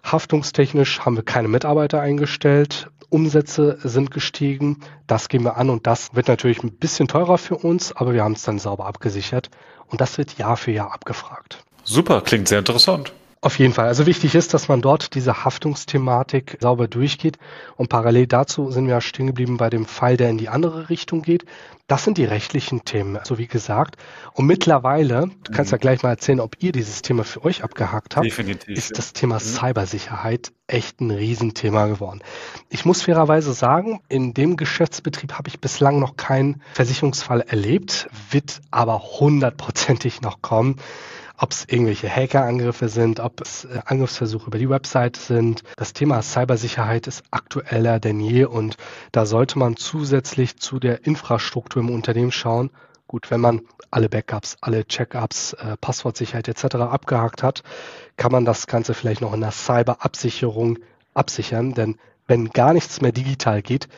Haftungstechnisch 0.04 1.00
haben 1.00 1.16
wir 1.16 1.22
keine 1.22 1.48
Mitarbeiter 1.48 2.00
eingestellt. 2.00 2.88
Umsätze 3.10 3.78
sind 3.82 4.10
gestiegen. 4.10 4.80
Das 5.06 5.28
gehen 5.28 5.42
wir 5.42 5.56
an 5.56 5.68
und 5.68 5.86
das 5.86 6.14
wird 6.14 6.28
natürlich 6.28 6.62
ein 6.62 6.72
bisschen 6.72 7.08
teurer 7.08 7.38
für 7.38 7.56
uns, 7.56 7.92
aber 7.94 8.14
wir 8.14 8.22
haben 8.22 8.34
es 8.34 8.42
dann 8.42 8.58
sauber 8.58 8.86
abgesichert 8.86 9.50
und 9.88 10.00
das 10.00 10.16
wird 10.16 10.38
Jahr 10.38 10.56
für 10.56 10.70
Jahr 10.70 10.92
abgefragt. 10.92 11.64
Super, 11.84 12.20
klingt 12.20 12.48
sehr 12.48 12.60
interessant. 12.60 13.12
Auf 13.42 13.58
jeden 13.58 13.72
Fall. 13.72 13.86
Also 13.86 14.04
wichtig 14.04 14.34
ist, 14.34 14.52
dass 14.52 14.68
man 14.68 14.82
dort 14.82 15.14
diese 15.14 15.44
Haftungsthematik 15.44 16.58
sauber 16.60 16.88
durchgeht. 16.88 17.38
Und 17.76 17.88
parallel 17.88 18.26
dazu 18.26 18.70
sind 18.70 18.86
wir 18.86 18.94
ja 18.94 19.00
stehen 19.00 19.28
geblieben 19.28 19.56
bei 19.56 19.70
dem 19.70 19.86
Fall, 19.86 20.18
der 20.18 20.28
in 20.28 20.36
die 20.36 20.50
andere 20.50 20.90
Richtung 20.90 21.22
geht. 21.22 21.46
Das 21.86 22.04
sind 22.04 22.18
die 22.18 22.26
rechtlichen 22.26 22.84
Themen, 22.84 23.18
so 23.24 23.38
wie 23.38 23.46
gesagt. 23.46 23.96
Und 24.34 24.44
mittlerweile, 24.44 25.30
du 25.42 25.52
kannst 25.52 25.72
ja 25.72 25.78
mhm. 25.78 25.80
gleich 25.80 26.02
mal 26.02 26.10
erzählen, 26.10 26.40
ob 26.40 26.56
ihr 26.60 26.72
dieses 26.72 27.00
Thema 27.00 27.24
für 27.24 27.42
euch 27.42 27.64
abgehakt 27.64 28.14
habt, 28.14 28.26
Definitiv, 28.26 28.76
ist 28.76 28.98
das 28.98 29.14
Thema 29.14 29.36
mhm. 29.36 29.40
Cybersicherheit 29.40 30.52
echt 30.66 31.00
ein 31.00 31.10
Riesenthema 31.10 31.86
geworden. 31.86 32.20
Ich 32.68 32.84
muss 32.84 33.02
fairerweise 33.02 33.54
sagen, 33.54 34.02
in 34.10 34.34
dem 34.34 34.58
Geschäftsbetrieb 34.58 35.32
habe 35.32 35.48
ich 35.48 35.60
bislang 35.60 35.98
noch 35.98 36.18
keinen 36.18 36.60
Versicherungsfall 36.74 37.40
erlebt, 37.40 38.10
wird 38.30 38.60
aber 38.70 39.00
hundertprozentig 39.18 40.20
noch 40.20 40.42
kommen 40.42 40.76
ob 41.40 41.52
es 41.52 41.64
irgendwelche 41.66 42.08
Hackerangriffe 42.08 42.88
sind, 42.88 43.18
ob 43.18 43.40
es 43.40 43.64
äh, 43.64 43.80
Angriffsversuche 43.86 44.48
über 44.48 44.58
die 44.58 44.68
Website 44.68 45.16
sind. 45.16 45.62
Das 45.76 45.94
Thema 45.94 46.20
Cybersicherheit 46.20 47.06
ist 47.06 47.24
aktueller 47.30 47.98
denn 47.98 48.20
je 48.20 48.44
und 48.44 48.76
da 49.10 49.24
sollte 49.24 49.58
man 49.58 49.76
zusätzlich 49.76 50.58
zu 50.58 50.78
der 50.78 51.06
Infrastruktur 51.06 51.82
im 51.82 51.90
Unternehmen 51.90 52.30
schauen. 52.30 52.70
Gut, 53.06 53.30
wenn 53.30 53.40
man 53.40 53.62
alle 53.90 54.08
Backups, 54.08 54.58
alle 54.60 54.84
Checkups, 54.84 55.54
äh, 55.54 55.76
Passwortsicherheit 55.80 56.46
etc. 56.46 56.76
abgehakt 56.76 57.42
hat, 57.42 57.62
kann 58.16 58.32
man 58.32 58.44
das 58.44 58.66
Ganze 58.66 58.92
vielleicht 58.92 59.22
noch 59.22 59.32
in 59.32 59.40
der 59.40 59.50
Cyberabsicherung 59.50 60.78
absichern, 61.14 61.72
denn 61.72 61.96
wenn 62.26 62.50
gar 62.50 62.74
nichts 62.74 63.00
mehr 63.00 63.12
digital 63.12 63.62
geht, 63.62 63.88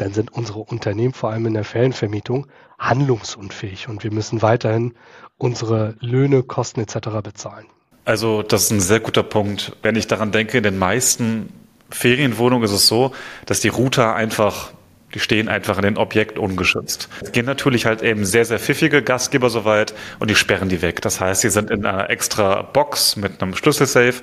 dann 0.00 0.12
sind 0.12 0.32
unsere 0.32 0.60
Unternehmen 0.60 1.12
vor 1.12 1.30
allem 1.30 1.46
in 1.46 1.54
der 1.54 1.64
Ferienvermietung 1.64 2.46
handlungsunfähig 2.78 3.88
und 3.88 4.02
wir 4.04 4.12
müssen 4.12 4.42
weiterhin 4.42 4.94
unsere 5.36 5.96
Löhne, 6.00 6.42
Kosten 6.42 6.80
etc. 6.80 7.08
bezahlen. 7.22 7.66
Also 8.04 8.42
das 8.42 8.64
ist 8.64 8.70
ein 8.70 8.80
sehr 8.80 9.00
guter 9.00 9.22
Punkt. 9.22 9.76
Wenn 9.82 9.96
ich 9.96 10.06
daran 10.06 10.32
denke, 10.32 10.58
in 10.58 10.64
den 10.64 10.78
meisten 10.78 11.52
Ferienwohnungen 11.90 12.64
ist 12.64 12.72
es 12.72 12.86
so, 12.86 13.12
dass 13.46 13.60
die 13.60 13.68
Router 13.68 14.14
einfach 14.14 14.72
die 15.14 15.18
stehen 15.18 15.48
einfach 15.48 15.76
in 15.76 15.82
den 15.82 15.96
Objekt 15.96 16.38
ungeschützt. 16.38 17.08
Es 17.20 17.32
gehen 17.32 17.46
natürlich 17.46 17.86
halt 17.86 18.02
eben 18.02 18.24
sehr, 18.24 18.44
sehr 18.44 18.58
pfiffige 18.58 19.02
Gastgeber 19.02 19.50
soweit 19.50 19.94
und 20.18 20.30
die 20.30 20.36
sperren 20.36 20.68
die 20.68 20.82
weg. 20.82 21.02
Das 21.02 21.20
heißt, 21.20 21.40
sie 21.40 21.50
sind 21.50 21.70
in 21.70 21.84
einer 21.84 22.10
extra 22.10 22.62
Box 22.62 23.16
mit 23.16 23.42
einem 23.42 23.56
Schlüsselsafe. 23.56 24.22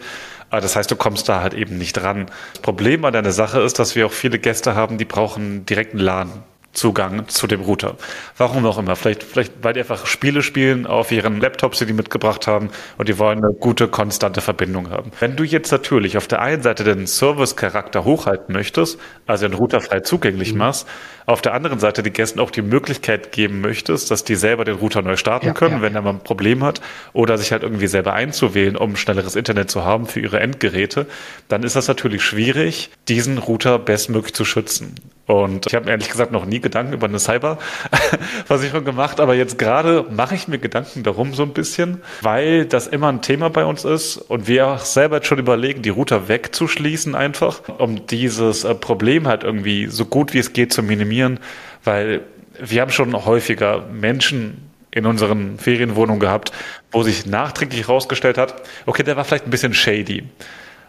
Das 0.50 0.76
heißt, 0.76 0.90
du 0.90 0.96
kommst 0.96 1.28
da 1.30 1.42
halt 1.42 1.54
eben 1.54 1.78
nicht 1.78 2.02
ran. 2.02 2.28
Das 2.54 2.62
Problem 2.62 3.04
an 3.06 3.14
deiner 3.14 3.32
Sache 3.32 3.62
ist, 3.62 3.80
dass 3.80 3.96
wir 3.96 4.06
auch 4.06 4.12
viele 4.12 4.40
Gäste 4.40 4.76
haben, 4.76 4.98
die 4.98 5.06
brauchen 5.06 5.66
direkten 5.66 6.00
LAN. 6.00 6.44
Zugang 6.78 7.28
zu 7.28 7.48
dem 7.48 7.62
Router. 7.62 7.96
Warum 8.38 8.66
auch 8.66 8.78
immer. 8.78 8.96
Vielleicht, 8.96 9.24
vielleicht, 9.24 9.52
weil 9.63 9.74
die 9.74 9.80
einfach 9.80 10.06
Spiele 10.06 10.44
spielen 10.44 10.86
auf 10.86 11.12
ihren 11.12 11.42
Laptops, 11.42 11.80
die 11.80 11.88
die 11.88 11.94
mitgebracht 11.94 12.46
haben 12.46 12.70
und 12.98 13.10
die 13.10 13.18
wollen 13.18 13.44
eine 13.44 13.54
gute, 13.54 13.88
konstante 13.88 14.42
Verbindung 14.42 14.92
haben. 14.92 15.12
Wenn 15.20 15.36
du 15.36 15.44
jetzt 15.44 15.72
natürlich 15.72 16.18
auf 16.18 16.28
der 16.28 16.42
einen 16.42 16.62
Seite 16.62 16.84
den 16.84 17.08
Service-Charakter 17.08 18.06
hochhalten 18.06 18.54
möchtest, 18.54 19.00
also 19.26 19.48
den 19.48 19.58
Router 19.58 19.82
frei 19.82 20.02
zugänglich 20.02 20.54
mhm. 20.54 20.60
machst, 20.60 20.88
auf 21.26 21.42
der 21.42 21.54
anderen 21.54 21.80
Seite 21.80 22.04
die 22.04 22.12
Gästen 22.12 22.40
auch 22.40 22.52
die 22.52 22.62
Möglichkeit 22.62 23.32
geben 23.32 23.60
möchtest, 23.60 24.12
dass 24.12 24.24
die 24.24 24.36
selber 24.36 24.63
den 24.63 24.76
Router 24.76 25.02
neu 25.02 25.18
starten 25.18 25.48
ja, 25.48 25.54
können, 25.54 25.78
ja. 25.78 25.82
wenn 25.82 25.96
er 25.96 26.02
mal 26.02 26.12
ein 26.12 26.20
Problem 26.20 26.63
hat, 26.63 26.80
oder 27.13 27.38
sich 27.38 27.52
halt 27.52 27.63
irgendwie 27.63 27.88
selber 27.88 28.13
einzuwählen, 28.13 28.78
um 28.78 28.96
schnelleres 28.96 29.36
Internet 29.36 29.70
zu 29.70 29.84
haben 29.84 30.06
für 30.06 30.20
ihre 30.20 30.40
Endgeräte, 30.40 31.08
dann 31.48 31.63
ist 31.63 31.76
das 31.76 31.88
natürlich 31.88 32.24
schwierig, 32.24 32.92
diesen 33.08 33.40
Router 33.40 33.80
bestmöglich 33.80 34.36
zu 34.36 34.46
schützen. 34.46 34.96
Und 35.28 35.68
ich 35.68 35.76
habe 35.76 35.86
mir 35.86 35.92
ehrlich 35.92 36.10
gesagt 36.10 36.32
noch 36.32 36.46
nie 36.46 36.62
Gedanken 36.62 36.94
über 36.94 37.08
eine 37.08 37.20
Cyberversicherung 37.20 38.86
gemacht, 38.86 39.20
aber 39.20 39.36
jetzt 39.36 39.60
gerade 39.60 40.06
mache 40.10 40.36
ich 40.36 40.48
mir 40.48 40.58
Gedanken 40.58 41.04
darum 41.04 41.34
so 41.34 41.44
ein 41.44 41.52
bisschen, 41.52 42.02
weil 42.22 42.66
das 42.66 42.88
immer 42.88 43.10
ein 43.10 43.22
Thema 43.22 43.50
bei 43.50 43.66
uns 43.66 43.84
ist 43.84 44.18
und 44.18 44.48
wir 44.48 44.68
auch 44.68 44.80
selber 44.80 45.18
jetzt 45.18 45.28
schon 45.28 45.38
überlegen, 45.38 45.82
die 45.82 45.90
Router 45.90 46.30
wegzuschließen 46.30 47.13
einfach, 47.13 47.62
um 47.78 48.08
dieses 48.08 48.63
äh, 48.63 48.74
Problem 48.74 49.28
halt 49.28 49.44
irgendwie 49.44 49.88
so 49.88 50.06
gut 50.06 50.34
wie 50.34 50.40
es 50.40 50.54
geht 50.54 50.72
zu 50.72 50.82
minimieren, 50.82 51.42
weil 51.84 52.22
wir 52.58 52.82
haben 52.82 52.92
schon 52.92 53.13
häufiger 53.26 53.86
Menschen 53.92 54.72
in 54.92 55.06
unseren 55.06 55.60
Ferienwohnungen 55.60 56.22
gehabt, 56.22 56.54
wo 56.92 57.04
sich 57.04 57.26
nachträglich 57.26 57.82
herausgestellt 57.82 58.38
hat, 58.38 58.63
okay, 58.86 59.04
der 59.04 59.18
war 59.18 59.26
vielleicht 59.26 59.46
ein 59.46 59.52
bisschen 59.52 59.74
shady. 59.74 60.24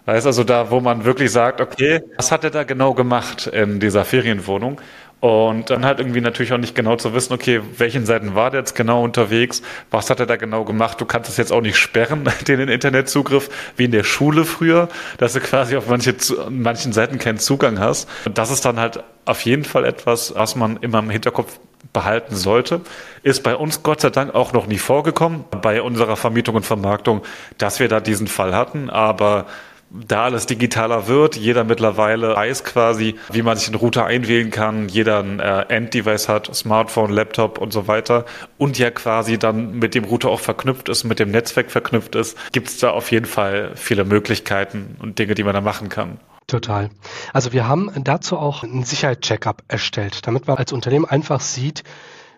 Weißt 0.08 0.24
also 0.24 0.42
da, 0.42 0.70
wo 0.70 0.80
man 0.80 1.04
wirklich 1.04 1.30
sagt, 1.30 1.60
okay, 1.60 2.00
was 2.16 2.32
hat 2.32 2.42
er 2.42 2.48
da 2.48 2.64
genau 2.64 2.94
gemacht 2.94 3.46
in 3.46 3.78
dieser 3.78 4.06
Ferienwohnung? 4.06 4.80
Und 5.20 5.68
dann 5.68 5.84
halt 5.84 5.98
irgendwie 5.98 6.22
natürlich 6.22 6.54
auch 6.54 6.58
nicht 6.58 6.74
genau 6.74 6.96
zu 6.96 7.12
wissen, 7.12 7.34
okay, 7.34 7.60
welchen 7.76 8.06
Seiten 8.06 8.34
war 8.34 8.50
der 8.50 8.60
jetzt 8.60 8.74
genau 8.74 9.04
unterwegs, 9.04 9.60
was 9.90 10.08
hat 10.08 10.18
er 10.18 10.24
da 10.24 10.36
genau 10.36 10.64
gemacht. 10.64 10.98
Du 10.98 11.04
kannst 11.04 11.28
es 11.28 11.36
jetzt 11.36 11.52
auch 11.52 11.60
nicht 11.60 11.76
sperren, 11.76 12.26
den 12.48 12.58
Internetzugriff, 12.60 13.50
wie 13.76 13.84
in 13.84 13.90
der 13.90 14.02
Schule 14.02 14.46
früher, 14.46 14.88
dass 15.18 15.34
du 15.34 15.40
quasi 15.40 15.76
auf 15.76 15.88
manche, 15.88 16.14
manchen 16.48 16.94
Seiten 16.94 17.18
keinen 17.18 17.38
Zugang 17.38 17.78
hast. 17.78 18.08
Und 18.24 18.38
das 18.38 18.50
ist 18.50 18.64
dann 18.64 18.80
halt 18.80 19.04
auf 19.26 19.42
jeden 19.42 19.64
Fall 19.64 19.84
etwas, 19.84 20.34
was 20.34 20.56
man 20.56 20.78
immer 20.78 21.00
im 21.00 21.10
Hinterkopf 21.10 21.60
behalten 21.92 22.34
sollte. 22.34 22.80
Ist 23.22 23.42
bei 23.42 23.54
uns 23.54 23.82
Gott 23.82 24.00
sei 24.00 24.08
Dank 24.08 24.34
auch 24.34 24.54
noch 24.54 24.68
nie 24.68 24.78
vorgekommen, 24.78 25.44
bei 25.60 25.82
unserer 25.82 26.16
Vermietung 26.16 26.54
und 26.56 26.64
Vermarktung, 26.64 27.20
dass 27.58 27.78
wir 27.78 27.88
da 27.88 28.00
diesen 28.00 28.26
Fall 28.26 28.54
hatten. 28.54 28.88
Aber 28.88 29.44
da 29.90 30.24
alles 30.24 30.46
digitaler 30.46 31.06
wird, 31.06 31.36
jeder 31.36 31.64
mittlerweile 31.64 32.36
weiß 32.36 32.64
quasi, 32.64 33.14
wie 33.30 33.42
man 33.42 33.56
sich 33.56 33.68
einen 33.68 33.76
Router 33.76 34.04
einwählen 34.04 34.50
kann, 34.50 34.88
jeder 34.88 35.20
ein 35.20 35.40
äh, 35.40 35.62
Enddevice 35.68 36.28
hat, 36.28 36.54
Smartphone, 36.54 37.10
Laptop 37.10 37.58
und 37.58 37.72
so 37.72 37.88
weiter 37.88 38.26
und 38.58 38.78
ja 38.78 38.90
quasi 38.90 39.38
dann 39.38 39.78
mit 39.78 39.94
dem 39.94 40.04
Router 40.04 40.28
auch 40.28 40.40
verknüpft 40.40 40.88
ist, 40.88 41.04
mit 41.04 41.18
dem 41.18 41.30
Netzwerk 41.30 41.70
verknüpft 41.70 42.14
ist, 42.14 42.36
gibt 42.52 42.68
es 42.68 42.78
da 42.78 42.90
auf 42.90 43.10
jeden 43.10 43.26
Fall 43.26 43.72
viele 43.76 44.04
Möglichkeiten 44.04 44.96
und 45.00 45.18
Dinge, 45.18 45.34
die 45.34 45.44
man 45.44 45.54
da 45.54 45.60
machen 45.60 45.88
kann. 45.88 46.18
Total. 46.46 46.88
Also 47.32 47.52
wir 47.52 47.68
haben 47.68 47.90
dazu 48.04 48.38
auch 48.38 48.62
einen 48.62 48.84
Sicherheitscheckup 48.84 49.62
erstellt, 49.68 50.26
damit 50.26 50.46
man 50.46 50.56
als 50.56 50.72
Unternehmen 50.72 51.04
einfach 51.04 51.40
sieht, 51.40 51.82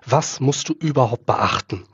was 0.04 0.40
musst 0.40 0.68
du 0.68 0.72
überhaupt 0.72 1.26
beachten. 1.26 1.84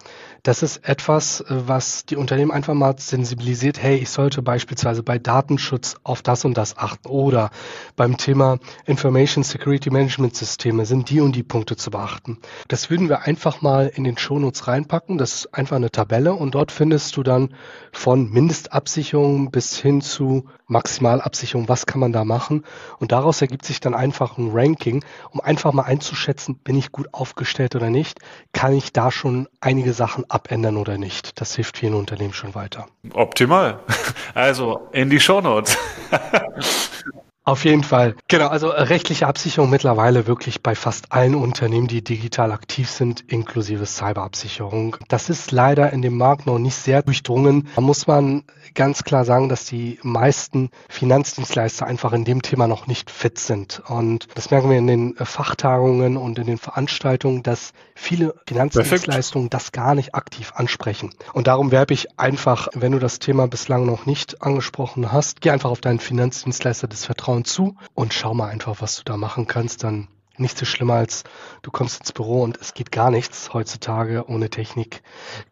Das 0.47 0.63
ist 0.63 0.89
etwas, 0.89 1.45
was 1.49 2.07
die 2.07 2.15
Unternehmen 2.15 2.53
einfach 2.53 2.73
mal 2.73 2.95
sensibilisiert. 2.97 3.83
Hey, 3.83 3.97
ich 3.97 4.11
sollte 4.11 4.43
beispielsweise 4.43 5.03
bei 5.03 5.19
Datenschutz 5.19 5.97
auf 6.05 6.23
das 6.23 6.45
und 6.45 6.57
das 6.57 6.79
achten 6.79 7.09
oder 7.09 7.51
beim 7.97 8.17
Thema 8.17 8.61
Information 8.85 9.43
Security 9.43 9.91
Management 9.91 10.37
Systeme 10.37 10.87
sind 10.87 11.11
die 11.11 11.21
und 11.21 11.35
die 11.35 11.43
Punkte 11.43 11.75
zu 11.75 11.91
beachten. 11.91 12.39
Das 12.69 12.91
würden 12.91 13.09
wir 13.09 13.23
einfach 13.23 13.61
mal 13.61 13.91
in 13.93 14.05
den 14.05 14.19
Shownotes 14.19 14.69
reinpacken. 14.69 15.19
Das 15.19 15.35
ist 15.35 15.53
einfach 15.53 15.75
eine 15.75 15.91
Tabelle 15.91 16.33
und 16.33 16.55
dort 16.55 16.71
findest 16.71 17.17
du 17.17 17.25
dann 17.25 17.53
von 17.91 18.31
Mindestabsicherung 18.31 19.51
bis 19.51 19.77
hin 19.77 20.01
zu 20.01 20.45
Maximalabsicherung, 20.67 21.69
was 21.69 21.87
kann 21.87 22.01
man 22.01 22.13
da 22.13 22.25
machen? 22.25 22.65
Und 22.99 23.13
daraus 23.13 23.41
ergibt 23.41 23.65
sich 23.65 23.81
dann 23.81 23.95
einfach 23.95 24.39
ein 24.39 24.51
Ranking, 24.53 25.05
um 25.31 25.41
einfach 25.41 25.73
mal 25.73 25.85
einzuschätzen, 25.85 26.57
bin 26.57 26.77
ich 26.77 26.93
gut 26.93 27.09
aufgestellt 27.13 27.77
oder 27.77 27.91
nicht? 27.91 28.19
Kann 28.53 28.73
ich 28.73 28.93
da 28.93 29.11
schon 29.11 29.49
einige 29.61 29.93
Sachen 29.93 30.29
abändern 30.31 30.77
oder 30.77 30.99
nicht? 30.99 31.41
Das 31.41 31.55
hilft 31.55 31.79
vielen 31.79 31.95
Unternehmen 31.95 32.35
schon 32.35 32.55
weiter. 32.55 32.87
Optimal. 33.13 33.81
Also 34.35 34.89
in 34.93 35.09
die 35.09 35.19
Shownotes. 35.19 35.79
Auf 37.47 37.65
jeden 37.65 37.85
Fall. 37.85 38.17
Genau, 38.27 38.49
also 38.49 38.71
äh, 38.71 38.83
rechtliche 38.83 39.29
Absicherung 39.29 39.71
mittlerweile 39.71 40.27
wirklich 40.27 40.65
bei 40.65 40.75
fast 40.75 41.13
allen 41.13 41.37
Unternehmen, 41.37 41.87
die 41.87 42.03
digital 42.03 42.51
aktiv 42.51 42.91
sind, 42.91 43.21
inklusive 43.29 43.87
Cyberabsicherung. 43.87 44.97
Das 45.07 45.31
ist 45.31 45.53
leider 45.53 45.93
in 45.93 46.03
dem 46.03 46.17
Markt 46.17 46.47
noch 46.47 46.59
nicht 46.59 46.75
sehr 46.75 47.03
durchdrungen. 47.03 47.69
Da 47.77 47.83
muss 47.83 48.09
man 48.09 48.43
ganz 48.75 49.05
klar 49.05 49.25
sagen, 49.25 49.49
dass 49.49 49.65
die 49.65 50.01
meisten 50.03 50.71
Finanzdienstleister 50.89 51.87
einfach 51.87 52.13
in 52.13 52.25
dem 52.25 52.43
Thema 52.43 52.67
noch 52.67 52.89
nicht 52.89 53.13
fit 53.13 53.39
sind. 53.39 53.81
Und 53.87 54.27
das 54.35 54.51
merken 54.51 54.69
wir 54.69 54.79
in 54.79 54.89
den 54.89 55.17
äh, 55.17 55.25
Fachtagungen 55.25 56.17
und 56.17 56.41
in 56.41 56.49
den 56.49 56.59
Veranstaltungen, 56.59 57.45
dass 57.45 57.75
viele 57.95 58.35
Finanzdienstleistungen 58.49 59.51
Perfekt. 59.51 59.67
das 59.67 59.71
gar 59.71 59.95
nicht 59.95 60.17
aktiv 60.17 60.53
ansprechen. 60.57 61.11
Und 61.33 61.47
darum 61.47 61.71
werbe 61.71 61.95
ich 61.95 62.19
einfach, 62.19 62.67
wenn 62.75 62.91
du 62.91 62.99
das 62.99 63.21
Thema 63.21 63.47
bislang 63.47 63.87
noch 63.87 64.05
nicht 64.05 64.43
angesprochen 64.43 65.13
hast, 65.13 65.41
geh 65.41 65.51
einfach 65.51 65.71
auf 65.71 65.81
deinen 65.81 66.01
Finanzdienstleister 66.01 66.89
des 66.89 67.05
Vertrauens 67.05 67.36
Vertrauen 67.37 67.45
zu 67.45 67.77
und 67.95 68.15
schau 68.15 68.35
mal 68.35 68.49
einfach, 68.49 68.77
was 68.81 68.97
du 68.97 69.03
da 69.05 69.17
machen 69.17 69.47
kannst. 69.47 69.85
Dann 69.85 70.09
nichts 70.39 70.61
so 70.61 70.67
schlimmer 70.67 70.95
als 70.95 71.25
du 71.63 71.71
kommst 71.71 72.01
ins 72.01 72.13
Büro 72.13 72.43
und 72.43 72.59
es 72.59 72.75
geht 72.75 72.93
gar 72.93 73.11
nichts 73.11 73.53
heutzutage 73.53 74.25
ohne 74.29 74.51
Technik. 74.51 75.03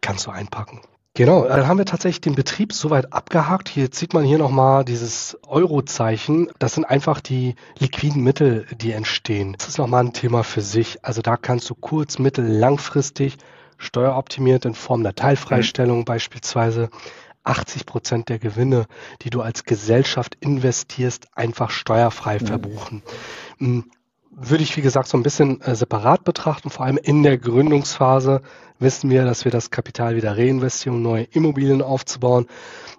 Kannst 0.01 0.25
du 0.25 0.31
einpacken. 0.31 0.81
Genau, 1.17 1.47
dann 1.47 1.65
haben 1.65 1.77
wir 1.77 1.85
tatsächlich 1.85 2.19
den 2.19 2.35
Betrieb 2.35 2.73
soweit 2.73 3.13
abgehakt. 3.13 3.69
Hier 3.69 3.87
sieht 3.89 4.13
man 4.13 4.25
hier 4.25 4.37
nochmal 4.37 4.83
dieses 4.83 5.37
Euro-Zeichen. 5.47 6.49
Das 6.59 6.73
sind 6.73 6.83
einfach 6.83 7.21
die 7.21 7.55
liquiden 7.79 8.21
Mittel, 8.21 8.67
die 8.81 8.91
entstehen. 8.91 9.55
Das 9.57 9.69
ist 9.69 9.77
nochmal 9.77 10.03
ein 10.03 10.11
Thema 10.11 10.43
für 10.43 10.59
sich. 10.59 11.05
Also 11.05 11.21
da 11.21 11.37
kannst 11.37 11.69
du 11.69 11.75
kurz-, 11.75 12.19
mittel-, 12.19 12.45
langfristig 12.45 13.37
steueroptimiert 13.77 14.65
in 14.65 14.73
Form 14.73 15.03
der 15.03 15.15
Teilfreistellung 15.15 15.99
mhm. 15.99 16.05
beispielsweise 16.05 16.89
80 17.45 17.85
Prozent 17.85 18.29
der 18.29 18.39
Gewinne, 18.39 18.85
die 19.21 19.29
du 19.29 19.41
als 19.41 19.63
Gesellschaft 19.63 20.35
investierst, 20.39 21.27
einfach 21.35 21.69
steuerfrei 21.69 22.39
mhm. 22.39 22.47
verbuchen. 22.47 23.03
Hm, 23.59 23.85
würde 24.37 24.63
ich, 24.63 24.75
wie 24.75 24.81
gesagt, 24.81 25.07
so 25.07 25.17
ein 25.17 25.23
bisschen 25.23 25.61
äh, 25.61 25.75
separat 25.75 26.25
betrachten. 26.25 26.69
Vor 26.69 26.85
allem 26.85 26.97
in 26.97 27.23
der 27.23 27.37
Gründungsphase 27.37 28.41
wissen 28.79 29.09
wir, 29.09 29.23
dass 29.23 29.45
wir 29.45 29.51
das 29.51 29.71
Kapital 29.71 30.17
wieder 30.17 30.37
reinvestieren, 30.37 30.97
um 30.97 31.03
neue 31.03 31.23
Immobilien 31.23 31.81
aufzubauen. 31.81 32.47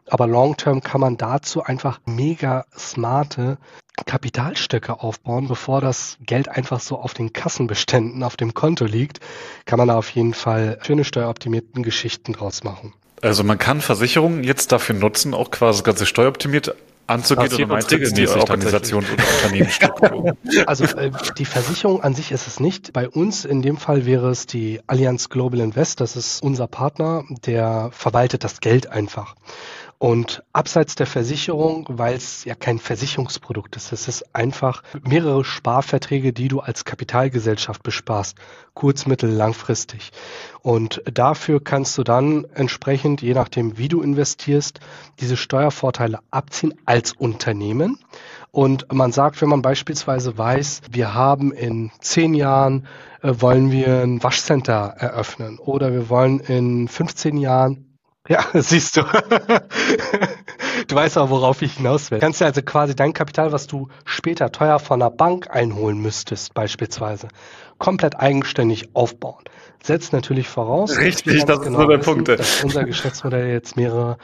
Aber 0.08 0.26
long-term 0.26 0.80
kann 0.80 1.00
man 1.00 1.16
dazu 1.16 1.62
einfach 1.62 2.00
mega 2.06 2.64
smarte 2.76 3.58
Kapitalstöcke 4.04 5.00
aufbauen, 5.00 5.48
bevor 5.48 5.80
das 5.80 6.16
Geld 6.20 6.48
einfach 6.48 6.80
so 6.80 6.98
auf 6.98 7.12
den 7.12 7.32
Kassenbeständen 7.32 8.22
auf 8.22 8.36
dem 8.36 8.54
Konto 8.54 8.84
liegt, 8.84 9.20
kann 9.64 9.78
man 9.78 9.88
da 9.88 9.96
auf 9.96 10.10
jeden 10.10 10.34
Fall 10.34 10.78
schöne 10.82 11.04
steueroptimierten 11.04 11.82
Geschichten 11.82 12.32
draus 12.32 12.62
machen. 12.62 12.94
Also 13.22 13.44
man 13.44 13.58
kann 13.58 13.80
Versicherungen 13.80 14.44
jetzt 14.44 14.72
dafür 14.72 14.94
nutzen, 14.94 15.34
auch 15.34 15.50
quasi 15.50 15.78
das 15.78 15.84
ganze 15.84 16.06
steueroptimiert 16.06 16.74
anzugehen 17.06 17.52
oder 17.52 17.66
meint 17.66 17.90
die 17.90 18.28
Organisations- 18.28 19.10
und 19.10 19.22
Unternehmensstruktur? 19.42 20.36
Also 20.66 20.84
äh, 20.84 21.10
die 21.38 21.44
Versicherung 21.44 22.02
an 22.02 22.14
sich 22.14 22.32
ist 22.32 22.46
es 22.46 22.60
nicht. 22.60 22.92
Bei 22.92 23.08
uns 23.08 23.44
in 23.44 23.62
dem 23.62 23.76
Fall 23.76 24.06
wäre 24.06 24.30
es 24.30 24.46
die 24.46 24.80
Allianz 24.86 25.28
Global 25.28 25.60
Invest. 25.60 26.00
Das 26.00 26.16
ist 26.16 26.42
unser 26.42 26.66
Partner, 26.66 27.24
der 27.28 27.90
verwaltet 27.92 28.44
das 28.44 28.60
Geld 28.60 28.88
einfach. 28.88 29.34
Und 29.98 30.42
abseits 30.52 30.94
der 30.94 31.06
Versicherung, 31.06 31.86
weil 31.88 32.14
es 32.16 32.44
ja 32.44 32.54
kein 32.54 32.78
Versicherungsprodukt 32.78 33.76
ist, 33.76 33.92
es 33.92 34.08
ist 34.08 34.34
einfach 34.34 34.82
mehrere 35.02 35.42
Sparverträge, 35.42 36.34
die 36.34 36.48
du 36.48 36.60
als 36.60 36.84
Kapitalgesellschaft 36.84 37.82
besparst, 37.82 38.36
kurz-, 38.74 39.06
mittel-, 39.06 39.30
langfristig. 39.30 40.10
Und 40.60 41.02
dafür 41.10 41.64
kannst 41.64 41.96
du 41.96 42.02
dann 42.02 42.44
entsprechend, 42.52 43.22
je 43.22 43.32
nachdem, 43.32 43.78
wie 43.78 43.88
du 43.88 44.02
investierst, 44.02 44.80
diese 45.20 45.38
Steuervorteile 45.38 46.18
abziehen 46.30 46.74
als 46.84 47.14
Unternehmen. 47.14 47.98
Und 48.50 48.92
man 48.92 49.12
sagt, 49.12 49.40
wenn 49.40 49.48
man 49.48 49.62
beispielsweise 49.62 50.36
weiß, 50.36 50.82
wir 50.90 51.14
haben 51.14 51.52
in 51.52 51.90
zehn 52.00 52.34
Jahren, 52.34 52.86
äh, 53.22 53.32
wollen 53.38 53.70
wir 53.70 54.02
ein 54.02 54.22
Waschcenter 54.22 54.94
eröffnen 54.98 55.58
oder 55.58 55.92
wir 55.92 56.10
wollen 56.10 56.40
in 56.40 56.88
15 56.88 57.38
Jahren 57.38 57.95
ja, 58.28 58.44
siehst 58.54 58.96
du. 58.96 59.02
du 60.88 60.94
weißt 60.94 61.18
auch, 61.18 61.30
worauf 61.30 61.62
ich 61.62 61.74
hinaus 61.74 62.10
will. 62.10 62.18
Du 62.18 62.24
kannst 62.24 62.40
ja 62.40 62.46
also 62.46 62.62
quasi 62.62 62.94
dein 62.94 63.12
Kapital, 63.12 63.52
was 63.52 63.66
du 63.66 63.88
später 64.04 64.52
teuer 64.52 64.78
von 64.78 65.00
einer 65.00 65.10
Bank 65.10 65.50
einholen 65.50 65.98
müsstest, 65.98 66.54
beispielsweise, 66.54 67.28
komplett 67.78 68.18
eigenständig 68.18 68.94
aufbauen. 68.94 69.44
Setzt 69.82 70.12
natürlich 70.12 70.48
voraus, 70.48 70.98
Richtig, 70.98 71.44
das 71.44 71.60
genau 71.60 71.78
ist 71.78 71.84
so 71.84 71.88
der 71.88 71.98
Punkt. 71.98 72.28
dass 72.28 72.64
unser 72.64 72.84
Geschäftsmodell 72.84 73.52
jetzt 73.52 73.76
mehrere 73.76 74.18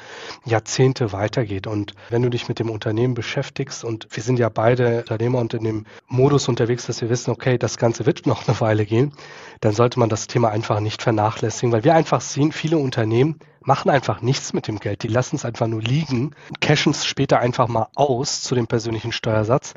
Jahrzehnte 0.45 1.13
weitergeht. 1.13 1.69
Und 1.69 1.95
wenn 2.11 2.23
du 2.23 2.31
dich 2.31 2.49
mit 2.49 2.59
dem 2.59 2.69
Unternehmen 2.69 3.15
beschäftigst, 3.15 3.85
und 3.85 4.09
wir 4.11 4.23
sind 4.25 4.41
ja 4.41 4.49
beide 4.49 5.01
Unternehmer 5.01 5.39
und 5.39 5.55
in 5.55 5.63
dem 5.63 5.87
Modus 6.09 6.49
unterwegs, 6.49 6.87
dass 6.87 7.01
wir 7.01 7.11
wissen, 7.11 7.31
okay, 7.31 7.59
das 7.59 7.77
Ganze 7.77 8.07
wird 8.07 8.27
noch 8.27 8.49
eine 8.49 8.61
Weile 8.61 8.85
gehen, 8.85 9.13
dann 9.61 9.73
sollte 9.73 10.01
man 10.01 10.09
das 10.09 10.27
Thema 10.27 10.51
einfach 10.51 10.81
nicht 10.81 11.01
vernachlässigen, 11.01 11.73
weil 11.73 11.85
wir 11.85 11.95
einfach 11.95 12.23
sehen, 12.23 12.51
viele 12.51 12.79
Unternehmen 12.79 13.39
machen 13.61 13.91
einfach 13.91 14.21
nichts 14.21 14.53
mit 14.53 14.67
dem 14.67 14.81
Geld. 14.81 15.05
Die 15.05 15.09
lassen 15.09 15.37
es 15.37 15.45
einfach 15.45 15.69
nur 15.69 15.81
liegen, 15.81 16.35
cashen 16.61 16.91
es 16.91 17.07
später 17.07 17.39
einfach 17.39 17.69
mal 17.69 17.87
aus 17.95 18.43
zu 18.43 18.57
dem 18.57 18.67
persönlichen 18.67 19.13
Steuersatz. 19.13 19.75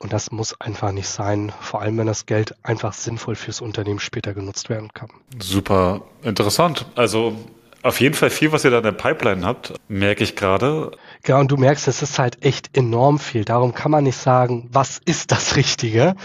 Und 0.00 0.12
das 0.12 0.30
muss 0.30 0.60
einfach 0.60 0.92
nicht 0.92 1.08
sein, 1.08 1.52
vor 1.60 1.80
allem 1.80 1.96
wenn 1.98 2.06
das 2.06 2.26
Geld 2.26 2.54
einfach 2.62 2.92
sinnvoll 2.92 3.34
fürs 3.34 3.60
Unternehmen 3.60 3.98
später 3.98 4.34
genutzt 4.34 4.68
werden 4.68 4.92
kann. 4.92 5.08
Super 5.40 6.02
interessant. 6.22 6.86
Also 6.96 7.36
auf 7.82 8.00
jeden 8.00 8.14
Fall 8.14 8.30
viel, 8.30 8.52
was 8.52 8.64
ihr 8.64 8.70
da 8.70 8.78
in 8.78 8.82
der 8.82 8.92
Pipeline 8.92 9.46
habt, 9.46 9.72
merke 9.88 10.24
ich 10.24 10.36
gerade. 10.36 10.90
Ja, 11.24 11.38
und 11.38 11.50
du 11.50 11.56
merkst, 11.56 11.86
es 11.88 12.02
ist 12.02 12.18
halt 12.18 12.44
echt 12.44 12.76
enorm 12.76 13.18
viel. 13.18 13.44
Darum 13.44 13.74
kann 13.74 13.90
man 13.90 14.04
nicht 14.04 14.18
sagen, 14.18 14.68
was 14.72 15.00
ist 15.04 15.30
das 15.30 15.56
Richtige, 15.56 16.16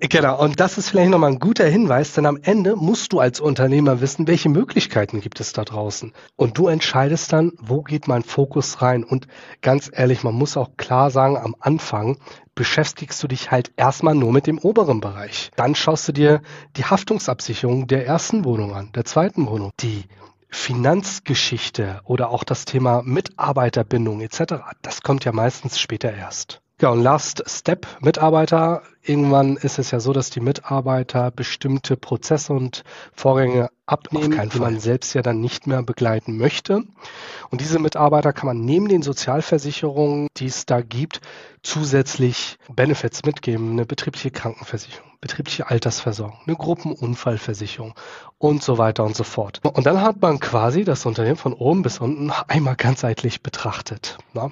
genau, 0.00 0.42
und 0.42 0.60
das 0.60 0.78
ist 0.78 0.90
vielleicht 0.90 1.10
nochmal 1.10 1.32
ein 1.32 1.38
guter 1.38 1.66
Hinweis, 1.66 2.12
denn 2.12 2.26
am 2.26 2.38
Ende 2.42 2.76
musst 2.76 3.12
du 3.12 3.20
als 3.20 3.40
Unternehmer 3.40 4.00
wissen, 4.00 4.26
welche 4.26 4.48
Möglichkeiten 4.48 5.20
gibt 5.20 5.40
es 5.40 5.52
da 5.52 5.64
draußen. 5.64 6.12
Und 6.36 6.58
du 6.58 6.68
entscheidest 6.68 7.32
dann, 7.32 7.52
wo 7.58 7.82
geht 7.82 8.08
mein 8.08 8.22
Fokus 8.22 8.82
rein. 8.82 9.04
Und 9.04 9.26
ganz 9.62 9.90
ehrlich, 9.92 10.22
man 10.22 10.34
muss 10.34 10.56
auch 10.56 10.76
klar 10.76 11.10
sagen, 11.10 11.36
am 11.36 11.56
Anfang 11.58 12.18
beschäftigst 12.54 13.22
du 13.22 13.28
dich 13.28 13.50
halt 13.50 13.72
erstmal 13.76 14.14
nur 14.14 14.32
mit 14.32 14.46
dem 14.46 14.58
oberen 14.58 15.00
Bereich. 15.00 15.50
Dann 15.56 15.74
schaust 15.74 16.08
du 16.08 16.12
dir 16.12 16.42
die 16.76 16.84
Haftungsabsicherung 16.84 17.86
der 17.86 18.06
ersten 18.06 18.44
Wohnung 18.44 18.74
an, 18.74 18.92
der 18.92 19.04
zweiten 19.04 19.46
Wohnung, 19.46 19.70
die 19.80 20.04
Finanzgeschichte 20.50 22.00
oder 22.04 22.30
auch 22.30 22.44
das 22.44 22.64
Thema 22.64 23.02
Mitarbeiterbindung 23.04 24.20
etc. 24.20 24.54
Das 24.82 25.02
kommt 25.02 25.24
ja 25.24 25.32
meistens 25.32 25.78
später 25.78 26.12
erst. 26.12 26.60
Ja, 26.80 26.88
und 26.88 27.02
Last 27.02 27.42
Step 27.46 27.86
Mitarbeiter. 28.00 28.82
Irgendwann 29.02 29.58
ist 29.58 29.78
es 29.78 29.90
ja 29.90 30.00
so, 30.00 30.14
dass 30.14 30.30
die 30.30 30.40
Mitarbeiter 30.40 31.30
bestimmte 31.30 31.98
Prozesse 31.98 32.54
und 32.54 32.84
Vorgänge 33.12 33.68
abnehmen, 33.84 34.48
die 34.48 34.58
man 34.58 34.80
selbst 34.80 35.12
ja 35.12 35.20
dann 35.20 35.40
nicht 35.40 35.66
mehr 35.66 35.82
begleiten 35.82 36.38
möchte. 36.38 36.84
Und 37.50 37.60
diese 37.60 37.78
Mitarbeiter 37.78 38.32
kann 38.32 38.46
man 38.46 38.64
neben 38.64 38.88
den 38.88 39.02
Sozialversicherungen, 39.02 40.28
die 40.38 40.46
es 40.46 40.64
da 40.64 40.80
gibt, 40.80 41.20
zusätzlich 41.62 42.56
Benefits 42.74 43.26
mitgeben. 43.26 43.72
Eine 43.72 43.84
betriebliche 43.84 44.30
Krankenversicherung, 44.30 45.10
betriebliche 45.20 45.68
Altersversorgung, 45.68 46.38
eine 46.46 46.56
Gruppenunfallversicherung 46.56 47.92
und 48.38 48.62
so 48.62 48.78
weiter 48.78 49.04
und 49.04 49.14
so 49.14 49.24
fort. 49.24 49.60
Und 49.62 49.84
dann 49.84 50.00
hat 50.00 50.22
man 50.22 50.40
quasi 50.40 50.84
das 50.84 51.04
Unternehmen 51.04 51.36
von 51.36 51.52
oben 51.52 51.82
bis 51.82 51.98
unten 51.98 52.30
einmal 52.48 52.76
ganzheitlich 52.76 53.42
betrachtet. 53.42 54.16
Na? 54.32 54.50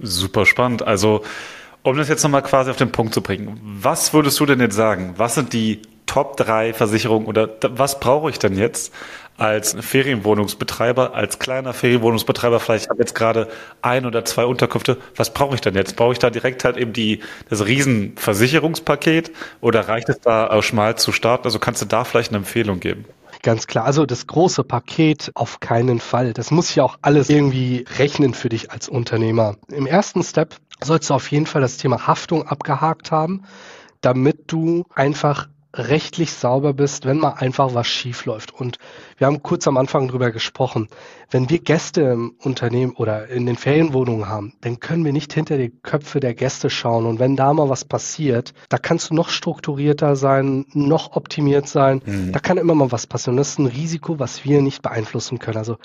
Super 0.00 0.44
spannend. 0.44 0.82
Also 0.82 1.22
um 1.88 1.96
das 1.96 2.08
jetzt 2.08 2.22
nochmal 2.22 2.42
quasi 2.42 2.70
auf 2.70 2.76
den 2.76 2.92
Punkt 2.92 3.14
zu 3.14 3.22
bringen, 3.22 3.60
was 3.62 4.12
würdest 4.12 4.38
du 4.40 4.46
denn 4.46 4.60
jetzt 4.60 4.76
sagen? 4.76 5.14
Was 5.16 5.34
sind 5.34 5.52
die 5.52 5.82
Top 6.06 6.36
3 6.36 6.72
Versicherungen 6.72 7.26
oder 7.26 7.48
was 7.62 8.00
brauche 8.00 8.30
ich 8.30 8.38
denn 8.38 8.56
jetzt 8.56 8.92
als 9.36 9.76
Ferienwohnungsbetreiber, 9.78 11.14
als 11.14 11.38
kleiner 11.38 11.72
Ferienwohnungsbetreiber, 11.72 12.58
vielleicht 12.58 12.90
habe 12.90 12.98
jetzt 12.98 13.14
gerade 13.14 13.48
ein 13.82 14.04
oder 14.04 14.24
zwei 14.24 14.44
Unterkünfte, 14.44 14.98
was 15.14 15.32
brauche 15.32 15.54
ich 15.54 15.60
denn 15.60 15.76
jetzt? 15.76 15.94
Brauche 15.94 16.12
ich 16.12 16.18
da 16.18 16.28
direkt 16.28 16.64
halt 16.64 16.76
eben 16.76 16.92
die, 16.92 17.20
das 17.48 17.64
Riesenversicherungspaket 17.64 19.30
oder 19.60 19.86
reicht 19.86 20.08
es 20.08 20.20
da 20.20 20.50
auch 20.50 20.62
schmal 20.62 20.96
zu 20.98 21.12
starten? 21.12 21.44
Also 21.44 21.60
kannst 21.60 21.80
du 21.82 21.86
da 21.86 22.02
vielleicht 22.02 22.30
eine 22.30 22.38
Empfehlung 22.38 22.80
geben? 22.80 23.04
Ganz 23.42 23.68
klar. 23.68 23.84
Also 23.84 24.04
das 24.04 24.26
große 24.26 24.64
Paket 24.64 25.30
auf 25.34 25.60
keinen 25.60 26.00
Fall. 26.00 26.32
Das 26.32 26.50
muss 26.50 26.74
ja 26.74 26.82
auch 26.82 26.98
alles 27.02 27.30
irgendwie 27.30 27.84
rechnen 27.98 28.34
für 28.34 28.48
dich 28.48 28.72
als 28.72 28.88
Unternehmer. 28.88 29.56
Im 29.70 29.86
ersten 29.86 30.24
Step 30.24 30.56
sollst 30.82 31.10
du 31.10 31.14
auf 31.14 31.30
jeden 31.30 31.46
Fall 31.46 31.62
das 31.62 31.76
Thema 31.76 32.06
Haftung 32.06 32.46
abgehakt 32.46 33.10
haben, 33.10 33.44
damit 34.00 34.52
du 34.52 34.84
einfach 34.94 35.48
rechtlich 35.74 36.32
sauber 36.32 36.72
bist, 36.72 37.04
wenn 37.04 37.18
mal 37.18 37.34
einfach 37.34 37.74
was 37.74 37.86
schief 37.86 38.24
läuft. 38.24 38.54
Und 38.54 38.78
wir 39.18 39.26
haben 39.26 39.42
kurz 39.42 39.66
am 39.68 39.76
Anfang 39.76 40.08
drüber 40.08 40.30
gesprochen. 40.30 40.88
Wenn 41.30 41.50
wir 41.50 41.58
Gäste 41.58 42.02
im 42.02 42.34
Unternehmen 42.42 42.92
oder 42.92 43.28
in 43.28 43.44
den 43.44 43.56
Ferienwohnungen 43.56 44.28
haben, 44.28 44.54
dann 44.62 44.80
können 44.80 45.04
wir 45.04 45.12
nicht 45.12 45.32
hinter 45.32 45.58
die 45.58 45.70
Köpfe 45.70 46.20
der 46.20 46.34
Gäste 46.34 46.70
schauen. 46.70 47.04
Und 47.04 47.18
wenn 47.18 47.36
da 47.36 47.52
mal 47.52 47.68
was 47.68 47.84
passiert, 47.84 48.54
da 48.70 48.78
kannst 48.78 49.10
du 49.10 49.14
noch 49.14 49.28
strukturierter 49.28 50.16
sein, 50.16 50.64
noch 50.72 51.14
optimiert 51.14 51.68
sein. 51.68 52.00
Mhm. 52.04 52.32
Da 52.32 52.40
kann 52.40 52.56
immer 52.56 52.74
mal 52.74 52.90
was 52.90 53.06
passieren. 53.06 53.36
Das 53.36 53.50
ist 53.50 53.58
ein 53.58 53.66
Risiko, 53.66 54.18
was 54.18 54.44
wir 54.44 54.62
nicht 54.62 54.82
beeinflussen 54.82 55.38
können. 55.38 55.58
Also 55.58 55.76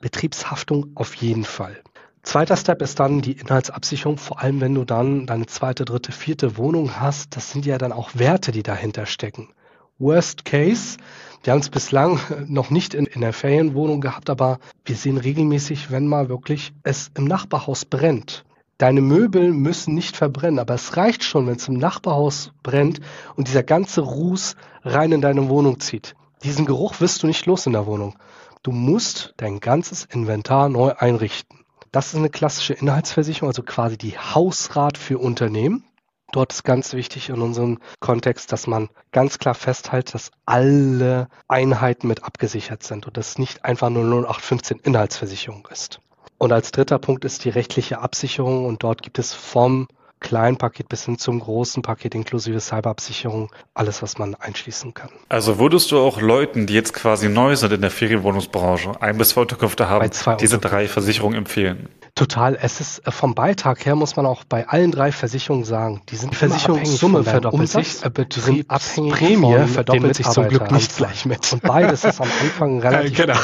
Betriebshaftung 0.00 0.92
auf 0.94 1.14
jeden 1.16 1.44
Fall. 1.44 1.82
Zweiter 2.24 2.56
Step 2.56 2.80
ist 2.80 2.98
dann 2.98 3.20
die 3.20 3.32
Inhaltsabsicherung, 3.32 4.16
vor 4.16 4.40
allem 4.40 4.60
wenn 4.62 4.74
du 4.74 4.84
dann 4.84 5.26
deine 5.26 5.46
zweite, 5.46 5.84
dritte, 5.84 6.10
vierte 6.10 6.56
Wohnung 6.56 6.98
hast. 6.98 7.36
Das 7.36 7.52
sind 7.52 7.66
ja 7.66 7.76
dann 7.76 7.92
auch 7.92 8.10
Werte, 8.14 8.50
die 8.50 8.62
dahinter 8.62 9.04
stecken. 9.04 9.50
Worst 9.98 10.44
Case, 10.44 10.96
wir 11.44 11.52
haben 11.52 11.60
es 11.60 11.68
bislang 11.68 12.18
noch 12.48 12.70
nicht 12.70 12.94
in, 12.94 13.04
in 13.04 13.20
der 13.20 13.34
Ferienwohnung 13.34 14.00
gehabt, 14.00 14.30
aber 14.30 14.58
wir 14.86 14.96
sehen 14.96 15.18
regelmäßig, 15.18 15.90
wenn 15.90 16.08
mal 16.08 16.30
wirklich 16.30 16.72
es 16.82 17.10
im 17.14 17.26
Nachbarhaus 17.26 17.84
brennt. 17.84 18.44
Deine 18.78 19.02
Möbel 19.02 19.52
müssen 19.52 19.94
nicht 19.94 20.16
verbrennen, 20.16 20.58
aber 20.58 20.74
es 20.74 20.96
reicht 20.96 21.22
schon, 21.22 21.46
wenn 21.46 21.56
es 21.56 21.68
im 21.68 21.76
Nachbarhaus 21.76 22.52
brennt 22.62 23.00
und 23.36 23.48
dieser 23.48 23.62
ganze 23.62 24.00
Ruß 24.00 24.56
rein 24.82 25.12
in 25.12 25.20
deine 25.20 25.48
Wohnung 25.50 25.78
zieht. 25.78 26.16
Diesen 26.42 26.64
Geruch 26.64 27.00
wirst 27.00 27.22
du 27.22 27.26
nicht 27.26 27.46
los 27.46 27.66
in 27.66 27.74
der 27.74 27.86
Wohnung. 27.86 28.16
Du 28.62 28.72
musst 28.72 29.34
dein 29.36 29.60
ganzes 29.60 30.06
Inventar 30.06 30.70
neu 30.70 30.94
einrichten. 30.98 31.63
Das 31.94 32.08
ist 32.08 32.16
eine 32.16 32.28
klassische 32.28 32.74
Inhaltsversicherung, 32.74 33.50
also 33.50 33.62
quasi 33.62 33.96
die 33.96 34.18
Hausrat 34.18 34.98
für 34.98 35.16
Unternehmen. 35.16 35.84
Dort 36.32 36.52
ist 36.52 36.64
ganz 36.64 36.92
wichtig 36.92 37.28
in 37.28 37.40
unserem 37.40 37.78
Kontext, 38.00 38.50
dass 38.50 38.66
man 38.66 38.88
ganz 39.12 39.38
klar 39.38 39.54
festhält, 39.54 40.12
dass 40.12 40.32
alle 40.44 41.28
Einheiten 41.46 42.08
mit 42.08 42.24
abgesichert 42.24 42.82
sind 42.82 43.06
und 43.06 43.16
das 43.16 43.38
nicht 43.38 43.64
einfach 43.64 43.90
nur 43.90 44.02
0815 44.02 44.80
Inhaltsversicherung 44.80 45.68
ist. 45.70 46.00
Und 46.36 46.50
als 46.50 46.72
dritter 46.72 46.98
Punkt 46.98 47.24
ist 47.24 47.44
die 47.44 47.50
rechtliche 47.50 48.00
Absicherung 48.00 48.66
und 48.66 48.82
dort 48.82 49.00
gibt 49.02 49.20
es 49.20 49.32
vom 49.32 49.86
kleinen 50.24 50.56
Paket 50.56 50.88
bis 50.88 51.04
hin 51.04 51.18
zum 51.18 51.38
großen 51.38 51.82
Paket 51.82 52.14
inklusive 52.14 52.58
Cyberabsicherung, 52.58 53.52
alles, 53.74 54.02
was 54.02 54.18
man 54.18 54.34
einschließen 54.34 54.94
kann. 54.94 55.10
Also 55.28 55.58
würdest 55.58 55.92
du 55.92 55.98
auch 55.98 56.20
Leuten, 56.20 56.66
die 56.66 56.74
jetzt 56.74 56.94
quasi 56.94 57.28
neu 57.28 57.54
sind 57.54 57.72
in 57.72 57.82
der 57.82 57.90
Ferienwohnungsbranche, 57.90 59.00
ein 59.02 59.18
bis 59.18 59.30
zwei 59.30 59.42
Unterkünfte 59.42 59.88
haben, 59.88 60.10
diese 60.40 60.58
drei 60.58 60.88
Versicherungen 60.88 61.36
empfehlen? 61.36 61.88
Total. 62.14 62.56
Es 62.60 62.80
ist 62.80 63.00
äh, 63.00 63.10
vom 63.10 63.34
Beitrag 63.34 63.84
her 63.84 63.96
muss 63.96 64.14
man 64.14 64.24
auch 64.24 64.44
bei 64.44 64.68
allen 64.68 64.92
drei 64.92 65.10
Versicherungen 65.10 65.64
sagen, 65.64 66.00
die 66.10 66.16
sind 66.16 66.32
die 66.32 66.36
Versicherungssumme 66.36 67.24
verdoppelt 67.24 67.68
sich, 67.68 68.04
äh, 68.04 68.10
die 68.10 69.10
Prämie 69.10 69.66
verdoppelt 69.66 70.14
sich 70.14 70.28
zum 70.28 70.46
Glück 70.48 70.70
nicht 70.70 70.96
gleich 70.96 71.26
mit. 71.26 71.52
Und 71.52 71.62
beides 71.62 72.04
ist 72.04 72.20
am 72.20 72.28
Anfang 72.40 72.80
relativ 72.82 73.16
genau. 73.16 73.34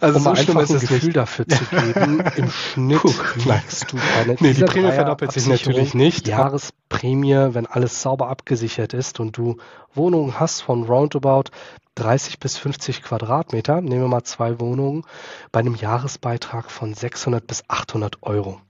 Also 0.00 0.16
um 0.16 0.22
so 0.22 0.30
einfach 0.30 0.56
ein 0.56 0.80
Gefühl 0.80 0.98
nicht. 1.04 1.16
dafür 1.16 1.46
zu 1.46 1.64
geben, 1.66 2.24
im 2.36 2.50
Schnitt 2.72 3.02
Puh, 3.02 3.12
merkst 3.44 3.92
du 3.92 3.98
keine. 3.98 4.36
Nee, 4.40 4.54
die 4.54 4.64
Prämie 4.64 4.92
verdoppelt 4.92 5.32
sich 5.32 5.46
natürlich 5.46 5.91
nicht. 5.94 6.28
Jahresprämie, 6.28 7.54
wenn 7.54 7.66
alles 7.66 8.02
sauber 8.02 8.28
abgesichert 8.28 8.94
ist 8.94 9.20
und 9.20 9.36
du 9.36 9.56
Wohnungen 9.94 10.38
hast 10.38 10.62
von 10.62 10.84
roundabout 10.84 11.50
30 11.94 12.38
bis 12.38 12.56
50 12.56 13.02
Quadratmeter, 13.02 13.80
nehmen 13.80 14.02
wir 14.02 14.08
mal 14.08 14.24
zwei 14.24 14.58
Wohnungen, 14.60 15.04
bei 15.50 15.60
einem 15.60 15.74
Jahresbeitrag 15.74 16.70
von 16.70 16.94
600 16.94 17.46
bis 17.46 17.64
800 17.68 18.22
Euro. 18.22 18.60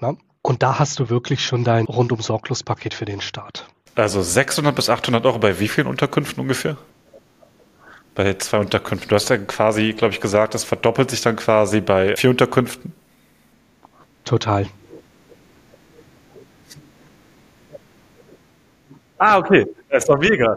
Ja? 0.00 0.14
Und 0.42 0.62
da 0.62 0.78
hast 0.78 0.98
du 0.98 1.10
wirklich 1.10 1.44
schon 1.44 1.64
dein 1.64 1.86
rundum 1.86 2.20
sorglos 2.20 2.62
Paket 2.62 2.94
für 2.94 3.04
den 3.04 3.20
Start. 3.20 3.68
Also 3.94 4.22
600 4.22 4.74
bis 4.74 4.88
800 4.88 5.26
Euro 5.26 5.38
bei 5.38 5.58
wie 5.58 5.68
vielen 5.68 5.88
Unterkünften 5.88 6.40
ungefähr? 6.40 6.76
Bei 8.14 8.34
zwei 8.34 8.58
Unterkünften. 8.58 9.08
Du 9.08 9.14
hast 9.16 9.28
ja 9.28 9.38
quasi, 9.38 9.92
glaube 9.92 10.14
ich, 10.14 10.20
gesagt, 10.20 10.54
das 10.54 10.64
verdoppelt 10.64 11.10
sich 11.10 11.20
dann 11.20 11.36
quasi 11.36 11.80
bei 11.80 12.16
vier 12.16 12.30
Unterkünften. 12.30 12.92
Total. 14.24 14.66
Ah, 19.18 19.38
okay. 19.38 19.66
Das 19.90 20.04
ist 20.04 20.08
doch 20.08 20.18
mega. 20.18 20.56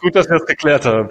Gut, 0.00 0.16
dass 0.16 0.28
wir 0.28 0.38
das 0.38 0.46
geklärt 0.46 0.84
haben. 0.84 1.08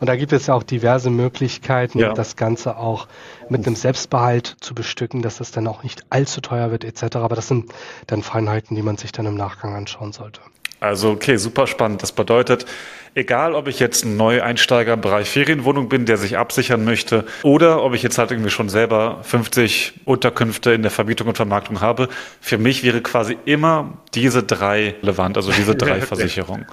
Und 0.00 0.08
da 0.08 0.16
gibt 0.16 0.32
es 0.32 0.48
ja 0.48 0.54
auch 0.54 0.64
diverse 0.64 1.10
Möglichkeiten, 1.10 2.00
ja. 2.00 2.12
das 2.12 2.34
Ganze 2.34 2.76
auch 2.76 3.06
mit 3.48 3.64
einem 3.64 3.76
Selbstbehalt 3.76 4.56
zu 4.60 4.74
bestücken, 4.74 5.22
dass 5.22 5.38
es 5.38 5.52
dann 5.52 5.68
auch 5.68 5.84
nicht 5.84 6.04
allzu 6.10 6.40
teuer 6.40 6.72
wird 6.72 6.82
etc. 6.82 7.16
Aber 7.16 7.36
das 7.36 7.46
sind 7.46 7.72
dann 8.08 8.24
Feinheiten, 8.24 8.74
die 8.74 8.82
man 8.82 8.96
sich 8.96 9.12
dann 9.12 9.26
im 9.26 9.36
Nachgang 9.36 9.76
anschauen 9.76 10.12
sollte. 10.12 10.40
Also 10.82 11.10
okay, 11.12 11.36
super 11.36 11.68
spannend. 11.68 12.02
Das 12.02 12.10
bedeutet, 12.10 12.66
egal 13.14 13.54
ob 13.54 13.68
ich 13.68 13.78
jetzt 13.78 14.04
ein 14.04 14.16
Neueinsteiger 14.16 14.94
im 14.94 15.00
Bereich 15.00 15.30
Ferienwohnung 15.30 15.88
bin, 15.88 16.06
der 16.06 16.16
sich 16.16 16.36
absichern 16.36 16.84
möchte, 16.84 17.24
oder 17.44 17.84
ob 17.84 17.94
ich 17.94 18.02
jetzt 18.02 18.18
halt 18.18 18.32
irgendwie 18.32 18.50
schon 18.50 18.68
selber 18.68 19.20
50 19.22 20.00
Unterkünfte 20.04 20.72
in 20.72 20.82
der 20.82 20.90
Vermietung 20.90 21.28
und 21.28 21.36
Vermarktung 21.36 21.80
habe, 21.80 22.08
für 22.40 22.58
mich 22.58 22.82
wäre 22.82 23.00
quasi 23.00 23.38
immer 23.44 23.98
diese 24.14 24.42
drei 24.42 24.96
relevant, 25.02 25.36
also 25.36 25.52
diese 25.52 25.76
drei 25.76 26.00
Versicherungen. 26.00 26.66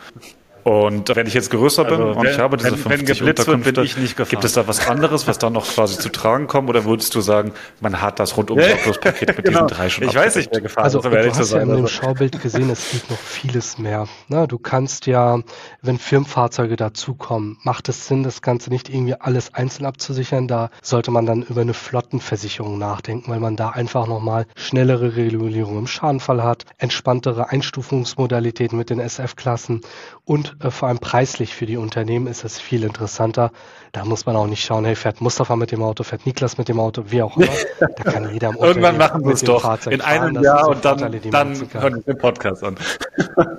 Und 0.69 1.15
wenn 1.15 1.25
ich 1.25 1.33
jetzt 1.33 1.49
größer 1.49 1.83
bin 1.83 1.99
also, 1.99 2.19
und 2.19 2.27
ich 2.27 2.37
habe 2.37 2.55
diese 2.55 2.73
wenn, 2.73 2.99
50 2.99 3.21
wenn 3.21 3.29
Unterkünfte, 3.29 3.75
wird, 3.75 4.29
gibt 4.29 4.43
es 4.43 4.53
da 4.53 4.67
was 4.67 4.87
anderes, 4.87 5.25
was 5.25 5.39
dann 5.39 5.53
noch 5.53 5.65
quasi 5.65 5.97
zu 5.97 6.09
tragen 6.09 6.45
kommt? 6.45 6.69
Oder 6.69 6.85
würdest 6.85 7.15
du 7.15 7.21
sagen, 7.21 7.53
man 7.81 7.99
hat 7.99 8.19
das 8.19 8.37
rundum 8.37 8.59
Paket 8.59 9.35
mit 9.35 9.37
genau. 9.45 9.65
diesen 9.65 9.67
drei 9.67 9.89
schon 9.89 10.03
Ich 10.03 10.13
weiß 10.13 10.35
nicht, 10.35 10.49
wer 10.51 10.61
gefahren 10.61 10.83
also, 10.83 10.99
ist. 10.99 11.05
Also 11.07 11.17
du 11.17 11.39
hast 11.39 11.53
ja 11.53 11.61
in 11.61 11.69
dem 11.69 11.87
Schaubild 11.87 12.39
gesehen, 12.39 12.69
es 12.69 12.91
gibt 12.91 13.09
noch 13.09 13.17
vieles 13.17 13.79
mehr. 13.79 14.07
Na, 14.27 14.45
du 14.45 14.59
kannst 14.59 15.07
ja, 15.07 15.39
wenn 15.81 15.97
Firmenfahrzeuge 15.97 16.75
dazukommen, 16.75 17.57
macht 17.63 17.89
es 17.89 18.05
Sinn, 18.05 18.21
das 18.21 18.43
Ganze 18.43 18.69
nicht 18.69 18.89
irgendwie 18.89 19.15
alles 19.15 19.55
einzeln 19.55 19.87
abzusichern. 19.87 20.47
Da 20.47 20.69
sollte 20.83 21.09
man 21.09 21.25
dann 21.25 21.41
über 21.41 21.61
eine 21.61 21.73
Flottenversicherung 21.73 22.77
nachdenken, 22.77 23.31
weil 23.31 23.39
man 23.39 23.55
da 23.55 23.69
einfach 23.69 24.05
nochmal 24.05 24.45
schnellere 24.55 25.15
Regulierung 25.15 25.79
im 25.79 25.87
Schadenfall 25.87 26.43
hat, 26.43 26.65
entspanntere 26.77 27.49
Einstufungsmodalitäten 27.49 28.77
mit 28.77 28.91
den 28.91 28.99
SF-Klassen 28.99 29.81
und 30.25 30.58
vor 30.67 30.89
allem 30.89 30.99
preislich 30.99 31.55
für 31.55 31.65
die 31.65 31.77
Unternehmen 31.77 32.27
ist 32.27 32.43
es 32.43 32.59
viel 32.59 32.83
interessanter. 32.83 33.51
Da 33.93 34.03
muss 34.03 34.25
man 34.25 34.35
auch 34.35 34.47
nicht 34.47 34.63
schauen, 34.63 34.85
hey, 34.85 34.95
fährt 34.95 35.21
Mustafa 35.21 35.55
mit 35.55 35.71
dem 35.71 35.81
Auto, 35.81 36.03
fährt 36.03 36.25
Niklas 36.25 36.57
mit 36.57 36.67
dem 36.67 36.79
Auto, 36.79 37.05
wie 37.07 37.21
auch 37.21 37.37
immer. 37.37 37.47
Da 37.79 38.03
kann 38.03 38.33
jeder 38.33 38.49
im 38.49 38.57
Irgendwann 38.57 38.97
machen 38.97 39.23
wir 39.23 39.33
es 39.33 39.41
doch. 39.41 39.61
Fahrzeug 39.61 39.93
in 39.93 40.01
einem 40.01 40.35
fahren. 40.35 40.43
Jahr 40.43 40.67
und 40.67 40.83
dann, 40.83 40.99
Vorteile, 40.99 41.31
dann 41.31 41.71
hören 41.71 41.95
wir 41.95 42.13
den 42.13 42.17
Podcast 42.17 42.63
an. 42.63 42.75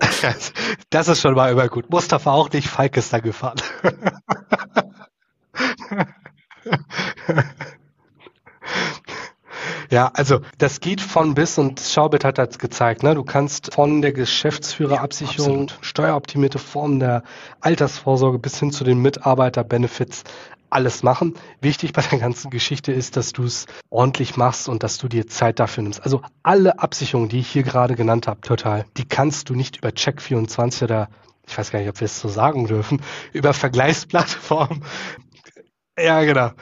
das 0.90 1.08
ist 1.08 1.20
schon 1.20 1.34
mal 1.34 1.50
immer 1.50 1.68
gut. 1.68 1.90
Mustafa 1.90 2.32
auch 2.32 2.50
nicht, 2.52 2.68
Falk 2.68 2.96
ist 2.96 3.12
da 3.12 3.20
gefahren. 3.20 3.60
Ja, 9.90 10.10
also 10.14 10.40
das 10.58 10.78
geht 10.78 11.00
von 11.00 11.34
bis 11.34 11.58
und 11.58 11.80
Schaubit 11.80 12.24
hat 12.24 12.38
das 12.38 12.58
gezeigt. 12.58 13.02
Ne? 13.02 13.16
Du 13.16 13.24
kannst 13.24 13.74
von 13.74 14.02
der 14.02 14.12
Geschäftsführerabsicherung, 14.12 15.66
ja, 15.66 15.74
steueroptimierte 15.80 16.60
Formen 16.60 17.00
der 17.00 17.24
Altersvorsorge 17.60 18.38
bis 18.38 18.58
hin 18.58 18.70
zu 18.70 18.84
den 18.84 19.02
Mitarbeiterbenefits 19.02 20.22
alles 20.70 21.02
machen. 21.02 21.34
Wichtig 21.60 21.92
bei 21.92 22.02
der 22.02 22.20
ganzen 22.20 22.50
Geschichte 22.50 22.92
ist, 22.92 23.16
dass 23.16 23.32
du 23.32 23.42
es 23.42 23.66
ordentlich 23.90 24.36
machst 24.36 24.68
und 24.68 24.84
dass 24.84 24.98
du 24.98 25.08
dir 25.08 25.26
Zeit 25.26 25.58
dafür 25.58 25.82
nimmst. 25.82 26.04
Also 26.04 26.22
alle 26.44 26.78
Absicherungen, 26.78 27.28
die 27.28 27.40
ich 27.40 27.48
hier 27.48 27.64
gerade 27.64 27.96
genannt 27.96 28.28
habe, 28.28 28.40
total, 28.42 28.84
die 28.96 29.04
kannst 29.04 29.48
du 29.48 29.56
nicht 29.56 29.78
über 29.78 29.88
Check24 29.88 30.84
oder 30.84 31.08
ich 31.48 31.58
weiß 31.58 31.72
gar 31.72 31.80
nicht, 31.80 31.88
ob 31.88 31.98
wir 31.98 32.04
es 32.04 32.20
so 32.20 32.28
sagen 32.28 32.68
dürfen, 32.68 33.02
über 33.32 33.52
Vergleichsplattformen. 33.52 34.84
Ja, 35.98 36.22
genau. 36.22 36.52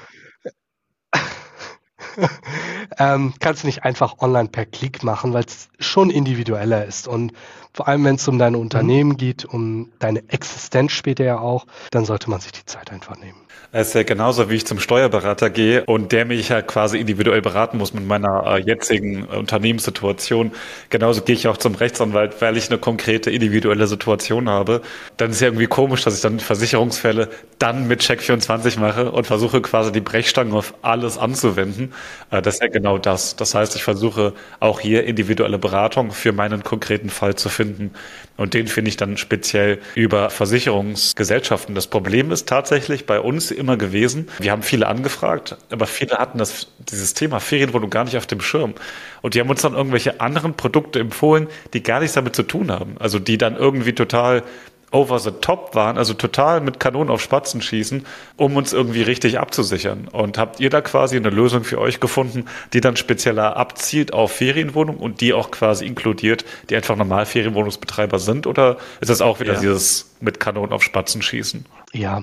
ähm, 2.99 3.35
kannst 3.41 3.63
du 3.63 3.67
nicht 3.67 3.85
einfach 3.85 4.19
online 4.19 4.49
per 4.49 4.67
Klick 4.67 5.03
machen, 5.03 5.33
weil 5.33 5.45
es 5.45 5.69
schon 5.79 6.11
individueller 6.11 6.85
ist. 6.85 7.09
Und 7.09 7.33
vor 7.73 7.87
allem, 7.87 8.05
wenn 8.05 8.17
es 8.17 8.27
um 8.27 8.39
dein 8.39 8.55
mhm. 8.55 8.61
Unternehmen 8.61 9.17
geht, 9.17 9.45
um 9.45 9.93
deine 9.99 10.25
Existenz 10.29 10.93
später 10.93 11.25
ja 11.25 11.39
auch, 11.39 11.67
dann 11.91 12.05
sollte 12.05 12.29
man 12.31 12.41
sich 12.41 12.53
die 12.53 12.67
Zeit 12.67 12.91
einfach 12.91 13.17
nehmen. 13.19 13.39
Es 13.71 13.89
ist 13.89 13.95
ja 13.95 14.03
genauso, 14.03 14.49
wie 14.49 14.55
ich 14.55 14.67
zum 14.67 14.81
Steuerberater 14.81 15.51
gehe 15.51 15.85
und 15.85 16.11
der 16.11 16.25
mich 16.25 16.49
ja 16.49 16.63
quasi 16.63 16.99
individuell 16.99 17.43
beraten 17.43 17.77
muss 17.77 17.93
mit 17.93 18.07
meiner 18.07 18.47
äh, 18.47 18.61
jetzigen 18.61 19.25
Unternehmenssituation. 19.25 20.53
Genauso 20.89 21.21
gehe 21.21 21.35
ich 21.35 21.49
auch 21.49 21.59
zum 21.59 21.75
Rechtsanwalt, 21.75 22.41
weil 22.41 22.57
ich 22.57 22.71
eine 22.71 22.79
konkrete 22.79 23.31
individuelle 23.31 23.87
Situation 23.87 24.49
habe. 24.49 24.81
Dann 25.19 25.31
ist 25.31 25.37
es 25.37 25.41
ja 25.43 25.49
irgendwie 25.49 25.67
komisch, 25.67 26.03
dass 26.03 26.15
ich 26.15 26.23
dann 26.23 26.41
Versicherungsfälle 26.41 27.29
dann 27.59 27.87
mit 27.87 28.01
Check24 28.01 28.81
mache 28.81 29.13
und 29.13 29.27
versuche 29.27 29.61
quasi 29.61 29.93
die 29.93 30.01
Brechstange 30.01 30.55
auf 30.55 30.73
alles 30.81 31.19
anzuwenden. 31.19 31.93
Äh, 32.31 32.43
das 32.43 32.55
ist 32.55 32.63
ja 32.63 32.69
genau 32.69 32.99
das. 32.99 33.37
Das 33.37 33.55
heißt, 33.55 33.77
ich 33.77 33.83
versuche 33.83 34.35
auch 34.61 34.81
hier 34.81 35.05
individuelle 35.05 35.59
Beratung 35.59 36.11
für 36.11 36.33
meinen 36.33 36.63
konkreten 36.63 37.11
Fall 37.11 37.35
zu 37.37 37.49
finden. 37.49 37.93
Und 38.37 38.55
den 38.55 38.69
finde 38.69 38.89
ich 38.89 38.97
dann 38.97 39.17
speziell 39.17 39.79
über 39.95 40.31
Versicherungsgesellschaften. 40.31 41.75
Das 41.75 41.89
Problem 41.89 42.31
ist 42.31 42.49
tatsächlich 42.49 43.07
bei 43.07 43.21
uns 43.21 43.51
immer 43.51 43.77
gewesen, 43.77 44.29
wir 44.39 44.53
haben 44.53 44.63
viele 44.63 44.87
angefragt, 44.87 45.57
aber 45.71 45.87
viele 45.87 46.19
hatten 46.19 46.39
das, 46.39 46.69
dieses 46.79 47.15
Thema 47.15 47.41
Ferienwohnung 47.41 47.91
gar 47.91 48.05
nicht 48.05 48.17
auf 48.17 48.27
dem 48.27 48.41
Schirm. 48.41 48.75
Und 49.23 49.35
die 49.35 49.41
haben 49.41 49.51
uns 49.51 49.63
dann 49.63 49.75
irgendwelche 49.75 50.21
anderen 50.21 50.55
Produkte 50.55 51.01
empfohlen, 51.01 51.49
die 51.75 51.83
gar 51.83 52.01
nichts 52.01 52.15
damit 52.15 52.37
zu 52.37 52.45
tun 52.45 52.71
haben. 52.71 52.97
Also 52.99 53.19
die 53.19 53.39
dann 53.39 53.57
irgendwie 53.57 53.93
total 53.93 54.45
over 54.91 55.19
the 55.19 55.31
top 55.31 55.75
waren, 55.75 55.99
also 55.99 56.15
total 56.15 56.61
mit 56.61 56.81
Kanonen 56.81 57.11
auf 57.11 57.21
Spatzen 57.21 57.61
schießen, 57.61 58.07
um 58.37 58.57
uns 58.57 58.73
irgendwie 58.73 59.03
richtig 59.03 59.39
abzusichern. 59.39 60.09
Und 60.09 60.39
habt 60.39 60.61
ihr 60.61 60.71
da 60.71 60.81
quasi 60.81 61.17
eine 61.17 61.31
Lösung 61.31 61.65
für 61.65 61.79
euch 61.79 62.01
gefunden, 62.01 62.47
die 62.73 62.81
dann 62.81 62.97
spezieller 62.97 63.57
abzielt 63.57 64.13
auf 64.13 64.33
Ferienwohnungen 64.33 65.01
und 65.01 65.21
die 65.21 65.33
auch 65.33 65.51
quasi 65.51 65.87
inkludiert, 65.87 66.45
die 66.71 66.77
einfach 66.77 66.97
normal 66.97 67.27
Ferienwohnungsbetreiber 67.27 68.19
sind? 68.19 68.47
Oder 68.47 68.79
ist 69.01 69.11
das 69.11 69.21
auch 69.21 69.41
wieder 69.41 69.55
ja. 69.55 69.61
dieses 69.61 70.15
mit 70.21 70.41
Kanonen 70.41 70.73
auf 70.73 70.83
Spatzen 70.83 71.23
schießen? 71.23 71.67
Ja, 71.95 72.23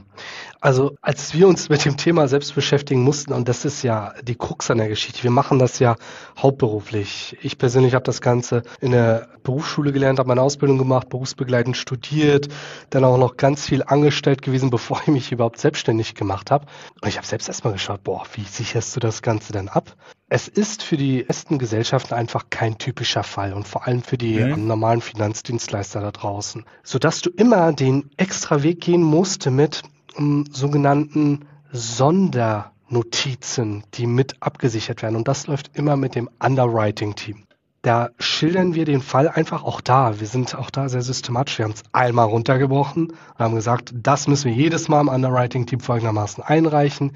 also 0.61 0.95
als 1.01 1.34
wir 1.34 1.47
uns 1.47 1.70
mit 1.70 1.86
dem 1.86 1.97
Thema 1.97 2.28
selbst 2.28 2.53
beschäftigen 2.53 3.01
mussten, 3.01 3.34
und 3.34 3.49
das 3.49 3.66
ist 3.66 3.82
ja 3.82 4.13
die 4.22 4.36
Krux 4.36 4.70
an 4.70 4.78
der 4.78 4.89
Geschichte, 4.89 5.24
wir 5.24 5.32
machen 5.32 5.57
das 5.57 5.80
ja 5.80 5.95
hauptberuflich. 6.38 7.36
Ich 7.41 7.57
persönlich 7.57 7.95
habe 7.95 8.03
das 8.03 8.22
Ganze 8.22 8.61
in 8.80 8.91
der 8.91 9.28
Berufsschule 9.43 9.91
gelernt, 9.91 10.20
habe 10.20 10.28
meine 10.28 10.43
Ausbildung 10.43 10.78
gemacht, 10.78 11.09
berufsbegleitend 11.09 11.78
studiert, 11.78 12.47
dann 12.91 13.03
auch 13.03 13.18
noch 13.18 13.38
ganz 13.38 13.66
viel 13.66 13.82
angestellt 13.84 14.43
gewesen, 14.43 14.70
bevor 14.72 15.01
ich 15.01 15.07
mich 15.07 15.32
überhaupt 15.32 15.59
selbstständig 15.59 16.13
gemacht 16.13 16.51
habe. 16.51 16.68
Und 17.01 17.07
ich 17.07 17.18
habe 17.18 17.26
selbst 17.26 17.47
erstmal 17.47 17.74
geschaut, 17.74 18.03
boah, 18.03 18.24
wie 18.34 18.43
sicherst 18.43 18.95
du 18.95 18.99
das 18.99 19.24
Ganze 19.24 19.51
denn 19.51 19.68
ab? 19.68 19.95
Es 20.28 20.47
ist 20.47 20.82
für 20.82 20.97
die 20.97 21.21
besten 21.23 21.59
Gesellschaften 21.59 22.15
einfach 22.15 22.49
kein 22.49 22.80
typischer 22.80 23.21
Fall 23.21 23.53
und 23.53 23.67
vor 23.67 23.86
allem 23.86 24.01
für 24.01 24.17
die 24.17 24.39
mhm. 24.39 24.65
normalen 24.65 25.01
Finanzdienstleister 25.01 26.01
da 26.01 26.11
draußen, 26.11 26.65
sodass 26.84 27.21
du 27.21 27.30
immer 27.30 27.73
den 27.73 28.09
extra 28.17 28.63
Weg 28.63 28.82
gehen 28.82 29.03
musst 29.03 29.45
mit 29.45 29.84
um, 30.15 30.45
sogenannten 30.51 31.45
Sondernotizen, 31.71 33.84
die 33.93 34.07
mit 34.07 34.41
abgesichert 34.41 35.03
werden. 35.03 35.15
Und 35.15 35.28
das 35.28 35.45
läuft 35.45 35.78
immer 35.78 35.95
mit 35.95 36.15
dem 36.15 36.28
Underwriting-Team. 36.39 37.43
Da 37.86 38.09
schildern 38.17 38.73
wir 38.73 38.83
den 38.83 39.03
Fall 39.03 39.27
einfach 39.27 39.63
auch 39.63 39.79
da. 39.79 40.19
Wir 40.19 40.25
sind 40.25 40.55
auch 40.55 40.71
da 40.71 40.89
sehr 40.89 41.03
systematisch. 41.03 41.59
Wir 41.59 41.65
haben 41.65 41.73
es 41.73 41.83
einmal 41.91 42.25
runtergebrochen 42.25 43.11
und 43.11 43.38
haben 43.38 43.53
gesagt, 43.53 43.93
das 43.95 44.27
müssen 44.27 44.49
wir 44.49 44.57
jedes 44.57 44.88
Mal 44.88 45.01
im 45.01 45.07
Underwriting-Team 45.07 45.81
folgendermaßen 45.81 46.43
einreichen. 46.43 47.11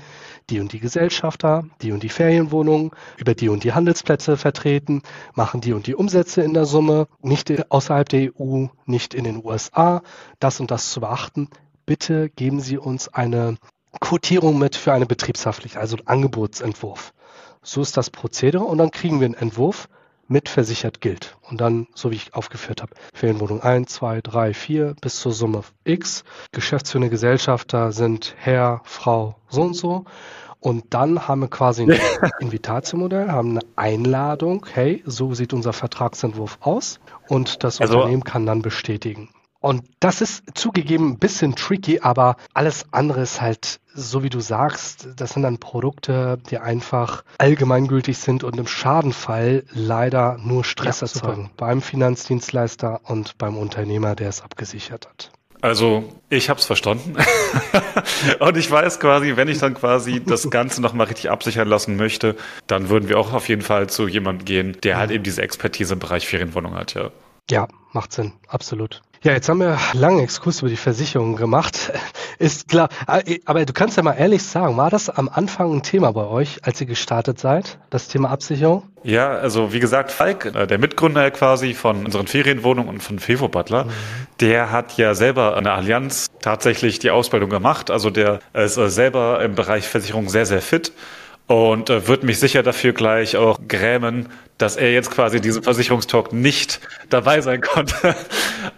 Die 0.52 0.60
und 0.60 0.72
die 0.72 0.80
Gesellschafter, 0.80 1.66
die 1.82 1.92
und 1.92 2.04
die 2.04 2.10
Ferienwohnungen, 2.10 2.92
über 3.18 3.34
die 3.34 3.50
und 3.50 3.64
die 3.64 3.74
Handelsplätze 3.74 4.38
vertreten, 4.38 5.02
machen 5.34 5.60
die 5.60 5.74
und 5.74 5.88
die 5.88 5.96
Umsätze 5.96 6.44
in 6.44 6.54
der 6.54 6.66
Summe, 6.66 7.08
nicht 7.24 7.72
außerhalb 7.72 8.08
der 8.08 8.30
EU, 8.40 8.68
nicht 8.86 9.16
in 9.16 9.24
den 9.24 9.44
USA, 9.44 10.04
das 10.40 10.60
und 10.60 10.70
das 10.70 10.92
zu 10.92 11.00
beachten 11.00 11.50
bitte 11.90 12.30
geben 12.30 12.60
Sie 12.60 12.78
uns 12.78 13.08
eine 13.08 13.58
Quotierung 14.00 14.60
mit 14.60 14.76
für 14.76 14.94
eine 14.94 15.08
betriebshaftliche, 15.08 15.80
also 15.80 15.98
einen 15.98 16.06
Angebotsentwurf. 16.06 17.16
So 17.64 17.82
ist 17.82 17.98
das 17.98 18.12
Prozedere 18.12 18.64
und 18.64 18.78
dann 18.78 18.92
kriegen 18.92 19.20
wir 19.20 19.26
einen 19.26 19.34
Entwurf 19.34 19.90
mit 20.30 20.48
versichert 20.48 21.02
gilt. 21.02 21.36
Und 21.42 21.60
dann, 21.60 21.88
so 21.94 22.12
wie 22.12 22.16
ich 22.16 22.34
aufgeführt 22.34 22.82
habe, 22.82 22.94
Ferienwohnung 23.14 23.62
1, 23.62 23.92
2, 23.92 24.22
3, 24.22 24.54
4 24.54 24.96
bis 25.02 25.20
zur 25.20 25.34
Summe 25.34 25.64
X. 25.84 26.24
Geschäftsführende 26.54 27.10
Gesellschafter 27.10 27.92
sind 27.92 28.36
Herr, 28.38 28.82
Frau, 28.86 29.36
so 29.50 29.64
und 29.64 29.74
so. 29.74 30.06
Und 30.62 30.94
dann 30.94 31.28
haben 31.28 31.42
wir 31.42 31.48
quasi 31.48 31.84
ein 31.84 31.90
Invitatiomodell, 32.40 33.32
haben 33.32 33.52
eine 33.52 33.62
Einladung. 33.76 34.66
Hey, 34.72 35.04
so 35.06 35.34
sieht 35.34 35.54
unser 35.54 35.74
Vertragsentwurf 35.74 36.58
aus. 36.62 37.00
Und 37.28 37.64
das 37.64 37.82
also, 37.82 37.98
Unternehmen 37.98 38.24
kann 38.24 38.46
dann 38.46 38.62
bestätigen. 38.62 39.30
Und 39.62 39.84
das 40.00 40.22
ist 40.22 40.44
zugegeben 40.54 41.10
ein 41.12 41.20
bisschen 41.20 41.56
tricky, 41.56 42.00
aber 42.00 42.38
alles 42.54 42.86
andere 42.92 43.22
ist 43.22 43.42
halt, 43.42 43.82
so 43.94 44.24
wie 44.24 44.30
du 44.30 44.40
sagst, 44.40 45.10
das 45.18 45.32
sind 45.32 45.44
dann 45.44 45.58
Produkte, 45.58 46.40
die 46.50 46.60
einfach 46.60 47.24
allgemeingültig 47.38 48.18
sind 48.18 48.46
und 48.46 48.58
im 48.58 48.68
Schadenfall 48.68 49.66
leider 49.74 50.38
nur 50.38 50.64
Stress 50.64 51.02
ja, 51.02 51.08
erzeugen. 51.08 51.44
Super. 51.44 51.54
Beim 51.58 51.82
Finanzdienstleister 51.82 53.02
und 53.04 53.38
beim 53.38 53.58
Unternehmer, 53.58 54.16
der 54.16 54.30
es 54.30 54.42
abgesichert 54.42 55.08
hat. 55.10 55.32
Also 55.62 56.06
ich 56.30 56.50
habe 56.50 56.58
es 56.58 56.66
verstanden 56.66 57.18
und 58.40 58.56
ich 58.56 58.72
weiß 58.72 59.02
quasi, 59.02 59.36
wenn 59.36 59.50
ich 59.50 59.58
dann 59.60 59.74
quasi 59.74 60.24
das 60.24 60.50
Ganze 60.50 60.82
nochmal 60.82 61.08
richtig 61.08 61.30
absichern 61.30 61.68
lassen 61.68 61.98
möchte, 61.98 62.38
dann 62.68 62.88
würden 62.88 63.10
wir 63.10 63.20
auch 63.20 63.34
auf 63.34 63.50
jeden 63.50 63.62
Fall 63.62 63.90
zu 63.90 64.08
jemandem 64.08 64.46
gehen, 64.46 64.78
der 64.84 64.98
halt 64.98 65.12
eben 65.12 65.26
diese 65.26 65.42
Expertise 65.42 65.94
im 65.96 66.00
Bereich 66.00 66.28
Ferienwohnung 66.28 66.76
hat, 66.76 66.94
ja. 66.94 67.12
Ja, 67.52 67.68
macht 67.92 68.14
Sinn, 68.14 68.32
absolut. 68.48 69.02
Ja, 69.22 69.34
jetzt 69.34 69.50
haben 69.50 69.60
wir 69.60 69.78
langen 69.92 70.22
Exkurs 70.22 70.62
über 70.62 70.70
die 70.70 70.78
Versicherung 70.78 71.36
gemacht. 71.36 71.92
Ist 72.40 72.70
klar. 72.70 72.88
Aber 73.44 73.66
du 73.66 73.74
kannst 73.74 73.98
ja 73.98 74.04
mal 74.04 74.14
ehrlich 74.14 74.44
sagen, 74.44 74.78
war 74.78 74.90
das 74.90 75.10
am 75.10 75.28
Anfang 75.28 75.74
ein 75.74 75.84
Thema 75.84 76.14
bei 76.14 76.26
euch, 76.26 76.60
als 76.64 76.80
ihr 76.80 76.88
gestartet 76.88 77.38
seid, 77.38 77.80
das 77.90 78.08
Thema 78.08 78.30
Absicherung? 78.30 78.84
Ja, 79.04 79.32
also 79.32 79.74
wie 79.74 79.82
gesagt, 79.82 80.12
Falk, 80.12 80.46
äh, 80.46 80.68
der 80.68 80.78
Mitgründer 80.78 81.32
quasi 81.32 81.74
von 81.74 82.06
unseren 82.06 82.28
Ferienwohnungen 82.28 82.90
und 82.90 83.04
von 83.04 83.20
Fevo 83.20 83.50
Butler, 83.50 83.86
mhm. 83.86 83.90
der 84.40 84.72
hat 84.72 84.96
ja 84.96 85.14
selber 85.14 85.58
an 85.58 85.66
der 85.66 85.74
Allianz 85.74 86.28
tatsächlich 86.42 87.00
die 87.00 87.12
Ausbildung 87.12 87.50
gemacht. 87.50 87.92
Also 87.92 88.12
der 88.12 88.40
ist 88.54 88.78
äh, 88.78 88.90
selber 88.90 89.44
im 89.44 89.54
Bereich 89.54 89.86
Versicherung 89.86 90.30
sehr, 90.30 90.46
sehr 90.46 90.62
fit 90.62 90.94
und 91.50 91.90
äh, 91.90 92.08
wird 92.08 92.22
mich 92.24 92.38
sicher 92.40 92.62
dafür 92.62 92.94
gleich 92.94 93.36
auch 93.36 93.60
grämen, 93.68 94.30
dass 94.60 94.76
er 94.76 94.94
jetzt 94.94 95.10
quasi 95.10 95.42
diesen 95.42 95.64
Versicherungstalk 95.64 96.32
nicht 96.32 96.80
dabei 97.10 97.42
sein 97.42 97.62
konnte. 97.74 98.16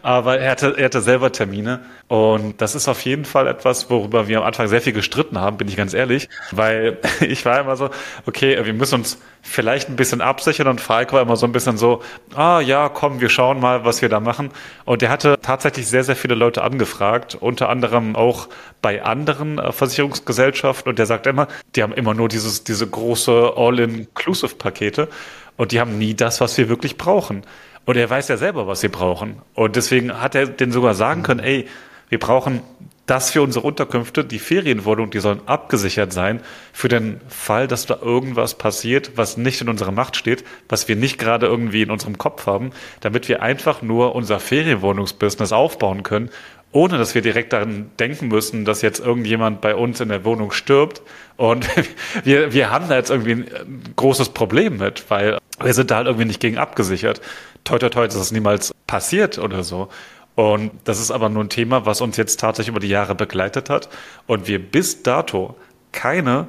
Aber 0.01 0.39
er 0.39 0.51
hatte, 0.51 0.75
er 0.77 0.85
hatte 0.85 1.01
selber 1.01 1.33
Termine. 1.33 1.81
Und 2.11 2.59
das 2.59 2.75
ist 2.75 2.89
auf 2.89 3.05
jeden 3.05 3.23
Fall 3.23 3.47
etwas, 3.47 3.89
worüber 3.89 4.27
wir 4.27 4.39
am 4.39 4.43
Anfang 4.43 4.67
sehr 4.67 4.81
viel 4.81 4.91
gestritten 4.91 5.39
haben, 5.39 5.55
bin 5.55 5.69
ich 5.69 5.77
ganz 5.77 5.93
ehrlich. 5.93 6.27
Weil 6.51 6.97
ich 7.21 7.45
war 7.45 7.61
immer 7.61 7.77
so, 7.77 7.89
okay, 8.25 8.65
wir 8.65 8.73
müssen 8.73 8.95
uns 8.95 9.17
vielleicht 9.41 9.87
ein 9.87 9.95
bisschen 9.95 10.19
absichern. 10.19 10.67
Und 10.67 10.81
Falk 10.81 11.13
war 11.13 11.21
immer 11.21 11.37
so 11.37 11.45
ein 11.45 11.53
bisschen 11.53 11.77
so, 11.77 12.03
ah 12.35 12.59
ja, 12.59 12.89
komm, 12.89 13.21
wir 13.21 13.29
schauen 13.29 13.61
mal, 13.61 13.85
was 13.85 14.01
wir 14.01 14.09
da 14.09 14.19
machen. 14.19 14.49
Und 14.83 15.01
er 15.01 15.09
hatte 15.09 15.37
tatsächlich 15.41 15.87
sehr, 15.87 16.03
sehr 16.03 16.17
viele 16.17 16.35
Leute 16.35 16.65
angefragt, 16.65 17.37
unter 17.39 17.69
anderem 17.69 18.17
auch 18.17 18.49
bei 18.81 19.03
anderen 19.03 19.57
äh, 19.57 19.71
Versicherungsgesellschaften. 19.71 20.89
Und 20.89 20.99
der 20.99 21.05
sagt 21.05 21.27
immer, 21.27 21.47
die 21.77 21.81
haben 21.81 21.93
immer 21.93 22.13
nur 22.13 22.27
dieses, 22.27 22.65
diese 22.65 22.87
große 22.87 23.53
All-Inclusive-Pakete. 23.55 25.07
Und 25.55 25.71
die 25.71 25.79
haben 25.79 25.97
nie 25.97 26.13
das, 26.13 26.41
was 26.41 26.57
wir 26.57 26.67
wirklich 26.67 26.97
brauchen. 26.97 27.43
Und 27.85 27.95
er 27.95 28.09
weiß 28.09 28.27
ja 28.27 28.35
selber, 28.35 28.67
was 28.67 28.83
wir 28.83 28.91
brauchen. 28.91 29.41
Und 29.53 29.77
deswegen 29.77 30.21
hat 30.21 30.35
er 30.35 30.47
den 30.47 30.73
sogar 30.73 30.93
sagen 30.93 31.23
können, 31.23 31.39
ey, 31.39 31.69
wir 32.11 32.19
brauchen 32.19 32.61
das 33.05 33.31
für 33.31 33.41
unsere 33.41 33.65
Unterkünfte, 33.65 34.23
die 34.23 34.37
Ferienwohnung, 34.37 35.09
die 35.09 35.19
sollen 35.19 35.41
abgesichert 35.45 36.13
sein 36.13 36.41
für 36.71 36.87
den 36.87 37.19
Fall, 37.29 37.67
dass 37.67 37.85
da 37.85 37.97
irgendwas 38.01 38.55
passiert, 38.55 39.13
was 39.15 39.37
nicht 39.37 39.61
in 39.61 39.69
unserer 39.69 39.91
Macht 39.91 40.17
steht, 40.17 40.43
was 40.69 40.87
wir 40.87 40.95
nicht 40.95 41.17
gerade 41.17 41.45
irgendwie 41.45 41.81
in 41.81 41.89
unserem 41.89 42.17
Kopf 42.17 42.45
haben, 42.45 42.71
damit 42.99 43.27
wir 43.27 43.41
einfach 43.41 43.81
nur 43.81 44.13
unser 44.13 44.39
Ferienwohnungsbusiness 44.39 45.51
aufbauen 45.51 46.03
können 46.03 46.29
ohne 46.73 46.97
dass 46.97 47.15
wir 47.15 47.21
direkt 47.21 47.51
daran 47.53 47.91
denken 47.99 48.29
müssen, 48.29 48.63
dass 48.63 48.81
jetzt 48.81 48.99
irgendjemand 48.99 49.59
bei 49.59 49.75
uns 49.75 49.99
in 49.99 50.09
der 50.09 50.23
Wohnung 50.23 50.51
stirbt. 50.51 51.01
Und 51.35 51.67
wir, 52.23 52.53
wir 52.53 52.71
haben 52.71 52.87
da 52.87 52.95
jetzt 52.95 53.09
irgendwie 53.09 53.33
ein 53.33 53.93
großes 53.97 54.29
Problem 54.29 54.77
mit, 54.77 55.03
weil 55.09 55.37
wir 55.61 55.73
sind 55.73 55.91
da 55.91 55.97
halt 55.97 56.07
irgendwie 56.07 56.27
nicht 56.27 56.39
gegen 56.39 56.57
abgesichert. 56.57 57.19
Toi, 57.65 57.77
toi, 57.77 57.89
toi, 57.89 58.07
das 58.07 58.31
niemals 58.31 58.73
passiert 58.87 59.37
oder 59.37 59.63
so. 59.63 59.89
Und 60.35 60.71
das 60.85 60.99
ist 60.99 61.11
aber 61.11 61.29
nur 61.29 61.43
ein 61.43 61.49
Thema, 61.49 61.85
was 61.85 62.01
uns 62.01 62.17
jetzt 62.17 62.39
tatsächlich 62.39 62.69
über 62.69 62.79
die 62.79 62.87
Jahre 62.87 63.15
begleitet 63.15 63.69
hat 63.69 63.89
und 64.27 64.47
wir 64.47 64.59
bis 64.59 65.03
dato 65.03 65.55
keine 65.91 66.47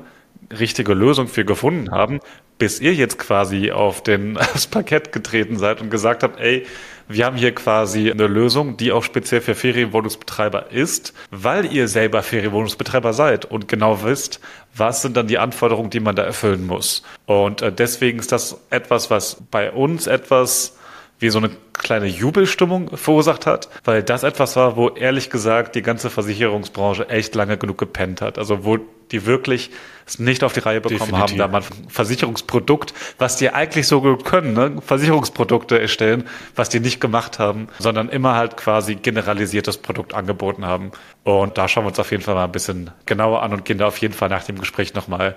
richtige 0.58 0.94
Lösung 0.94 1.28
für 1.28 1.44
gefunden 1.44 1.90
haben, 1.90 2.20
bis 2.58 2.80
ihr 2.80 2.94
jetzt 2.94 3.18
quasi 3.18 3.72
auf 3.72 4.02
den, 4.02 4.36
aufs 4.38 4.66
Parkett 4.66 5.12
getreten 5.12 5.58
seid 5.58 5.80
und 5.80 5.90
gesagt 5.90 6.22
habt, 6.22 6.38
ey, 6.38 6.64
wir 7.08 7.26
haben 7.26 7.36
hier 7.36 7.54
quasi 7.54 8.10
eine 8.10 8.26
Lösung, 8.26 8.76
die 8.76 8.92
auch 8.92 9.02
speziell 9.02 9.40
für 9.40 9.54
Ferienwohnungsbetreiber 9.54 10.70
ist, 10.70 11.12
weil 11.30 11.72
ihr 11.72 11.88
selber 11.88 12.22
Ferienwohnungsbetreiber 12.22 13.12
seid 13.12 13.44
und 13.44 13.68
genau 13.68 14.04
wisst, 14.04 14.40
was 14.76 15.02
sind 15.02 15.16
dann 15.16 15.26
die 15.26 15.38
Anforderungen, 15.38 15.90
die 15.90 16.00
man 16.00 16.14
da 16.14 16.22
erfüllen 16.22 16.66
muss. 16.66 17.02
Und 17.26 17.62
äh, 17.62 17.72
deswegen 17.72 18.20
ist 18.20 18.32
das 18.32 18.56
etwas, 18.70 19.10
was 19.10 19.42
bei 19.50 19.72
uns 19.72 20.06
etwas 20.06 20.78
wie 21.22 21.30
so 21.30 21.38
eine 21.38 21.50
kleine 21.72 22.06
Jubelstimmung 22.06 22.96
verursacht 22.96 23.46
hat, 23.46 23.68
weil 23.84 24.02
das 24.02 24.24
etwas 24.24 24.56
war, 24.56 24.76
wo 24.76 24.90
ehrlich 24.90 25.30
gesagt 25.30 25.74
die 25.74 25.82
ganze 25.82 26.10
Versicherungsbranche 26.10 27.08
echt 27.08 27.34
lange 27.34 27.56
genug 27.56 27.78
gepennt 27.78 28.20
hat. 28.20 28.38
Also 28.38 28.64
wo 28.64 28.78
die 29.12 29.26
wirklich 29.26 29.70
es 30.06 30.18
nicht 30.18 30.42
auf 30.42 30.52
die 30.52 30.60
Reihe 30.60 30.80
bekommen 30.80 31.10
Definitiv. 31.10 31.30
haben, 31.30 31.38
da 31.38 31.48
man 31.48 31.62
ein 31.62 31.88
Versicherungsprodukt, 31.88 32.92
was 33.18 33.36
die 33.36 33.50
eigentlich 33.50 33.86
so 33.86 34.00
gut 34.00 34.24
können, 34.24 34.52
ne? 34.54 34.82
Versicherungsprodukte 34.84 35.80
erstellen, 35.80 36.24
was 36.56 36.70
die 36.70 36.80
nicht 36.80 37.00
gemacht 37.00 37.38
haben, 37.38 37.68
sondern 37.78 38.08
immer 38.08 38.34
halt 38.34 38.56
quasi 38.56 38.96
generalisiertes 38.96 39.78
Produkt 39.78 40.14
angeboten 40.14 40.66
haben. 40.66 40.90
Und 41.24 41.56
da 41.56 41.68
schauen 41.68 41.84
wir 41.84 41.88
uns 41.88 42.00
auf 42.00 42.10
jeden 42.10 42.22
Fall 42.22 42.34
mal 42.34 42.44
ein 42.44 42.52
bisschen 42.52 42.90
genauer 43.06 43.42
an 43.42 43.52
und 43.52 43.64
gehen 43.64 43.78
da 43.78 43.86
auf 43.86 43.98
jeden 43.98 44.14
Fall 44.14 44.28
nach 44.28 44.44
dem 44.44 44.58
Gespräch 44.58 44.94
nochmal 44.94 45.36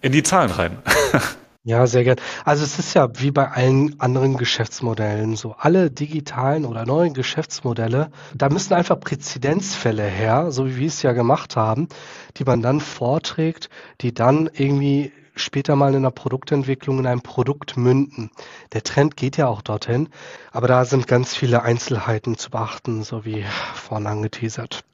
in 0.00 0.12
die 0.12 0.22
Zahlen 0.22 0.50
rein. 0.50 0.78
Ja, 1.66 1.88
sehr 1.88 2.04
gern. 2.04 2.16
Also 2.44 2.62
es 2.62 2.78
ist 2.78 2.94
ja 2.94 3.08
wie 3.18 3.32
bei 3.32 3.50
allen 3.50 3.98
anderen 4.00 4.36
Geschäftsmodellen 4.36 5.34
so. 5.34 5.56
Alle 5.58 5.90
digitalen 5.90 6.64
oder 6.64 6.86
neuen 6.86 7.12
Geschäftsmodelle, 7.12 8.12
da 8.34 8.48
müssen 8.48 8.72
einfach 8.74 9.00
Präzedenzfälle 9.00 10.04
her, 10.04 10.52
so 10.52 10.66
wie 10.68 10.76
wir 10.76 10.86
es 10.86 11.02
ja 11.02 11.10
gemacht 11.12 11.56
haben, 11.56 11.88
die 12.36 12.44
man 12.44 12.62
dann 12.62 12.78
vorträgt, 12.80 13.68
die 14.00 14.14
dann 14.14 14.48
irgendwie 14.52 15.10
später 15.34 15.74
mal 15.74 15.92
in 15.96 16.04
der 16.04 16.10
Produktentwicklung 16.12 17.00
in 17.00 17.06
ein 17.08 17.20
Produkt 17.20 17.76
münden. 17.76 18.30
Der 18.72 18.84
Trend 18.84 19.16
geht 19.16 19.36
ja 19.36 19.48
auch 19.48 19.60
dorthin, 19.60 20.08
aber 20.52 20.68
da 20.68 20.84
sind 20.84 21.08
ganz 21.08 21.34
viele 21.34 21.62
Einzelheiten 21.62 22.38
zu 22.38 22.50
beachten, 22.50 23.02
so 23.02 23.24
wie 23.24 23.44
vorhin 23.74 24.06
angeteasert. 24.06 24.84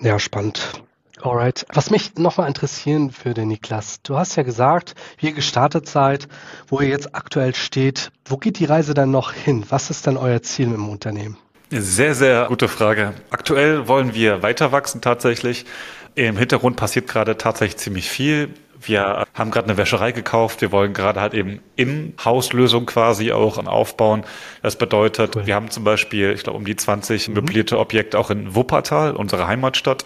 Ja, 0.00 0.18
spannend. 0.18 0.82
Alright. 1.22 1.66
Was 1.72 1.90
mich 1.90 2.16
nochmal 2.16 2.48
interessieren 2.48 3.12
würde, 3.24 3.44
Niklas, 3.44 4.00
du 4.02 4.16
hast 4.16 4.36
ja 4.36 4.42
gesagt, 4.42 4.94
wie 5.18 5.26
ihr 5.26 5.32
gestartet 5.32 5.88
seid, 5.88 6.28
wo 6.68 6.80
ihr 6.80 6.88
jetzt 6.88 7.14
aktuell 7.14 7.54
steht. 7.54 8.10
Wo 8.24 8.36
geht 8.36 8.58
die 8.58 8.64
Reise 8.64 8.94
dann 8.94 9.10
noch 9.10 9.32
hin? 9.32 9.64
Was 9.68 9.90
ist 9.90 10.06
dann 10.06 10.16
euer 10.16 10.42
Ziel 10.42 10.72
im 10.72 10.88
Unternehmen? 10.88 11.36
Sehr, 11.70 12.14
sehr 12.14 12.46
gute 12.46 12.68
Frage. 12.68 13.14
Aktuell 13.30 13.86
wollen 13.86 14.14
wir 14.14 14.42
weiter 14.42 14.72
wachsen 14.72 15.00
tatsächlich. 15.00 15.66
Im 16.14 16.36
Hintergrund 16.36 16.76
passiert 16.76 17.06
gerade 17.06 17.36
tatsächlich 17.36 17.76
ziemlich 17.76 18.08
viel. 18.10 18.54
Wir 18.82 19.24
haben 19.34 19.50
gerade 19.50 19.68
eine 19.68 19.76
Wäscherei 19.76 20.12
gekauft. 20.12 20.62
Wir 20.62 20.72
wollen 20.72 20.94
gerade 20.94 21.20
halt 21.20 21.34
eben 21.34 21.60
In-Haus-Lösung 21.76 22.86
quasi 22.86 23.30
auch 23.30 23.58
aufbauen. 23.66 24.24
Das 24.62 24.76
bedeutet, 24.76 25.36
cool. 25.36 25.46
wir 25.46 25.54
haben 25.54 25.70
zum 25.70 25.84
Beispiel, 25.84 26.32
ich 26.32 26.42
glaube, 26.42 26.58
um 26.58 26.64
die 26.64 26.76
20 26.76 27.28
mhm. 27.28 27.34
möblierte 27.34 27.78
Objekte 27.78 28.18
auch 28.18 28.30
in 28.30 28.54
Wuppertal, 28.54 29.14
unserer 29.14 29.46
Heimatstadt. 29.46 30.04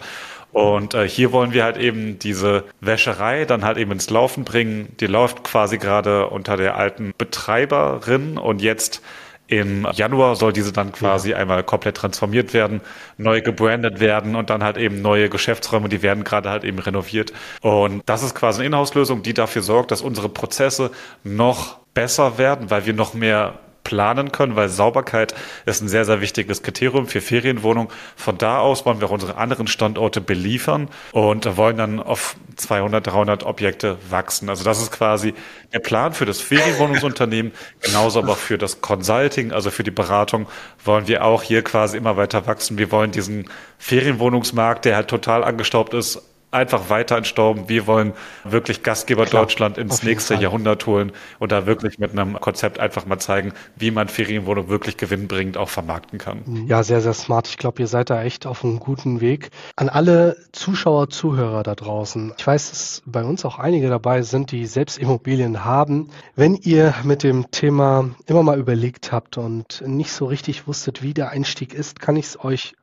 Und 0.54 0.94
äh, 0.94 1.08
hier 1.08 1.32
wollen 1.32 1.52
wir 1.52 1.64
halt 1.64 1.76
eben 1.76 2.20
diese 2.20 2.62
Wäscherei 2.80 3.44
dann 3.44 3.64
halt 3.64 3.76
eben 3.76 3.90
ins 3.90 4.08
Laufen 4.08 4.44
bringen. 4.44 4.94
Die 5.00 5.08
läuft 5.08 5.42
quasi 5.42 5.78
gerade 5.78 6.28
unter 6.28 6.56
der 6.56 6.76
alten 6.76 7.12
Betreiberin 7.18 8.38
und 8.38 8.62
jetzt 8.62 9.02
im 9.48 9.86
Januar 9.92 10.36
soll 10.36 10.52
diese 10.52 10.72
dann 10.72 10.92
quasi 10.92 11.30
ja. 11.30 11.38
einmal 11.38 11.64
komplett 11.64 11.96
transformiert 11.96 12.54
werden, 12.54 12.82
neu 13.18 13.42
gebrandet 13.42 13.98
werden 13.98 14.36
und 14.36 14.48
dann 14.48 14.62
halt 14.62 14.76
eben 14.76 15.02
neue 15.02 15.28
Geschäftsräume, 15.28 15.88
die 15.88 16.02
werden 16.02 16.22
gerade 16.22 16.50
halt 16.50 16.62
eben 16.62 16.78
renoviert. 16.78 17.32
Und 17.60 18.02
das 18.06 18.22
ist 18.22 18.36
quasi 18.36 18.60
eine 18.60 18.68
Inhouse-Lösung, 18.68 19.24
die 19.24 19.34
dafür 19.34 19.62
sorgt, 19.62 19.90
dass 19.90 20.02
unsere 20.02 20.28
Prozesse 20.28 20.92
noch 21.24 21.78
besser 21.94 22.38
werden, 22.38 22.70
weil 22.70 22.86
wir 22.86 22.94
noch 22.94 23.12
mehr 23.12 23.58
planen 23.84 24.32
können, 24.32 24.56
weil 24.56 24.68
Sauberkeit 24.68 25.34
ist 25.66 25.82
ein 25.82 25.88
sehr, 25.88 26.04
sehr 26.04 26.20
wichtiges 26.20 26.62
Kriterium 26.62 27.06
für 27.06 27.20
Ferienwohnungen. 27.20 27.90
Von 28.16 28.38
da 28.38 28.58
aus 28.58 28.84
wollen 28.84 29.00
wir 29.00 29.08
auch 29.08 29.12
unsere 29.12 29.36
anderen 29.36 29.66
Standorte 29.66 30.20
beliefern 30.20 30.88
und 31.12 31.56
wollen 31.56 31.76
dann 31.76 32.00
auf 32.00 32.36
200, 32.56 33.06
300 33.06 33.44
Objekte 33.44 33.98
wachsen. 34.08 34.48
Also 34.48 34.64
das 34.64 34.80
ist 34.80 34.90
quasi 34.90 35.34
der 35.72 35.80
Plan 35.80 36.14
für 36.14 36.24
das 36.24 36.40
Ferienwohnungsunternehmen, 36.40 37.52
genauso 37.80 38.20
aber 38.20 38.36
für 38.36 38.58
das 38.58 38.80
Consulting, 38.80 39.52
also 39.52 39.70
für 39.70 39.84
die 39.84 39.90
Beratung, 39.90 40.46
wollen 40.84 41.06
wir 41.06 41.24
auch 41.24 41.42
hier 41.42 41.62
quasi 41.62 41.96
immer 41.96 42.16
weiter 42.16 42.46
wachsen. 42.46 42.78
Wir 42.78 42.90
wollen 42.90 43.10
diesen 43.12 43.50
Ferienwohnungsmarkt, 43.78 44.86
der 44.86 44.96
halt 44.96 45.08
total 45.08 45.44
angestaubt 45.44 45.94
ist, 45.94 46.22
einfach 46.54 46.88
weiter 46.88 47.16
entstauben. 47.16 47.68
Wir 47.68 47.86
wollen 47.86 48.12
wirklich 48.44 48.82
Gastgeber 48.82 49.26
Klar, 49.26 49.42
Deutschland 49.42 49.78
ins 49.78 50.02
nächste 50.02 50.34
Fall. 50.34 50.42
Jahrhundert 50.42 50.86
holen 50.86 51.12
und 51.38 51.52
da 51.52 51.66
wirklich 51.66 51.98
mit 51.98 52.12
einem 52.12 52.40
Konzept 52.40 52.78
einfach 52.78 53.06
mal 53.06 53.18
zeigen, 53.18 53.52
wie 53.76 53.90
man 53.90 54.08
Ferienwohnung 54.08 54.68
wirklich 54.68 54.96
gewinnbringend 54.96 55.56
auch 55.56 55.68
vermarkten 55.68 56.18
kann. 56.18 56.42
Mhm. 56.46 56.66
Ja, 56.66 56.82
sehr, 56.82 57.00
sehr 57.00 57.12
smart. 57.12 57.48
Ich 57.48 57.58
glaube, 57.58 57.82
ihr 57.82 57.88
seid 57.88 58.10
da 58.10 58.22
echt 58.22 58.46
auf 58.46 58.64
einem 58.64 58.78
guten 58.78 59.20
Weg. 59.20 59.50
An 59.76 59.88
alle 59.88 60.36
Zuschauer, 60.52 61.10
Zuhörer 61.10 61.62
da 61.62 61.74
draußen. 61.74 62.32
Ich 62.38 62.46
weiß, 62.46 62.70
dass 62.70 63.02
bei 63.04 63.24
uns 63.24 63.44
auch 63.44 63.58
einige 63.58 63.88
dabei 63.88 64.22
sind, 64.22 64.52
die 64.52 64.66
selbst 64.66 64.98
Immobilien 64.98 65.64
haben. 65.64 66.10
Wenn 66.36 66.54
ihr 66.54 66.94
mit 67.02 67.22
dem 67.22 67.50
Thema 67.50 68.10
immer 68.26 68.42
mal 68.42 68.58
überlegt 68.58 69.12
habt 69.12 69.38
und 69.38 69.82
nicht 69.86 70.12
so 70.12 70.26
richtig 70.26 70.66
wusstet, 70.66 71.02
wie 71.02 71.14
der 71.14 71.30
Einstieg 71.30 71.74
ist, 71.74 72.00
kann 72.00 72.16
ich 72.16 72.26
es 72.26 72.44
euch 72.44 72.74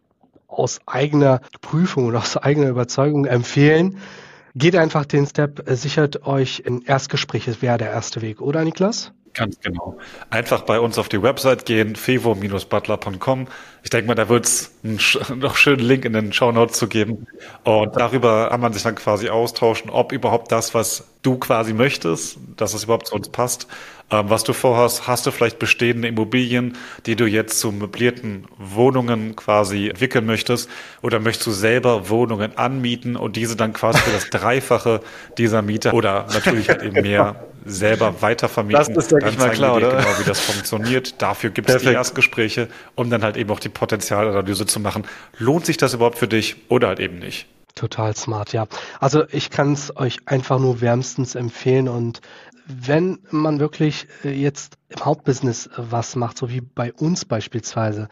aus 0.52 0.80
eigener 0.86 1.42
Prüfung 1.62 2.08
und 2.08 2.16
aus 2.16 2.38
eigener 2.38 2.70
Überzeugung 2.70 3.26
empfehlen. 3.26 3.98
Geht 4.54 4.76
einfach 4.76 5.06
den 5.06 5.26
Step, 5.26 5.64
sichert 5.68 6.26
euch 6.28 6.64
ein 6.68 6.82
Erstgespräch, 6.82 7.48
es 7.48 7.62
wäre 7.62 7.78
der 7.78 7.92
erste 7.92 8.22
Weg, 8.22 8.42
oder 8.42 8.64
Niklas? 8.64 9.14
Ganz 9.34 9.60
genau. 9.62 9.98
Einfach 10.30 10.64
bei 10.64 10.80
uns 10.80 10.98
auf 10.98 11.08
die 11.08 11.22
Website 11.22 11.66
gehen, 11.66 11.96
fevo-butler.com. 11.96 13.48
Ich 13.82 13.90
denke 13.90 14.08
mal, 14.08 14.16
da 14.16 14.28
wird 14.28 14.46
es 14.46 14.74
einen 14.84 15.00
noch 15.40 15.56
schönen 15.56 15.80
Link 15.80 16.04
in 16.04 16.14
den 16.14 16.34
Show 16.34 16.52
Notes 16.52 16.78
zu 16.78 16.88
geben. 16.88 17.28
Und 17.64 17.96
darüber 17.96 18.50
kann 18.50 18.60
man 18.60 18.74
sich 18.74 18.84
dann 18.84 18.96
quasi 18.96 19.30
austauschen, 19.30 19.90
ob 19.90 20.12
überhaupt 20.12 20.52
das, 20.52 20.74
was 20.74 21.06
du 21.22 21.38
quasi 21.38 21.74
möchtest, 21.74 22.40
dass 22.58 22.74
es 22.74 22.84
überhaupt 22.84 23.08
zu 23.08 23.16
uns 23.16 23.30
passt, 23.30 23.68
was 24.12 24.44
du 24.44 24.54
vorhast. 24.54 25.08
Hast 25.08 25.26
du 25.26 25.32
vielleicht 25.32 25.58
bestehende 25.60 26.08
Immobilien, 26.08 26.78
die 27.06 27.16
du 27.16 27.26
jetzt 27.26 27.60
zu 27.60 27.72
möblierten 27.72 28.46
Wohnungen 28.58 29.36
quasi 29.36 29.90
entwickeln 29.90 30.26
möchtest? 30.26 30.70
Oder 31.02 31.20
möchtest 31.20 31.48
du 31.48 31.52
selber 31.52 32.10
Wohnungen 32.10 32.58
anmieten 32.58 33.16
und 33.16 33.36
diese 33.36 33.56
dann 33.56 33.74
quasi 33.74 34.00
für 34.00 34.12
das 34.12 34.30
Dreifache 34.32 35.02
dieser 35.38 35.62
Miete 35.62 35.92
oder 35.94 36.28
natürlich 36.34 36.70
halt 36.70 36.84
eben 36.84 37.02
mehr 37.02 37.48
selber 37.66 38.22
weitervermieten. 38.22 38.94
Das 38.94 39.06
ist, 39.06 39.12
denke 39.12 39.30
ich 39.30 39.38
mal, 39.38 39.52
klar, 39.52 39.76
oder? 39.76 39.90
genau, 39.98 40.20
wie 40.20 40.24
das 40.24 40.40
funktioniert. 40.40 41.22
Dafür 41.22 41.52
gibt 41.52 41.70
es 41.70 41.82
die 41.82 41.90
Erstgespräche, 41.90 42.68
um 42.96 43.10
dann 43.10 43.24
halt 43.24 43.38
eben 43.38 43.50
auch 43.52 43.60
die 43.60 43.70
Potenzialanalyse 43.70 44.66
zu 44.66 44.80
machen. 44.80 45.04
Lohnt 45.38 45.66
sich 45.66 45.78
das 45.78 45.94
überhaupt 45.94 46.18
für 46.18 46.28
dich 46.28 46.56
oder 46.70 46.90
halt 46.90 47.00
eben 47.00 47.20
nicht? 47.20 47.48
Total 47.76 48.16
smart, 48.16 48.52
ja. 48.52 48.68
Also 49.00 49.24
ich 49.32 49.50
kann 49.50 49.74
es 49.74 49.96
euch 49.96 50.18
einfach 50.26 50.60
nur 50.60 50.82
wärmstens 50.82 51.36
empfehlen 51.36 51.88
und 51.88 52.22
wenn 52.80 53.20
man 53.32 53.60
wirklich 53.60 54.08
äh, 54.24 54.32
jetzt 54.32 54.78
im 54.90 55.06
Hauptbusiness 55.06 55.70
was 55.78 56.16
macht, 56.16 56.38
so 56.38 56.50
wie 56.50 56.62
bei 56.62 56.94
uns 56.94 57.26
beispielsweise, 57.26 58.10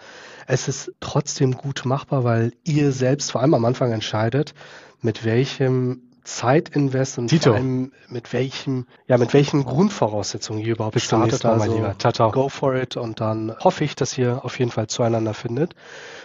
es 0.47 0.67
ist 0.67 0.93
trotzdem 0.99 1.53
gut 1.53 1.85
machbar, 1.85 2.23
weil 2.23 2.53
ihr 2.63 2.91
selbst 2.91 3.31
vor 3.31 3.41
allem 3.41 3.53
am 3.53 3.65
Anfang 3.65 3.91
entscheidet, 3.91 4.53
mit 5.01 5.25
welchem 5.25 6.09
Zeitinvest 6.23 7.17
und 7.17 7.27
Tito. 7.27 7.49
vor 7.49 7.55
allem 7.55 7.91
mit 8.07 8.33
welchem, 8.33 8.85
ja, 9.07 9.17
mit 9.17 9.33
welchen 9.33 9.65
Grundvoraussetzungen 9.65 10.61
ihr 10.61 10.73
überhaupt 10.73 10.93
Bis 10.93 11.05
startet. 11.05 11.43
Mal, 11.43 11.59
also, 11.59 11.75
lieber. 11.75 11.97
Tata. 11.97 12.29
Go 12.29 12.49
for 12.49 12.75
it 12.75 12.97
und 12.97 13.19
dann 13.19 13.55
hoffe 13.59 13.83
ich, 13.83 13.95
dass 13.95 14.17
ihr 14.17 14.45
auf 14.45 14.59
jeden 14.59 14.71
Fall 14.71 14.87
zueinander 14.87 15.33
findet. 15.33 15.73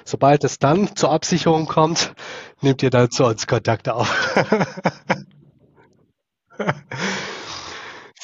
Sobald 0.04 0.44
es 0.44 0.58
dann 0.58 0.94
zur 0.94 1.10
Absicherung 1.10 1.66
kommt, 1.66 2.14
nehmt 2.60 2.82
ihr 2.82 2.90
dann 2.90 3.10
zu 3.10 3.24
uns 3.24 3.46
Kontakt 3.46 3.88
auf. 3.88 4.36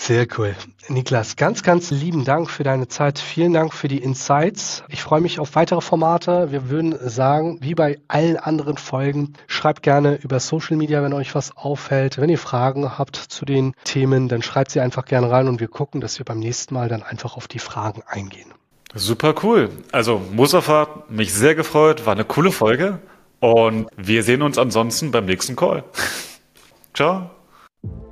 Sehr 0.03 0.27
cool. 0.39 0.57
Niklas, 0.89 1.37
ganz, 1.37 1.63
ganz 1.63 1.91
lieben 1.91 2.25
Dank 2.25 2.51
für 2.51 2.65
deine 2.65 2.89
Zeit. 2.89 3.19
Vielen 3.19 3.53
Dank 3.53 3.75
für 3.75 3.87
die 3.87 3.99
Insights. 3.99 4.83
Ich 4.89 5.03
freue 5.03 5.21
mich 5.21 5.39
auf 5.39 5.55
weitere 5.57 5.83
Formate. 5.83 6.51
Wir 6.51 6.71
würden 6.71 6.97
sagen, 7.07 7.59
wie 7.61 7.75
bei 7.75 7.99
allen 8.09 8.39
anderen 8.39 8.79
Folgen, 8.79 9.35
schreibt 9.47 9.83
gerne 9.83 10.15
über 10.15 10.41
Social 10.41 10.79
Media, 10.79 11.03
wenn 11.03 11.13
euch 11.13 11.35
was 11.35 11.55
auffällt. 11.55 12.17
Wenn 12.17 12.31
ihr 12.31 12.39
Fragen 12.39 12.99
habt 12.99 13.15
zu 13.15 13.45
den 13.45 13.75
Themen, 13.85 14.29
dann 14.29 14.41
schreibt 14.41 14.71
sie 14.71 14.81
einfach 14.81 15.05
gerne 15.05 15.31
rein 15.31 15.49
und 15.49 15.61
wir 15.61 15.69
gucken, 15.69 16.01
dass 16.01 16.19
wir 16.19 16.25
beim 16.25 16.39
nächsten 16.39 16.73
Mal 16.73 16.89
dann 16.89 17.03
einfach 17.03 17.37
auf 17.37 17.47
die 17.47 17.59
Fragen 17.59 18.03
eingehen. 18.07 18.51
Super 18.95 19.35
cool. 19.43 19.69
Also 19.93 20.23
Musafa, 20.33 21.05
mich 21.11 21.35
sehr 21.35 21.55
gefreut, 21.55 22.07
war 22.07 22.15
eine 22.15 22.25
coole 22.25 22.53
Folge 22.53 23.01
und 23.39 23.87
wir 23.99 24.23
sehen 24.23 24.41
uns 24.41 24.57
ansonsten 24.57 25.11
beim 25.11 25.27
nächsten 25.27 25.57
Call. 25.57 25.85
Ciao. 26.95 27.31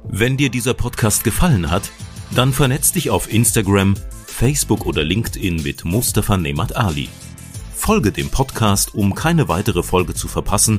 Wenn 0.04 0.36
dir 0.36 0.50
dieser 0.50 0.74
Podcast 0.74 1.24
gefallen 1.24 1.70
hat, 1.70 1.90
dann 2.34 2.52
vernetz 2.52 2.92
dich 2.92 3.10
auf 3.10 3.32
Instagram, 3.32 3.94
Facebook 4.26 4.86
oder 4.86 5.02
LinkedIn 5.02 5.62
mit 5.62 5.84
Mustafa 5.84 6.36
Nemat 6.36 6.76
Ali. 6.76 7.08
Folge 7.74 8.12
dem 8.12 8.28
Podcast, 8.28 8.94
um 8.94 9.14
keine 9.14 9.48
weitere 9.48 9.82
Folge 9.82 10.14
zu 10.14 10.28
verpassen 10.28 10.78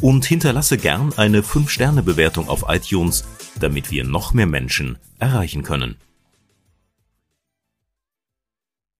und 0.00 0.24
hinterlasse 0.24 0.78
gern 0.78 1.12
eine 1.16 1.42
5-Sterne-Bewertung 1.42 2.48
auf 2.48 2.64
iTunes, 2.68 3.24
damit 3.60 3.90
wir 3.90 4.04
noch 4.04 4.34
mehr 4.34 4.46
Menschen 4.46 4.98
erreichen 5.18 5.62
können. 5.62 5.96